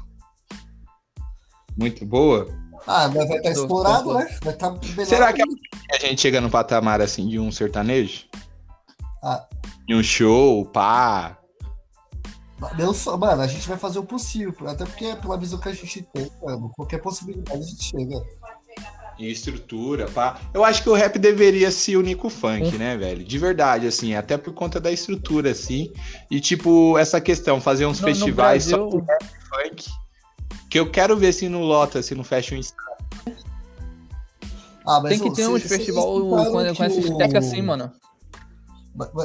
Muito 1.76 2.06
boa? 2.06 2.46
Ah, 2.86 3.08
mas 3.12 3.26
vai 3.28 3.38
estar 3.38 3.52
Tô- 3.54 3.60
explorado, 3.62 4.04
tô- 4.04 4.18
né? 4.20 4.38
Vai 4.44 4.54
estar 4.54 4.70
melhor. 4.70 5.04
Será 5.04 5.32
que 5.32 5.42
a 5.42 5.98
gente 5.98 6.20
chega 6.20 6.40
no 6.40 6.48
patamar 6.48 7.00
assim 7.00 7.26
de 7.26 7.40
um 7.40 7.50
sertanejo? 7.50 8.26
Ah. 9.20 9.48
De 9.88 9.96
um 9.96 10.02
show, 10.02 10.64
pá. 10.66 11.36
Meu 12.76 12.92
mano, 13.18 13.42
a 13.42 13.46
gente 13.48 13.68
vai 13.68 13.76
fazer 13.76 13.98
o 13.98 14.04
possível, 14.04 14.54
até 14.68 14.84
porque 14.84 15.16
pela 15.16 15.36
visão 15.36 15.58
que 15.58 15.68
a 15.68 15.72
gente 15.74 16.02
tem, 16.14 16.30
mano, 16.40 16.70
qualquer 16.76 16.98
possibilidade 17.02 17.58
a 17.58 17.62
gente 17.66 17.82
chega. 17.82 18.22
E 19.22 19.30
estrutura, 19.30 20.06
pá. 20.08 20.40
Eu 20.52 20.64
acho 20.64 20.82
que 20.82 20.88
o 20.90 20.94
rap 20.94 21.16
deveria 21.18 21.70
se 21.70 21.96
unir 21.96 22.16
com 22.16 22.26
o 22.26 22.30
funk, 22.30 22.74
Hum. 22.74 22.78
né, 22.78 22.96
velho? 22.96 23.22
De 23.24 23.38
verdade, 23.38 23.86
assim, 23.86 24.14
até 24.14 24.36
por 24.36 24.52
conta 24.52 24.80
da 24.80 24.90
estrutura, 24.90 25.50
assim. 25.52 25.92
E, 26.30 26.40
tipo, 26.40 26.98
essa 26.98 27.20
questão, 27.20 27.60
fazer 27.60 27.86
uns 27.86 28.00
No- 28.00 28.08
no 28.08 28.14
festivais 28.14 28.64
só 28.64 28.76
Brasil- 28.78 28.90
com 29.00 29.06
rap 29.06 29.22
e 29.22 29.68
funk. 29.70 29.90
Que 30.68 30.78
eu 30.80 30.90
quero 30.90 31.16
ver 31.16 31.32
se 31.32 31.48
não 31.48 31.62
lota, 31.62 32.02
se 32.02 32.14
não 32.14 32.24
fecha 32.24 32.54
um 32.54 32.58
estádio. 32.58 32.82
Ah, 34.84 35.00
mas 35.00 35.10
Tem 35.10 35.18
que 35.30 35.36
ter 35.36 35.44
vocês- 35.46 35.48
uns 35.64 35.68
festival 35.68 36.16
escutaram 36.16 36.44
com, 36.44 36.50
com 36.52 36.74
que 36.74 36.82
essa 36.82 36.94
o- 36.96 36.98
esteca 37.12 37.38
assim, 37.38 37.62
mano. 37.62 37.92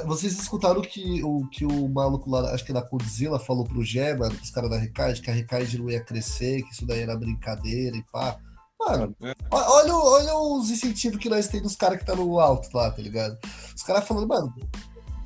Vocês 0.06 0.40
escutaram 0.40 0.82
que 0.82 1.22
o, 1.24 1.46
que 1.50 1.66
o 1.66 1.90
maluco 1.90 2.30
lá, 2.30 2.54
acho 2.54 2.64
que 2.64 2.72
na 2.72 2.82
Godzilla, 2.82 3.38
falou 3.40 3.66
pro 3.66 3.84
Gé, 3.84 4.16
mano, 4.16 4.34
pros 4.36 4.50
caras 4.52 4.70
da 4.70 4.78
Recade, 4.78 5.22
que 5.22 5.30
a 5.30 5.34
Recade 5.34 5.78
não 5.78 5.90
ia 5.90 6.00
crescer, 6.00 6.62
que 6.64 6.72
isso 6.74 6.86
daí 6.86 7.00
era 7.02 7.18
brincadeira 7.18 7.98
e 7.98 8.04
pá. 8.12 8.38
Mano, 8.80 9.16
É. 9.24 9.34
olha, 9.52 9.96
olha 9.96 10.36
os 10.38 10.70
incentivos 10.70 11.20
que 11.20 11.30
nós 11.30 11.48
temos 11.48 11.68
dos 11.70 11.76
caras 11.76 11.98
que 12.00 12.06
tá 12.06 12.16
no 12.16 12.40
alto 12.40 12.70
lá, 12.76 12.92
tá 12.92 13.02
ligado? 13.02 13.38
Os 13.76 13.84
caras 13.84 14.08
falando, 14.08 14.28
mano, 14.28 14.54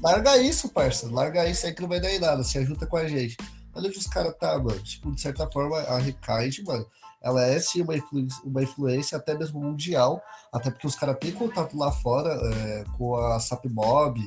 larga 0.02 0.38
isso, 0.38 0.70
parça, 0.70 1.10
larga 1.12 1.48
isso 1.48 1.66
aí 1.66 1.74
que 1.74 1.82
não 1.82 1.90
vai 1.90 2.00
dar 2.00 2.12
em 2.12 2.20
nada, 2.20 2.44
se 2.44 2.58
ajuda 2.58 2.88
com 2.88 2.98
a 2.98 3.08
gente. 3.08 3.36
Olha 3.74 3.88
onde 3.88 3.98
os 3.98 4.08
caras 4.08 4.36
tá, 4.38 4.58
mano. 4.58 4.80
Tipo, 4.82 5.12
de 5.14 5.22
certa 5.22 5.50
forma, 5.50 5.78
a 5.80 5.98
Recade, 5.98 6.64
mano, 6.64 6.86
ela 7.22 7.46
é 7.46 7.60
sim 7.60 7.82
uma 7.82 7.96
influência, 7.96 8.42
uma 8.44 8.64
influência 8.64 9.18
até 9.18 9.38
mesmo 9.38 9.62
mundial, 9.62 10.22
até 10.52 10.72
porque 10.72 10.88
os 10.88 10.96
caras 10.96 11.18
têm 11.20 11.32
contato 11.32 11.78
lá 11.78 11.92
fora 11.92 12.30
é, 12.34 12.84
com 12.98 13.16
a 13.16 13.40
Sapmob, 13.40 14.20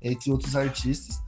entre 0.00 0.30
outros 0.30 0.54
artistas, 0.54 1.20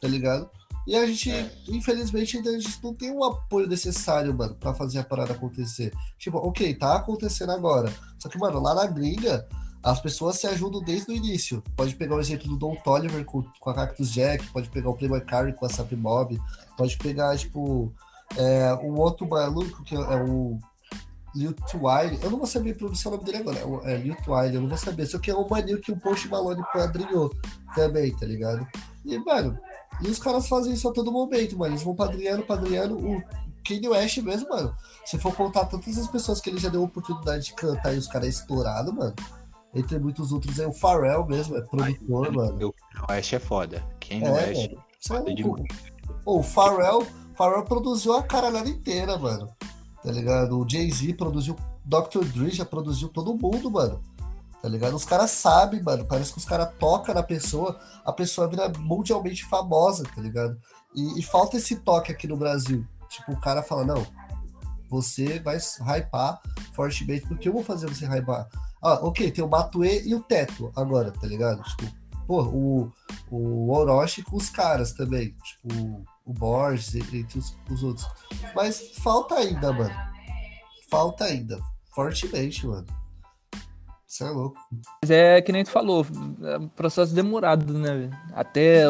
tá 0.00 0.08
ligado? 0.08 0.50
E 0.86 0.96
a 0.96 1.06
gente, 1.06 1.30
É. 1.30 1.50
infelizmente, 1.68 2.36
ainda 2.36 2.50
a 2.50 2.58
gente 2.58 2.82
não 2.82 2.92
tem 2.94 3.10
o 3.10 3.22
apoio 3.24 3.68
necessário, 3.68 4.34
mano, 4.34 4.54
pra 4.56 4.74
fazer 4.74 4.98
a 4.98 5.04
parada 5.04 5.32
acontecer. 5.32 5.92
Tipo, 6.18 6.38
ok, 6.38 6.74
tá 6.74 6.96
acontecendo 6.96 7.52
agora. 7.52 7.92
Só 8.18 8.28
que, 8.28 8.38
mano, 8.38 8.60
lá 8.60 8.74
na 8.74 8.86
gringa, 8.86 9.46
as 9.82 10.00
pessoas 10.00 10.38
se 10.40 10.46
ajudam 10.46 10.80
desde 10.82 11.10
o 11.10 11.14
início. 11.14 11.62
Pode 11.76 11.94
pegar 11.94 12.16
o 12.16 12.20
exemplo 12.20 12.48
do 12.48 12.56
Don 12.56 12.74
Toliver 12.76 13.24
com, 13.24 13.42
com 13.60 13.70
a 13.70 13.74
Cactus 13.74 14.10
Jack, 14.12 14.46
pode 14.48 14.68
pegar 14.70 14.90
o 14.90 14.94
Playboy 14.94 15.20
Carey 15.20 15.52
com 15.52 15.66
a 15.66 15.68
Sapmob, 15.68 16.40
pode 16.76 16.96
pegar, 16.98 17.36
tipo, 17.36 17.92
é, 18.36 18.74
um 18.82 18.98
outro 18.98 19.28
maluco 19.28 19.82
que 19.84 19.94
é 19.94 19.98
o 19.98 20.58
Lil 21.34 21.52
Twine. 21.52 22.18
Eu 22.22 22.30
não 22.30 22.38
vou 22.38 22.46
saber 22.46 22.76
pronunciar 22.76 23.12
o 23.12 23.16
nome 23.16 23.24
dele 23.30 23.38
agora. 23.38 23.58
É, 23.88 23.94
é 23.94 23.96
Lil 23.98 24.16
Twine, 24.16 24.54
eu 24.54 24.60
não 24.60 24.68
vou 24.68 24.78
saber. 24.78 25.06
Só 25.06 25.18
que 25.18 25.30
é 25.30 25.36
um 25.36 25.48
maninho 25.48 25.80
que 25.80 25.92
o 25.92 25.96
Post 25.98 26.28
Malone 26.28 26.62
padrinhou 26.72 27.34
também, 27.74 28.14
tá 28.16 28.26
ligado? 28.26 28.66
E, 29.04 29.18
mano, 29.18 29.58
e 30.02 30.08
os 30.08 30.18
caras 30.18 30.48
fazem 30.48 30.72
isso 30.72 30.88
a 30.88 30.92
todo 30.92 31.12
momento, 31.12 31.56
mano. 31.58 31.72
Eles 31.72 31.82
vão 31.82 31.94
padrinhando, 31.94 32.42
padrinhando. 32.44 32.96
O 32.98 33.22
Kanye 33.66 33.88
West 33.88 34.18
mesmo, 34.18 34.48
mano. 34.48 34.74
Se 35.04 35.18
for 35.18 35.34
contar 35.34 35.66
todas 35.66 35.96
as 35.98 36.08
pessoas 36.08 36.40
que 36.40 36.50
ele 36.50 36.58
já 36.58 36.68
deu 36.68 36.82
a 36.82 36.84
oportunidade 36.84 37.46
de 37.46 37.54
cantar 37.54 37.94
e 37.94 37.98
os 37.98 38.06
caras 38.08 38.28
estourados, 38.28 38.92
mano. 38.92 39.14
Entre 39.74 39.98
muitos 39.98 40.32
outros, 40.32 40.58
é 40.58 40.66
o 40.66 40.72
Pharrell 40.72 41.26
mesmo, 41.26 41.56
é 41.56 41.62
produtor, 41.62 42.32
mano. 42.32 42.60
Eu, 42.60 42.74
o 43.08 43.12
West 43.12 43.32
é 43.32 43.38
foda. 43.38 43.82
Quem 44.00 44.22
É, 44.22 44.30
West? 44.30 44.70
mano. 44.70 44.82
É 44.82 45.08
foda 45.08 45.34
demais. 45.34 45.64
O 46.26 46.42
Pharrell, 46.42 47.06
Pharrell 47.34 47.64
produziu 47.64 48.12
a 48.14 48.22
caralhada 48.22 48.68
inteira, 48.68 49.16
mano. 49.18 49.48
Tá 50.02 50.10
ligado? 50.10 50.58
O 50.58 50.68
Jay-Z 50.68 51.14
produziu, 51.14 51.56
Dr. 51.84 52.24
Dre 52.34 52.50
já 52.50 52.64
produziu 52.64 53.08
todo 53.08 53.34
mundo, 53.34 53.70
mano. 53.70 54.02
Tá 54.62 54.68
ligado? 54.68 54.94
Os 54.94 55.04
caras 55.04 55.32
sabem, 55.32 55.82
mano. 55.82 56.06
Parece 56.06 56.32
que 56.32 56.38
os 56.38 56.44
caras 56.44 56.72
tocam 56.78 57.12
na 57.12 57.22
pessoa, 57.22 57.80
a 58.04 58.12
pessoa 58.12 58.46
vira 58.46 58.68
mundialmente 58.78 59.44
famosa, 59.44 60.04
tá 60.04 60.20
ligado? 60.22 60.56
E, 60.94 61.18
e 61.18 61.22
falta 61.22 61.56
esse 61.56 61.76
toque 61.76 62.12
aqui 62.12 62.28
no 62.28 62.36
Brasil. 62.36 62.86
Tipo, 63.08 63.32
o 63.32 63.40
cara 63.40 63.62
fala, 63.62 63.84
não, 63.84 64.06
você 64.88 65.40
vai 65.40 65.58
hypar 65.58 66.40
fortemente, 66.74 67.26
porque 67.26 67.48
eu 67.48 67.52
vou 67.52 67.64
fazer 67.64 67.88
você 67.88 68.06
hypar. 68.06 68.48
Ah, 68.80 69.00
ok, 69.02 69.32
tem 69.32 69.42
o 69.42 69.48
Matue 69.48 70.06
e 70.06 70.14
o 70.14 70.22
Teto 70.22 70.72
agora, 70.76 71.10
tá 71.10 71.26
ligado? 71.26 71.60
Tipo, 71.62 71.92
pô, 72.24 72.42
o, 72.44 72.92
o 73.30 73.72
Orochi 73.72 74.22
com 74.22 74.36
os 74.36 74.48
caras 74.48 74.92
também. 74.92 75.34
Tipo, 75.42 76.04
o 76.24 76.32
Borges, 76.32 76.94
entre 76.94 77.38
os, 77.38 77.56
os 77.68 77.82
outros. 77.82 78.08
Mas 78.54 78.92
falta 78.98 79.34
ainda, 79.34 79.72
mano. 79.72 79.94
Falta 80.88 81.24
ainda. 81.24 81.58
Fortemente, 81.92 82.64
mano. 82.64 82.86
Isso 84.12 84.24
é 84.24 84.30
louco. 84.30 84.56
Mas 85.02 85.10
é 85.10 85.40
que 85.40 85.50
nem 85.52 85.64
tu 85.64 85.70
falou, 85.70 86.06
é 86.42 86.58
um 86.58 86.68
processo 86.68 87.14
demorado, 87.14 87.72
né? 87.72 88.10
Até 88.34 88.82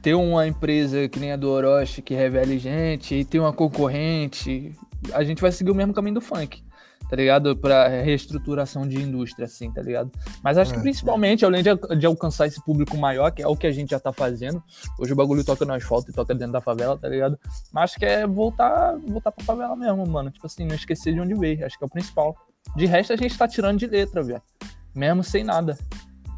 ter 0.00 0.14
uma 0.14 0.46
empresa 0.46 1.08
que 1.08 1.18
nem 1.18 1.32
a 1.32 1.36
do 1.36 1.50
Orochi 1.50 2.00
que 2.00 2.14
revele 2.14 2.56
gente, 2.56 3.16
e 3.16 3.24
ter 3.24 3.40
uma 3.40 3.52
concorrente, 3.52 4.72
a 5.12 5.24
gente 5.24 5.42
vai 5.42 5.50
seguir 5.50 5.72
o 5.72 5.74
mesmo 5.74 5.92
caminho 5.92 6.14
do 6.14 6.20
funk. 6.20 6.62
tá 7.08 7.16
ligado? 7.16 7.56
Pra 7.56 7.88
reestruturação 7.88 8.86
de 8.86 8.96
indústria, 9.02 9.46
assim, 9.46 9.68
tá 9.72 9.82
ligado? 9.82 10.12
Mas 10.44 10.56
acho 10.56 10.70
É, 10.70 10.76
que 10.76 10.80
principalmente, 10.82 11.44
além 11.44 11.60
de, 11.60 11.74
de 11.98 12.06
alcançar 12.06 12.46
esse 12.46 12.64
público 12.64 12.96
maior, 12.96 13.32
que 13.32 13.42
é 13.42 13.48
o 13.48 13.56
que 13.56 13.66
a 13.66 13.72
gente 13.72 13.90
já 13.90 13.98
tá 13.98 14.12
fazendo, 14.12 14.62
hoje 15.00 15.12
o 15.12 15.16
bagulho 15.16 15.44
toca 15.44 15.64
no 15.64 15.74
asfalto 15.74 16.12
e 16.12 16.14
toca 16.14 16.32
dentro 16.32 16.52
da 16.52 16.60
favela, 16.60 16.96
tá 16.96 17.08
ligado? 17.08 17.36
Mas 17.72 17.90
acho 17.90 17.98
que 17.98 18.04
é 18.06 18.24
voltar, 18.24 18.96
voltar 19.04 19.32
pra 19.32 19.44
favela 19.44 19.74
mesmo, 19.74 20.06
mano. 20.06 20.30
Tipo 20.30 20.46
assim, 20.46 20.64
não 20.64 20.76
esquecer 20.76 21.12
de 21.12 21.20
onde 21.20 21.34
veio, 21.34 21.66
acho 21.66 21.76
que 21.76 21.82
é 21.82 21.86
o 21.88 21.90
principal. 21.90 22.36
De 22.76 22.86
resto, 22.86 23.12
a 23.12 23.16
gente 23.16 23.36
tá 23.36 23.48
tirando 23.48 23.78
de 23.78 23.86
letra, 23.86 24.22
velho. 24.22 24.42
Mesmo 24.94 25.22
sem 25.22 25.44
nada. 25.44 25.78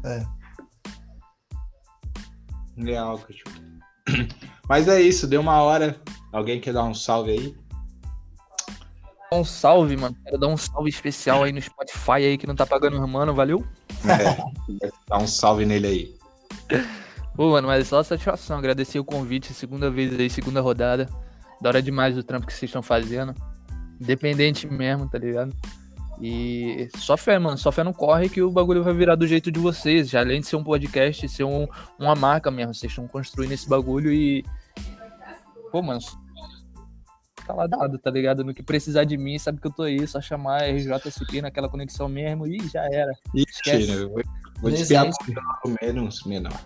É. 0.03 0.23
Legal, 2.77 3.19
cachorro. 3.19 3.63
Mas 4.67 4.87
é 4.87 5.01
isso, 5.01 5.27
deu 5.27 5.41
uma 5.41 5.61
hora. 5.61 5.95
Alguém 6.31 6.59
quer 6.59 6.73
dar 6.73 6.83
um 6.83 6.93
salve 6.93 7.31
aí? 7.31 7.55
Um 9.31 9.43
salve, 9.43 9.97
mano. 9.97 10.15
Quero 10.23 10.37
dar 10.37 10.47
um 10.47 10.57
salve 10.57 10.89
especial 10.89 11.43
aí 11.43 11.51
no 11.51 11.61
Spotify 11.61 12.11
aí 12.11 12.37
que 12.37 12.47
não 12.47 12.55
tá 12.55 12.65
pagando 12.65 13.01
os 13.01 13.09
mano, 13.09 13.33
valeu? 13.33 13.65
É, 14.05 14.89
dá 15.07 15.17
um 15.17 15.27
salve 15.27 15.65
nele 15.65 15.87
aí. 15.87 16.17
Pô, 17.35 17.49
mano, 17.51 17.67
mas 17.67 17.81
é 17.81 17.83
só 17.83 18.03
satisfação. 18.03 18.57
Agradecer 18.57 18.99
o 18.99 19.05
convite, 19.05 19.53
segunda 19.53 19.89
vez 19.89 20.17
aí, 20.19 20.29
segunda 20.29 20.61
rodada. 20.61 21.09
Da 21.59 21.69
hora 21.69 21.81
demais 21.81 22.17
o 22.17 22.23
trampo 22.23 22.45
que 22.45 22.53
vocês 22.53 22.69
estão 22.69 22.83
fazendo. 22.83 23.33
Independente 23.99 24.67
mesmo, 24.67 25.09
tá 25.09 25.17
ligado? 25.17 25.55
E 26.25 26.87
só 26.95 27.17
fé, 27.17 27.37
mano. 27.37 27.57
Só 27.57 27.69
fé 27.69 27.83
não 27.83 27.91
corre 27.91 28.29
que 28.29 28.41
o 28.41 28.49
bagulho 28.49 28.81
vai 28.81 28.93
virar 28.93 29.15
do 29.15 29.27
jeito 29.27 29.51
de 29.51 29.59
vocês. 29.59 30.09
Já 30.09 30.21
além 30.21 30.39
de 30.39 30.47
ser 30.47 30.55
um 30.55 30.63
podcast, 30.63 31.27
ser 31.27 31.43
um, 31.43 31.67
uma 31.99 32.15
marca 32.15 32.49
mesmo. 32.49 32.73
Vocês 32.73 32.93
estão 32.93 33.05
construindo 33.09 33.51
esse 33.51 33.67
bagulho 33.67 34.09
e. 34.09 34.45
Pô, 35.69 35.81
mano. 35.81 35.99
Tá 37.45 37.53
lá 37.53 37.67
dado, 37.67 37.99
tá 37.99 38.09
ligado? 38.09 38.41
No 38.41 38.53
que 38.53 38.63
precisar 38.63 39.03
de 39.03 39.17
mim, 39.17 39.37
sabe 39.37 39.59
que 39.59 39.67
eu 39.67 39.73
tô 39.73 39.83
aí. 39.83 40.07
Só 40.07 40.21
chamar 40.21 40.63
RJCP 40.63 41.41
naquela 41.41 41.67
conexão 41.67 42.07
mesmo 42.07 42.47
e 42.47 42.57
já 42.69 42.85
era. 42.85 43.11
Esquece. 43.35 43.87
tira, 43.87 43.99
eu 43.99 44.09
vou, 44.09 44.23
vou 44.61 44.71
desviar 44.71 45.09
pro 45.61 45.75
menos 45.81 46.23
menor. 46.23 46.57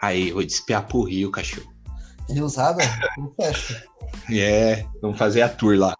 Aí, 0.00 0.32
vou 0.32 0.42
despiar 0.42 0.86
pro 0.86 1.02
Rio, 1.02 1.30
cachorro. 1.30 1.70
Riosada? 2.30 2.82
Não 3.18 3.30
fecha. 3.34 3.84
É, 4.32 4.86
vamos 5.02 5.18
fazer 5.18 5.42
a 5.42 5.50
tour 5.50 5.76
lá. 5.76 5.93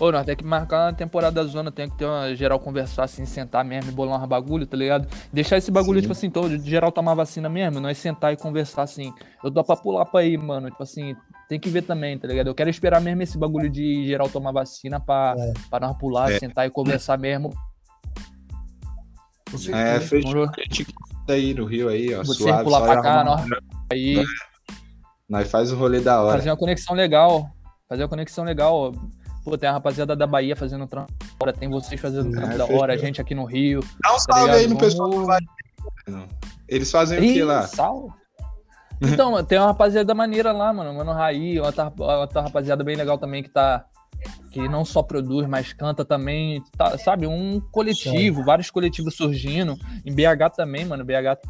Ô, 0.00 0.10
nós 0.10 0.24
tem 0.24 0.34
que 0.34 0.44
marcar 0.44 0.86
uma 0.86 0.92
temporada 0.94 1.42
da 1.44 1.46
zona, 1.46 1.70
tem 1.70 1.86
que 1.88 1.98
ter 1.98 2.06
uma 2.06 2.34
geral 2.34 2.58
conversar 2.58 3.04
assim, 3.04 3.26
sentar 3.26 3.62
mesmo 3.62 3.90
e 3.90 3.94
bolar 3.94 4.18
uns 4.22 4.26
bagulho, 4.26 4.66
tá 4.66 4.74
ligado? 4.74 5.06
Deixar 5.30 5.58
esse 5.58 5.70
bagulho, 5.70 5.98
Sim. 5.98 6.02
tipo 6.02 6.12
assim, 6.12 6.30
todo, 6.30 6.56
de 6.58 6.70
geral 6.70 6.90
tomar 6.90 7.12
vacina 7.12 7.50
mesmo, 7.50 7.80
nós 7.80 7.98
sentar 7.98 8.32
e 8.32 8.36
conversar 8.36 8.82
assim. 8.82 9.12
Eu 9.44 9.50
dou 9.50 9.62
pra 9.62 9.76
pular 9.76 10.06
pra 10.06 10.20
aí, 10.20 10.38
mano. 10.38 10.70
Tipo 10.70 10.82
assim, 10.82 11.14
tem 11.50 11.60
que 11.60 11.68
ver 11.68 11.82
também, 11.82 12.16
tá 12.18 12.26
ligado? 12.26 12.46
Eu 12.46 12.54
quero 12.54 12.70
esperar 12.70 12.98
mesmo 13.02 13.22
esse 13.22 13.36
bagulho 13.36 13.68
de 13.68 14.06
geral 14.06 14.26
tomar 14.30 14.52
vacina 14.52 14.98
pra, 14.98 15.34
É. 15.38 15.52
pra 15.68 15.86
nós 15.86 15.96
pular, 15.98 16.32
É. 16.32 16.38
sentar 16.38 16.66
e 16.66 16.70
conversar 16.70 17.18
mesmo. 17.18 17.50
É, 19.52 19.56
certeza. 20.00 20.06
fechou. 20.08 20.46
Aí 21.28 21.52
no 21.54 21.64
Rio 21.66 21.88
aí, 21.88 22.14
ó. 22.14 22.24
Você 22.24 22.42
suave, 22.42 22.64
pular 22.64 22.80
pra 22.82 23.02
cá, 23.02 23.24
nós 23.24 23.46
aí 23.92 24.24
Nós 25.28 25.50
faz 25.50 25.70
o 25.72 25.76
rolê 25.76 26.00
da 26.00 26.22
hora. 26.22 26.38
fazer 26.38 26.50
uma 26.50 26.56
conexão 26.56 26.94
legal. 26.96 27.50
Fazer 27.88 28.02
uma 28.02 28.08
conexão 28.08 28.44
legal. 28.44 28.92
Pô, 29.50 29.58
tem 29.58 29.68
a 29.68 29.72
rapaziada 29.72 30.14
da 30.14 30.28
Bahia 30.28 30.54
fazendo 30.54 30.86
trampo 30.86 31.12
da 31.18 31.26
hora, 31.40 31.52
tem 31.52 31.68
vocês 31.68 32.00
fazendo 32.00 32.30
trampo 32.30 32.54
É, 32.54 32.56
da 32.56 32.66
hora, 32.66 32.92
a 32.94 32.96
gente 32.96 33.20
aqui 33.20 33.34
no 33.34 33.44
Rio. 33.44 33.80
Dá 34.00 34.10
um 34.10 34.12
tá 34.14 34.18
salve 34.20 34.40
ligado? 34.42 34.56
aí 34.58 34.62
no 34.68 34.74
Vamos- 34.76 34.82
pessoal 34.84 35.10
do 35.10 35.26
Vale. 35.26 35.46
Eles 36.68 36.88
fazem 36.88 37.18
o 37.18 37.20
que 37.20 37.38
Ih, 37.38 37.42
lá? 37.42 37.66
Sal? 37.66 38.14
Então, 39.02 39.42
tem 39.44 39.58
uma 39.58 39.66
rapaziada 39.66 40.14
maneira 40.14 40.52
lá, 40.52 40.72
mano. 40.72 40.94
Mano 40.94 41.12
Raí, 41.12 41.58
outra, 41.58 41.92
outra 41.98 42.42
rapaziada 42.42 42.84
bem 42.84 42.94
legal 42.94 43.18
também 43.18 43.42
que 43.42 43.48
tá. 43.48 43.84
Que 44.52 44.68
não 44.68 44.84
só 44.84 45.02
produz, 45.02 45.48
mas 45.48 45.72
canta 45.72 46.04
também. 46.04 46.62
Tá, 46.76 46.96
sabe? 46.96 47.26
Um 47.26 47.60
coletivo, 47.72 48.44
vários 48.44 48.70
coletivos 48.70 49.16
surgindo. 49.16 49.74
Em 50.06 50.14
BH 50.14 50.50
também, 50.54 50.84
mano. 50.84 51.04
BH 51.04 51.40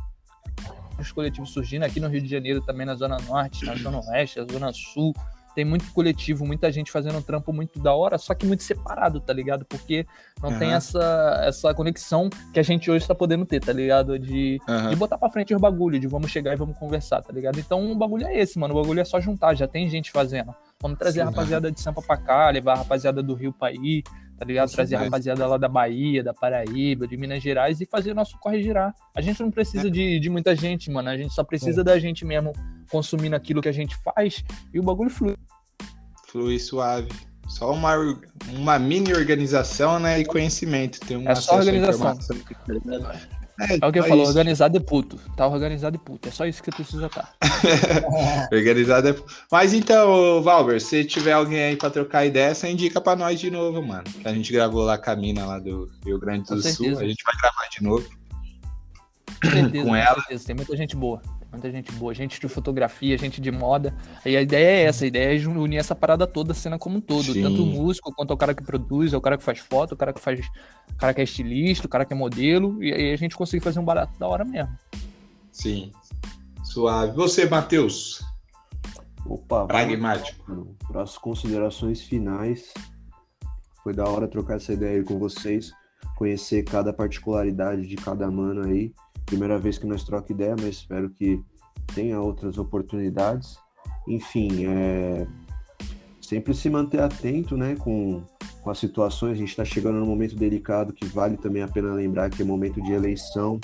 vários 0.93 1.13
coletivos 1.13 1.51
surgindo. 1.53 1.85
Aqui 1.85 2.01
no 2.01 2.09
Rio 2.09 2.23
de 2.23 2.29
Janeiro 2.31 2.63
também, 2.63 2.87
na 2.87 2.95
Zona 2.95 3.19
Norte, 3.29 3.67
na 3.67 3.75
Zona 3.75 4.01
Oeste, 4.09 4.39
na 4.41 4.47
Zona 4.51 4.73
Sul. 4.73 5.13
Tem 5.55 5.65
muito 5.65 5.93
coletivo, 5.93 6.47
muita 6.47 6.71
gente 6.71 6.91
fazendo 6.93 7.19
um 7.19 7.23
trampo 7.23 7.53
muito 7.53 7.81
da 7.81 7.93
hora, 7.95 8.17
só 8.19 8.35
que 8.35 8.47
muito 8.47 8.63
separado, 8.63 9.21
tá 9.21 9.33
ligado? 9.33 9.65
Porque 9.65 10.07
não 10.43 10.57
tem 10.59 10.69
Aham. 10.69 10.77
essa, 10.77 11.41
essa 11.45 11.75
conexão 11.75 12.31
que 12.53 12.61
a 12.61 12.63
gente 12.63 12.91
hoje 12.91 13.07
tá 13.07 13.15
podendo 13.15 13.45
ter, 13.45 13.61
tá 13.61 13.73
ligado? 13.73 14.19
De, 14.19 14.61
Aham. 14.69 14.91
de 14.91 14.97
botar 14.97 15.19
pra 15.19 15.29
frente 15.29 15.55
os 15.55 15.61
bagulho, 15.61 15.99
de 15.99 16.07
vamos 16.07 16.31
chegar 16.31 16.53
e 16.53 16.57
vamos 16.57 16.79
conversar, 16.79 17.21
tá 17.23 17.33
ligado? 17.33 17.59
Então 17.59 17.91
o 17.91 17.97
bagulho 17.97 18.27
é 18.27 18.39
esse, 18.39 18.59
mano. 18.59 18.75
O 18.75 18.81
bagulho 18.81 19.01
é 19.01 19.05
só 19.05 19.21
juntar, 19.21 19.55
já 19.55 19.67
tem 19.67 19.89
gente 19.89 20.11
fazendo. 20.11 20.55
Vamos 20.81 20.99
trazer 20.99 21.21
a 21.21 21.27
Sim, 21.27 21.31
rapaziada 21.31 21.71
de 21.71 21.81
Sampa 21.81 22.01
pra 22.01 22.17
cá, 22.17 22.49
levar 22.51 22.73
a 22.73 22.77
rapaziada 22.77 23.23
do 23.23 23.35
Rio 23.35 23.53
pra 23.53 23.73
ir, 23.73 24.03
tá 24.41 24.47
ligado? 24.47 24.73
Trazer 24.73 24.97
a 24.97 25.01
rapaziada 25.01 25.47
lá 25.47 25.59
da 25.59 25.69
Bahia, 25.69 26.25
da 26.25 26.33
Paraíba, 26.33 27.07
de 27.07 27.15
Minas 27.15 27.43
Gerais 27.43 27.79
e 27.79 27.85
fazer 27.85 28.13
o 28.13 28.15
nosso 28.15 28.39
corre 28.39 28.63
girar. 28.63 28.95
A 29.15 29.21
gente 29.21 29.43
não 29.43 29.51
precisa 29.51 29.91
de, 29.91 30.19
de 30.19 30.31
muita 30.31 30.57
gente, 30.57 30.91
mano. 30.91 31.11
A 31.11 31.17
gente 31.17 31.35
só 31.35 31.45
precisa 31.45 31.85
da 31.85 31.99
gente 31.99 32.25
mesmo 32.25 32.55
consumindo 32.91 33.37
aquilo 33.37 33.61
que 33.61 33.69
a 33.69 33.73
gente 33.73 33.95
faz 34.03 34.43
e 34.73 34.81
o 34.81 34.83
bagulho 34.83 35.11
flui. 35.11 35.37
Flui 36.29 36.59
suave. 36.59 37.11
Só 37.49 37.71
uma, 37.71 37.95
uma 38.55 38.79
mini 38.79 39.13
organização, 39.13 39.99
né? 39.99 40.21
E 40.21 40.25
conhecimento. 40.25 41.01
Tem 41.01 41.19
um 41.19 41.29
É 41.29 41.35
só 41.35 41.57
organização. 41.57 42.19
Informação. 43.65 43.79
É 43.83 43.89
o 43.89 43.93
que 43.93 43.99
eu 43.99 44.05
falo, 44.05 44.23
isso. 44.23 44.29
organizado 44.31 44.77
e 44.77 44.81
puto. 44.81 45.17
Tá 45.37 45.47
organizado 45.47 45.97
e 45.97 45.99
puto. 45.99 46.29
É 46.29 46.33
só 46.33 46.47
isso 46.47 46.63
que 46.63 46.71
precisa 46.71 47.07
estar. 47.07 47.33
Organizado 48.53 49.09
é... 49.09 49.17
Mas 49.51 49.73
então, 49.73 50.43
Valber, 50.43 50.81
se 50.81 51.05
tiver 51.05 51.33
alguém 51.33 51.63
aí 51.63 51.77
pra 51.77 51.91
trocar 51.91 52.25
ideia, 52.27 52.55
você 52.55 52.71
indica 52.71 53.01
pra 53.01 53.17
nós 53.17 53.39
de 53.39 53.51
novo, 53.51 53.83
mano. 53.83 54.05
Que 54.05 54.27
a 54.27 54.33
gente 54.33 54.53
gravou 54.53 54.83
lá 54.85 54.99
com 54.99 55.11
a 55.11 55.17
mina 55.17 55.47
lá 55.47 55.59
do 55.59 55.91
Rio 56.05 56.19
Grande 56.19 56.49
do 56.49 56.63
Sul. 56.63 56.99
A 56.99 57.05
gente 57.05 57.25
vai 57.25 57.35
gravar 57.41 57.69
de 57.71 57.83
novo. 57.83 58.09
Com 59.43 59.51
certeza, 59.51 59.85
Com 59.85 59.89
com 59.91 59.97
ela. 59.97 60.15
certeza. 60.15 60.47
Tem 60.47 60.57
muita 60.57 60.77
gente 60.77 60.97
boa. 60.97 61.23
Muita 61.51 61.71
gente 61.71 61.91
boa. 61.93 62.15
Gente 62.15 62.41
de 62.41 62.49
fotografia, 62.49 63.19
gente 63.19 63.41
de 63.41 63.51
moda. 63.51 63.95
E 64.25 64.37
a 64.37 64.43
ideia 64.43 64.67
é 64.67 64.83
essa. 64.85 65.05
A 65.05 65.09
ideia 65.09 65.37
é 65.37 65.49
unir 65.49 65.79
essa 65.79 65.95
parada 65.95 66.27
toda, 66.27 66.53
a 66.53 66.55
cena 66.55 66.79
como 66.79 66.99
um 66.99 67.01
todo. 67.01 67.33
Sim. 67.33 67.43
Tanto 67.43 67.63
o 67.63 67.67
músico, 67.67 68.13
quanto 68.15 68.33
o 68.33 68.37
cara 68.37 68.55
que 68.55 68.63
produz, 68.63 69.13
é 69.13 69.17
o 69.17 69.21
cara 69.21 69.37
que 69.37 69.43
faz 69.43 69.59
foto, 69.59 69.93
o 69.93 69.97
cara 69.97 70.13
que 70.13 70.21
faz. 70.21 70.41
O 70.93 70.97
cara 70.97 71.13
que 71.13 71.21
é 71.21 71.25
estilista, 71.25 71.87
o 71.87 71.91
cara 71.91 72.05
que 72.05 72.13
é 72.13 72.17
modelo. 72.17 72.83
E 72.83 72.93
aí 72.93 73.13
a 73.13 73.17
gente 73.17 73.37
consegue 73.37 73.63
fazer 73.63 73.81
um 73.81 73.85
barato 73.85 74.19
da 74.19 74.29
hora 74.29 74.45
mesmo. 74.45 74.77
Sim. 75.51 75.93
Suave. 76.63 77.15
Você, 77.17 77.49
Matheus? 77.49 78.23
Opa, 79.27 79.67
Pragmático. 79.67 80.77
Para 80.89 81.03
as 81.03 81.19
considerações 81.19 82.01
finais, 82.01 82.73
foi 83.83 83.93
da 83.93 84.05
hora 84.05 84.29
trocar 84.29 84.57
essa 84.57 84.73
ideia 84.73 84.99
aí 84.99 85.05
com 85.05 85.19
vocês, 85.19 85.73
conhecer 86.17 86.63
cada 86.65 86.93
particularidade 86.93 87.87
de 87.87 87.97
cada 87.97 88.31
mano 88.31 88.65
aí. 88.65 88.93
Primeira 89.27 89.59
vez 89.59 89.79
que 89.79 89.87
nós 89.87 90.05
trocamos 90.05 90.31
ideia, 90.31 90.57
mas 90.59 90.77
espero 90.77 91.11
que 91.11 91.43
tenha 91.95 92.21
outras 92.21 92.59
oportunidades. 92.59 93.57
Enfim, 94.09 94.67
é... 94.67 95.27
sempre 96.21 96.55
se 96.55 96.69
manter 96.69 97.01
atento 97.01 97.57
né, 97.57 97.77
com, 97.77 98.23
com 98.63 98.71
as 98.71 98.79
situações. 98.79 99.33
A 99.33 99.37
gente 99.37 99.51
está 99.51 99.65
chegando 99.65 99.99
num 99.99 100.07
momento 100.07 100.37
delicado 100.37 100.93
que 100.93 101.07
vale 101.07 101.37
também 101.37 101.63
a 101.63 101.69
pena 101.69 101.93
lembrar 101.93 102.31
que 102.31 102.43
é 102.43 102.45
momento 102.45 102.81
de 102.83 102.93
eleição. 102.93 103.61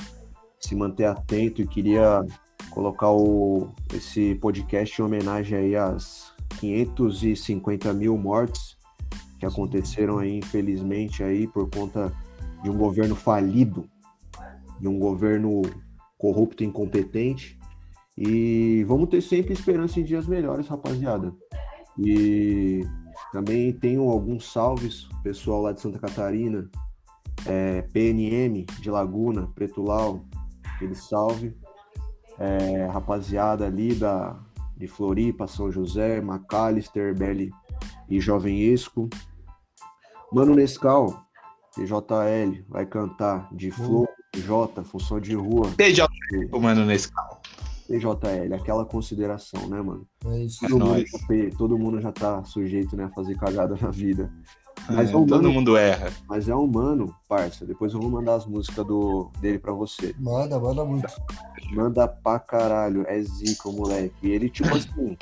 Se 0.58 0.74
manter 0.74 1.04
atento 1.04 1.60
e 1.60 1.66
queria 1.66 2.24
colocar 2.70 3.10
o, 3.10 3.68
esse 3.94 4.34
podcast 4.36 5.00
em 5.00 5.04
homenagem 5.04 5.58
aí 5.58 5.76
às 5.76 6.32
550 6.60 7.92
mil 7.92 8.16
mortes 8.16 8.76
que 9.38 9.46
aconteceram 9.46 10.18
aí, 10.18 10.38
infelizmente, 10.38 11.22
aí 11.22 11.46
por 11.46 11.68
conta 11.70 12.12
de 12.62 12.70
um 12.70 12.76
governo 12.76 13.14
falido, 13.14 13.88
de 14.80 14.88
um 14.88 14.98
governo 14.98 15.62
corrupto 16.18 16.62
e 16.62 16.66
incompetente. 16.66 17.58
E 18.16 18.84
vamos 18.84 19.08
ter 19.08 19.20
sempre 19.20 19.52
esperança 19.52 20.00
em 20.00 20.04
dias 20.04 20.26
melhores, 20.26 20.68
rapaziada. 20.68 21.34
E 21.98 22.84
também 23.32 23.72
tenho 23.72 24.08
alguns 24.08 24.50
salves, 24.50 25.08
pessoal 25.22 25.62
lá 25.62 25.72
de 25.72 25.80
Santa 25.80 25.98
Catarina, 25.98 26.70
é, 27.46 27.82
PNM 27.82 28.64
de 28.80 28.90
Laguna, 28.90 29.46
Pretulau, 29.54 30.24
aquele 30.74 30.94
salve 30.94 31.54
é, 32.38 32.86
rapaziada 32.86 33.66
ali 33.66 33.94
da, 33.94 34.38
de 34.76 34.86
Floripa, 34.86 35.46
São 35.46 35.70
José, 35.70 36.18
McAllister, 36.18 37.16
Belly 37.16 37.50
e 38.08 38.20
Jovem 38.20 38.60
Isco. 38.60 39.08
Mano 40.32 40.54
Nescau, 40.54 41.24
TJL, 41.74 42.64
vai 42.68 42.84
cantar 42.84 43.48
de 43.54 43.70
Flor, 43.70 44.08
J, 44.40 44.82
função 44.84 45.20
de 45.20 45.34
rua, 45.34 45.70
TJ, 45.76 46.06
mano, 46.60 46.84
nesse 46.84 47.10
carro. 47.12 47.38
TJL, 47.88 48.54
aquela 48.54 48.84
consideração, 48.84 49.68
né, 49.68 49.80
mano? 49.80 50.06
É 50.26 50.38
isso. 50.44 50.64
É 50.64 50.68
Todo 50.68 50.80
mundo, 50.80 50.88
nóis. 50.90 51.10
já- 51.10 51.56
todo 51.56 51.78
mundo 51.78 52.00
já 52.00 52.10
tá 52.12 52.42
sujeito 52.44 52.96
né, 52.96 53.04
a 53.04 53.10
fazer 53.10 53.36
cagada 53.36 53.76
na 53.80 53.90
vida. 53.90 54.32
Mas 54.88 55.10
É, 55.10 55.12
é 55.12 55.16
um 55.16 55.24
todo 55.26 55.50
mundo 55.52 55.76
erra. 55.76 56.12
Mas 56.28 56.48
é 56.48 56.54
um 56.54 56.66
mano, 56.66 57.14
parça. 57.28 57.64
Depois 57.64 57.92
eu 57.94 58.00
vou 58.00 58.10
mandar 58.10 58.34
as 58.34 58.46
músicas 58.46 58.84
do, 58.86 59.30
dele 59.40 59.58
pra 59.58 59.72
você. 59.72 60.14
Manda, 60.18 60.58
manda 60.60 60.84
muito. 60.84 61.06
Manda 61.72 62.06
pra 62.08 62.38
caralho, 62.40 63.04
é 63.08 63.20
zica, 63.22 63.68
o 63.68 63.72
moleque. 63.72 64.14
E 64.22 64.30
ele, 64.30 64.50
tipo 64.50 64.74
assim, 64.76 65.16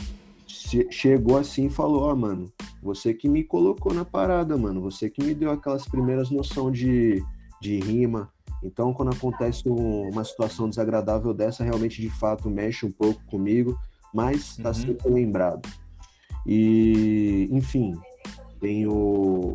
che- 0.47 0.89
chegou 0.91 1.37
assim 1.39 1.67
e 1.67 1.71
falou, 1.71 2.05
ó, 2.05 2.15
mano, 2.17 2.51
Você 2.83 3.15
que 3.15 3.29
me 3.29 3.43
colocou 3.45 3.95
na 3.95 4.05
parada, 4.05 4.57
mano. 4.59 4.81
Você 4.83 5.09
que 5.09 5.23
me 5.25 5.35
deu 5.35 5.51
aquelas 5.51 5.87
primeiras 5.87 6.31
noção 6.31 6.71
de, 6.71 7.23
de 7.61 7.79
rima. 7.81 8.31
Então, 8.65 8.95
quando 8.95 9.11
acontece 9.11 9.69
um, 9.69 10.09
uma 10.09 10.25
situação 10.25 10.69
desagradável 10.69 11.35
dessa, 11.35 11.63
realmente, 11.63 12.01
de 12.01 12.09
fato, 12.09 12.49
mexe 12.49 12.87
um 12.87 12.91
pouco 12.91 13.23
comigo, 13.27 13.79
mas 14.13 14.57
tá 14.57 14.71
uhum. 14.71 14.75
sempre 14.75 15.11
lembrado. 15.11 15.69
E, 16.47 17.47
enfim, 17.53 17.95
tenho. 18.61 19.53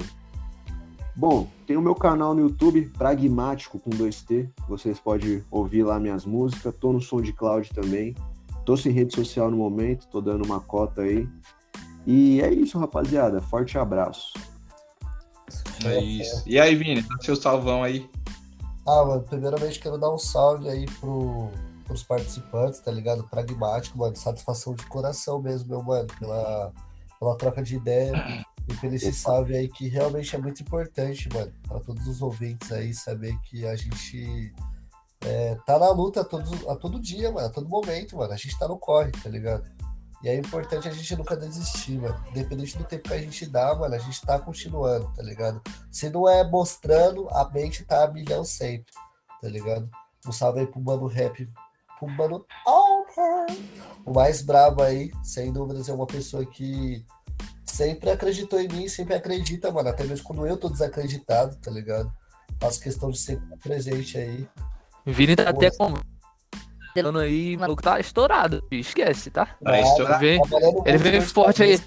Bom, 1.16 1.48
tem 1.66 1.76
o 1.76 1.82
meu 1.82 1.96
canal 1.96 2.34
no 2.34 2.42
YouTube, 2.42 2.90
Pragmático 2.98 3.80
com 3.80 3.90
2T. 3.90 4.48
Vocês 4.68 5.00
podem 5.00 5.44
ouvir 5.52 5.84
lá 5.84 6.00
minhas 6.00 6.26
músicas. 6.26 6.74
Tô 6.80 6.94
no 6.94 7.02
SoundCloud 7.02 7.70
também. 7.72 8.16
Tô 8.66 8.78
sem 8.78 8.92
rede 8.92 9.16
social 9.16 9.50
no 9.50 9.58
momento, 9.58 10.08
tô 10.08 10.22
dando 10.22 10.46
uma 10.46 10.60
cota 10.60 11.02
aí. 11.02 11.28
E 12.06 12.40
é 12.42 12.54
isso, 12.54 12.78
rapaziada. 12.78 13.42
Forte 13.42 13.78
abraço. 13.78 14.32
É 15.84 16.00
isso. 16.00 16.44
E 16.46 16.60
aí, 16.60 16.76
Vini, 16.76 17.02
dá 17.02 17.18
seu 17.22 17.36
salvão 17.36 17.84
aí. 17.84 18.08
Ah, 18.90 19.06
mano, 19.06 19.22
primeiramente 19.22 19.80
quero 19.80 20.00
dar 20.00 20.12
um 20.12 20.18
salve 20.18 20.68
aí 20.68 20.88
pro, 21.00 21.52
pros 21.86 22.04
participantes, 22.04 22.80
tá 22.80 22.90
ligado? 22.90 23.24
Pragmático, 23.28 24.00
mano. 24.00 24.16
Satisfação 24.16 24.74
de 24.74 24.84
coração 24.88 25.40
mesmo, 25.40 25.70
meu 25.70 25.84
mano, 25.84 26.08
pela, 26.18 26.74
pela 27.20 27.38
troca 27.38 27.62
de 27.62 27.76
ideia 27.76 28.12
e 28.68 28.74
pelo 28.78 28.96
esse 28.96 29.14
salve 29.14 29.56
aí 29.56 29.68
que 29.68 29.88
realmente 29.88 30.36
é 30.36 30.40
muito 30.40 30.64
importante, 30.64 31.30
mano, 31.32 31.54
para 31.68 31.80
todos 31.82 32.08
os 32.08 32.20
ouvintes 32.20 32.72
aí 32.72 32.92
saber 32.92 33.38
que 33.42 33.64
a 33.68 33.76
gente 33.76 34.52
é, 35.22 35.56
tá 35.68 35.78
na 35.78 35.92
luta 35.92 36.22
a 36.22 36.26
todo, 36.26 36.68
a 36.68 36.76
todo 36.76 37.00
dia, 37.00 37.32
mano, 37.32 37.46
a 37.46 37.52
todo 37.52 37.70
momento, 37.70 38.18
mano. 38.18 38.34
A 38.34 38.38
gente 38.38 38.58
tá 38.58 38.68
no 38.68 38.80
corre, 38.80 39.12
tá 39.12 39.30
ligado? 39.30 39.70
E 40.22 40.28
é 40.28 40.36
importante 40.36 40.88
a 40.88 40.92
gente 40.92 41.16
nunca 41.16 41.38
desistir, 41.38 41.98
mano. 41.98 42.22
Independente 42.30 42.78
do 42.78 42.84
tempo 42.84 43.08
que 43.08 43.14
a 43.14 43.22
gente 43.22 43.46
dá, 43.46 43.74
mano, 43.76 43.96
a 43.96 44.00
gente 44.00 44.22
tá 44.22 44.38
continuando, 44.38 45.12
tá 45.16 45.24
ligado? 45.24 45.62
Se 45.90 46.10
não 46.10 46.28
é 46.28 46.44
mostrando, 46.44 47.30
a 47.30 47.50
mente 47.50 47.86
tá 47.86 48.04
a 48.04 48.12
milhão 48.12 48.44
sempre, 48.44 48.94
tá 49.42 49.48
ligado? 49.48 49.90
Um 50.28 50.32
salve 50.32 50.60
aí 50.60 50.68
pro 50.68 50.82
mano 50.82 51.08
rap, 51.08 51.48
pro 51.98 52.10
mano 52.10 52.46
o 54.06 54.14
mais 54.14 54.42
brabo 54.42 54.82
aí, 54.82 55.12
sem 55.24 55.52
dúvidas, 55.52 55.90
é 55.90 55.94
uma 55.94 56.08
pessoa 56.08 56.46
que 56.46 57.06
sempre 57.66 58.10
acreditou 58.10 58.60
em 58.60 58.68
mim, 58.68 58.88
sempre 58.88 59.14
acredita, 59.14 59.72
mano. 59.72 59.90
Até 59.90 60.04
mesmo 60.04 60.26
quando 60.26 60.46
eu 60.46 60.58
tô 60.58 60.70
desacreditado, 60.70 61.56
tá 61.58 61.72
ligado? 61.72 62.12
Faço 62.60 62.80
questão 62.80 63.10
de 63.10 63.20
ser 63.20 63.42
presente 63.62 64.18
aí. 64.18 64.48
Vini 65.06 65.36
tá 65.36 65.50
até 65.50 65.72
com 65.72 65.94
ano 66.98 67.20
aí, 67.20 67.56
o 67.56 67.60
maluco 67.60 67.82
tá 67.82 68.00
estourado. 68.00 68.64
Esquece, 68.72 69.30
tá? 69.30 69.56
Tá 69.64 69.80
estourado. 69.80 70.24
Ele 70.26 70.40
vem, 70.40 70.86
ele 70.86 70.98
vem 70.98 71.22
forte 71.22 71.64
aí. 71.64 71.80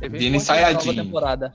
ele 0.00 0.18
vem 0.18 0.36
ensaiadinho. 0.36 1.04
temporada. 1.04 1.54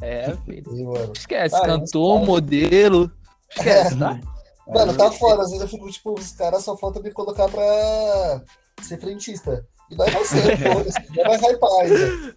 É, 0.00 0.36
filho. 0.44 1.12
Esquece, 1.14 1.56
ah, 1.56 1.60
cantor, 1.60 2.24
modelo. 2.24 3.10
Esquece, 3.50 3.96
tá? 3.96 4.20
Mano, 4.68 4.94
tá 4.94 5.10
fora. 5.10 5.42
Às 5.42 5.50
vezes 5.50 5.62
eu 5.62 5.68
fico, 5.68 5.90
tipo, 5.90 6.18
os 6.18 6.32
caras 6.32 6.62
só 6.62 6.76
falta 6.76 7.00
me 7.00 7.10
colocar 7.10 7.48
pra 7.48 8.42
ser 8.82 9.00
frentista. 9.00 9.66
E 9.90 9.96
nós 9.96 10.12
vai 10.12 10.24
ser, 10.24 10.58
pô. 10.62 11.22
Não 11.22 11.38
vai 11.38 11.52
hypar 11.52 11.70
ainda. 11.80 12.36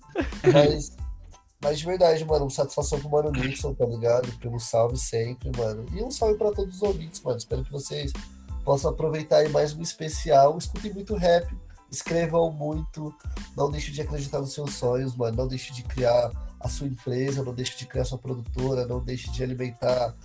Mas, 0.53 0.97
mas 1.61 1.79
de 1.79 1.85
verdade, 1.85 2.25
mano, 2.25 2.49
satisfação 2.49 2.99
pro 2.99 3.09
Mano 3.09 3.31
Nixon, 3.31 3.73
tá 3.73 3.85
ligado? 3.85 4.31
Pelo 4.39 4.59
salve 4.59 4.97
sempre, 4.97 5.51
mano. 5.55 5.85
E 5.93 6.01
um 6.01 6.09
salve 6.09 6.35
pra 6.37 6.51
todos 6.51 6.75
os 6.75 6.81
ouvintes, 6.81 7.21
mano. 7.21 7.37
Espero 7.37 7.63
que 7.63 7.71
vocês 7.71 8.13
possam 8.63 8.91
aproveitar 8.91 9.37
aí 9.37 9.49
mais 9.49 9.73
um 9.73 9.81
especial. 9.81 10.57
Escutem 10.57 10.93
muito 10.93 11.15
rap, 11.15 11.53
escrevam 11.91 12.51
muito, 12.51 13.13
não 13.55 13.69
deixe 13.69 13.91
de 13.91 14.01
acreditar 14.01 14.39
nos 14.39 14.53
seus 14.53 14.73
sonhos, 14.73 15.15
mano. 15.15 15.37
Não 15.37 15.47
deixe 15.47 15.73
de 15.73 15.83
criar 15.83 16.31
a 16.59 16.67
sua 16.67 16.87
empresa, 16.87 17.43
não 17.43 17.53
deixe 17.53 17.77
de 17.77 17.85
criar 17.85 18.05
sua 18.05 18.17
produtora, 18.17 18.85
não 18.85 18.99
deixe 18.99 19.29
de 19.31 19.43
alimentar 19.43 20.15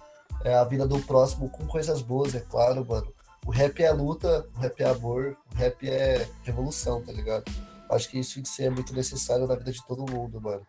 é, 0.45 0.55
a 0.55 0.65
vida 0.65 0.87
do 0.87 1.01
próximo 1.01 1.49
com 1.49 1.67
coisas 1.67 2.03
boas, 2.03 2.35
é 2.35 2.41
claro, 2.41 2.85
mano. 2.87 3.13
O 3.47 3.51
rap 3.51 3.83
é 3.83 3.93
luta, 3.93 4.47
o 4.57 4.59
rap 4.59 4.81
é 4.81 4.89
amor, 4.89 5.37
o 5.53 5.57
rap 5.57 5.89
é 5.89 6.29
revolução, 6.43 7.03
tá 7.03 7.13
ligado? 7.13 7.45
Acho 7.89 8.11
que 8.11 8.19
isso 8.19 8.41
em 8.41 8.45
si 8.45 8.65
é 8.65 8.71
muito 8.71 8.93
necessário 8.93 9.47
na 9.47 9.55
vida 9.55 9.71
de 9.71 9.85
todo 9.87 10.11
mundo, 10.11 10.41
mano. 10.41 10.63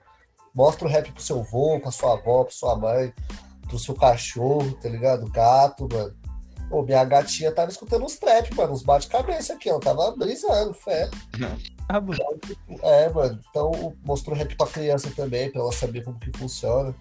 Mostra 0.54 0.88
o 0.88 0.90
rap 0.90 1.12
pro 1.12 1.22
seu 1.22 1.40
avô, 1.40 1.80
pra 1.80 1.92
sua 1.92 2.14
avó, 2.14 2.44
pra 2.44 2.54
sua 2.54 2.76
mãe, 2.76 3.14
pro 3.68 3.80
seu 3.80 3.96
cachorro, 3.96 4.72
tá 4.82 4.88
ligado? 4.90 5.30
Gato, 5.30 5.88
mano. 5.92 6.16
Pô, 6.70 6.84
minha 6.84 7.04
gatinha 7.06 7.52
tava 7.52 7.72
escutando 7.72 8.04
uns 8.04 8.18
trap, 8.18 8.54
mano, 8.54 8.74
uns 8.74 8.84
bate-cabeça 8.84 9.54
aqui, 9.54 9.70
ela 9.70 9.80
tava 9.80 10.12
brisando, 10.12 10.74
fé. 10.74 11.10
Ah, 11.90 12.04
é, 12.84 13.10
mano. 13.10 13.40
Então 13.50 13.96
mostrou 14.04 14.36
rap 14.36 14.54
pra 14.58 14.68
criança 14.68 15.10
também, 15.16 15.50
pra 15.50 15.62
ela 15.62 15.72
saber 15.72 16.04
como 16.04 16.20
que 16.20 16.38
funciona. 16.38 16.94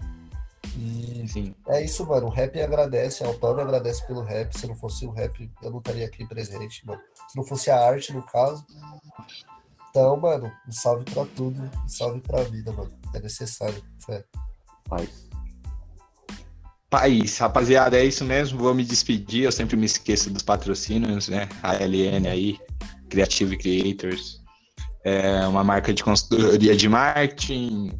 E 0.79 1.27
Sim. 1.29 1.55
é 1.67 1.83
isso, 1.83 2.07
mano. 2.07 2.27
O 2.27 2.31
rap 2.31 2.61
agradece, 2.61 3.25
a 3.25 3.29
Antônio 3.29 3.63
agradece 3.63 4.07
pelo 4.07 4.23
rap. 4.23 4.57
Se 4.57 4.65
não 4.67 4.77
fosse 4.77 5.05
o 5.05 5.11
rap, 5.11 5.51
eu 5.61 5.71
não 5.73 5.79
estaria 5.79 6.07
aqui 6.07 6.25
presente, 6.27 6.87
mano. 6.87 7.01
Se 7.29 7.37
não 7.37 7.45
fosse 7.45 7.69
a 7.69 7.81
arte, 7.81 8.13
no 8.13 8.23
caso. 8.23 8.65
Então, 9.91 10.17
mano, 10.19 10.53
um 10.69 10.73
salve 10.73 11.05
pra 11.05 11.25
tudo, 11.25 11.61
um 11.85 11.89
salve 11.89 12.21
pra 12.21 12.45
vida, 12.45 12.71
mano. 12.71 12.93
É 13.15 13.19
necessário, 13.19 13.83
fé. 13.99 14.25
Paz. 14.89 15.26
País, 16.89 17.37
rapaziada, 17.39 17.99
é 17.99 18.05
isso 18.05 18.25
mesmo. 18.25 18.59
Vou 18.59 18.75
me 18.75 18.85
despedir. 18.85 19.45
Eu 19.45 19.53
sempre 19.53 19.77
me 19.77 19.87
esqueço 19.87 20.31
dos 20.31 20.43
patrocínios, 20.43 21.29
né? 21.29 21.49
A 21.63 21.75
LN 21.75 22.29
aí, 22.29 22.59
Creative 23.09 23.57
Creators, 23.57 24.41
é 25.05 25.47
uma 25.47 25.65
marca 25.65 25.93
de 25.93 26.03
consultoria 26.03 26.77
de 26.77 26.89
marketing 26.89 27.93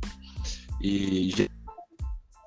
e 0.81 1.49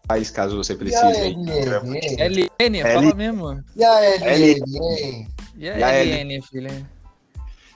faz 0.08 0.30
caso 0.30 0.58
você 0.58 0.76
precise. 0.76 1.04
E 1.04 2.22
a 2.22 2.26
LN, 2.26 2.50
LN, 2.60 2.82
fala 2.82 3.16
mesmo. 3.16 3.64
E 3.76 3.84
a 3.84 4.00
LN? 4.00 5.28
E 5.58 5.70
a 5.70 5.92
LN, 5.92 6.42
filha? 6.42 6.90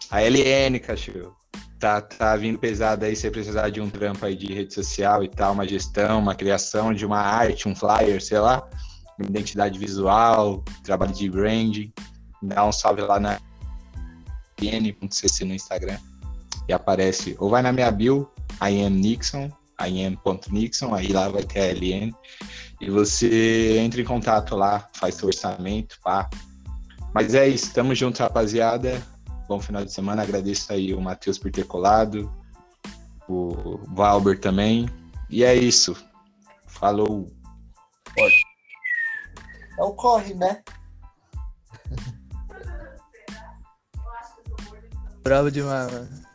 A 0.09 0.21
LN, 0.21 0.79
cachorro 0.79 1.42
tá, 1.83 1.99
tá 1.99 2.35
vindo 2.37 2.57
pesado 2.57 3.03
aí, 3.03 3.13
você 3.13 3.29
precisar 3.29 3.69
de 3.69 3.81
um 3.81 3.89
trampo 3.89 4.25
aí 4.25 4.37
de 4.37 4.53
rede 4.53 4.73
social 4.73 5.21
e 5.21 5.27
tal, 5.27 5.51
uma 5.51 5.67
gestão, 5.67 6.19
uma 6.19 6.33
criação 6.33 6.93
de 6.93 7.05
uma 7.05 7.19
arte, 7.19 7.67
um 7.67 7.75
flyer, 7.75 8.23
sei 8.23 8.39
lá, 8.39 8.65
identidade 9.19 9.77
visual, 9.77 10.63
trabalho 10.81 11.11
de 11.11 11.29
branding, 11.29 11.91
dá 12.41 12.65
um 12.65 12.71
salve 12.71 13.01
lá 13.01 13.19
na 13.19 13.37
in.cc 14.61 15.43
no 15.43 15.53
Instagram 15.53 15.97
e 16.69 16.71
aparece, 16.71 17.35
ou 17.37 17.49
vai 17.49 17.61
na 17.61 17.73
minha 17.73 17.91
bio, 17.91 18.31
IM 18.65 18.89
Nixon, 18.89 19.51
im.nixon, 19.85 20.95
aí 20.95 21.09
lá 21.09 21.27
vai 21.27 21.43
ter 21.43 21.59
a 21.59 21.73
LN, 21.73 22.15
e 22.79 22.89
você 22.89 23.77
entra 23.79 23.99
em 23.99 24.05
contato 24.05 24.55
lá, 24.55 24.87
faz 24.93 25.15
seu 25.15 25.27
orçamento, 25.27 25.99
pá. 26.01 26.29
Mas 27.13 27.35
é 27.35 27.45
isso, 27.45 27.73
tamo 27.73 27.93
junto, 27.93 28.19
rapaziada 28.19 29.03
bom 29.47 29.59
final 29.59 29.83
de 29.83 29.91
semana. 29.91 30.23
Agradeço 30.23 30.71
aí 30.71 30.93
o 30.93 31.01
Matheus 31.01 31.37
por 31.37 31.51
ter 31.51 31.65
colado, 31.65 32.31
o 33.27 33.77
Valber 33.93 34.39
também. 34.39 34.89
E 35.29 35.43
é 35.43 35.55
isso. 35.55 35.95
Falou. 36.67 37.31
É 39.77 39.83
o 39.83 39.93
corre, 39.93 40.33
né? 40.33 40.61
Bravo 45.23 45.49
demais, 45.49 45.91
mano. 45.91 46.32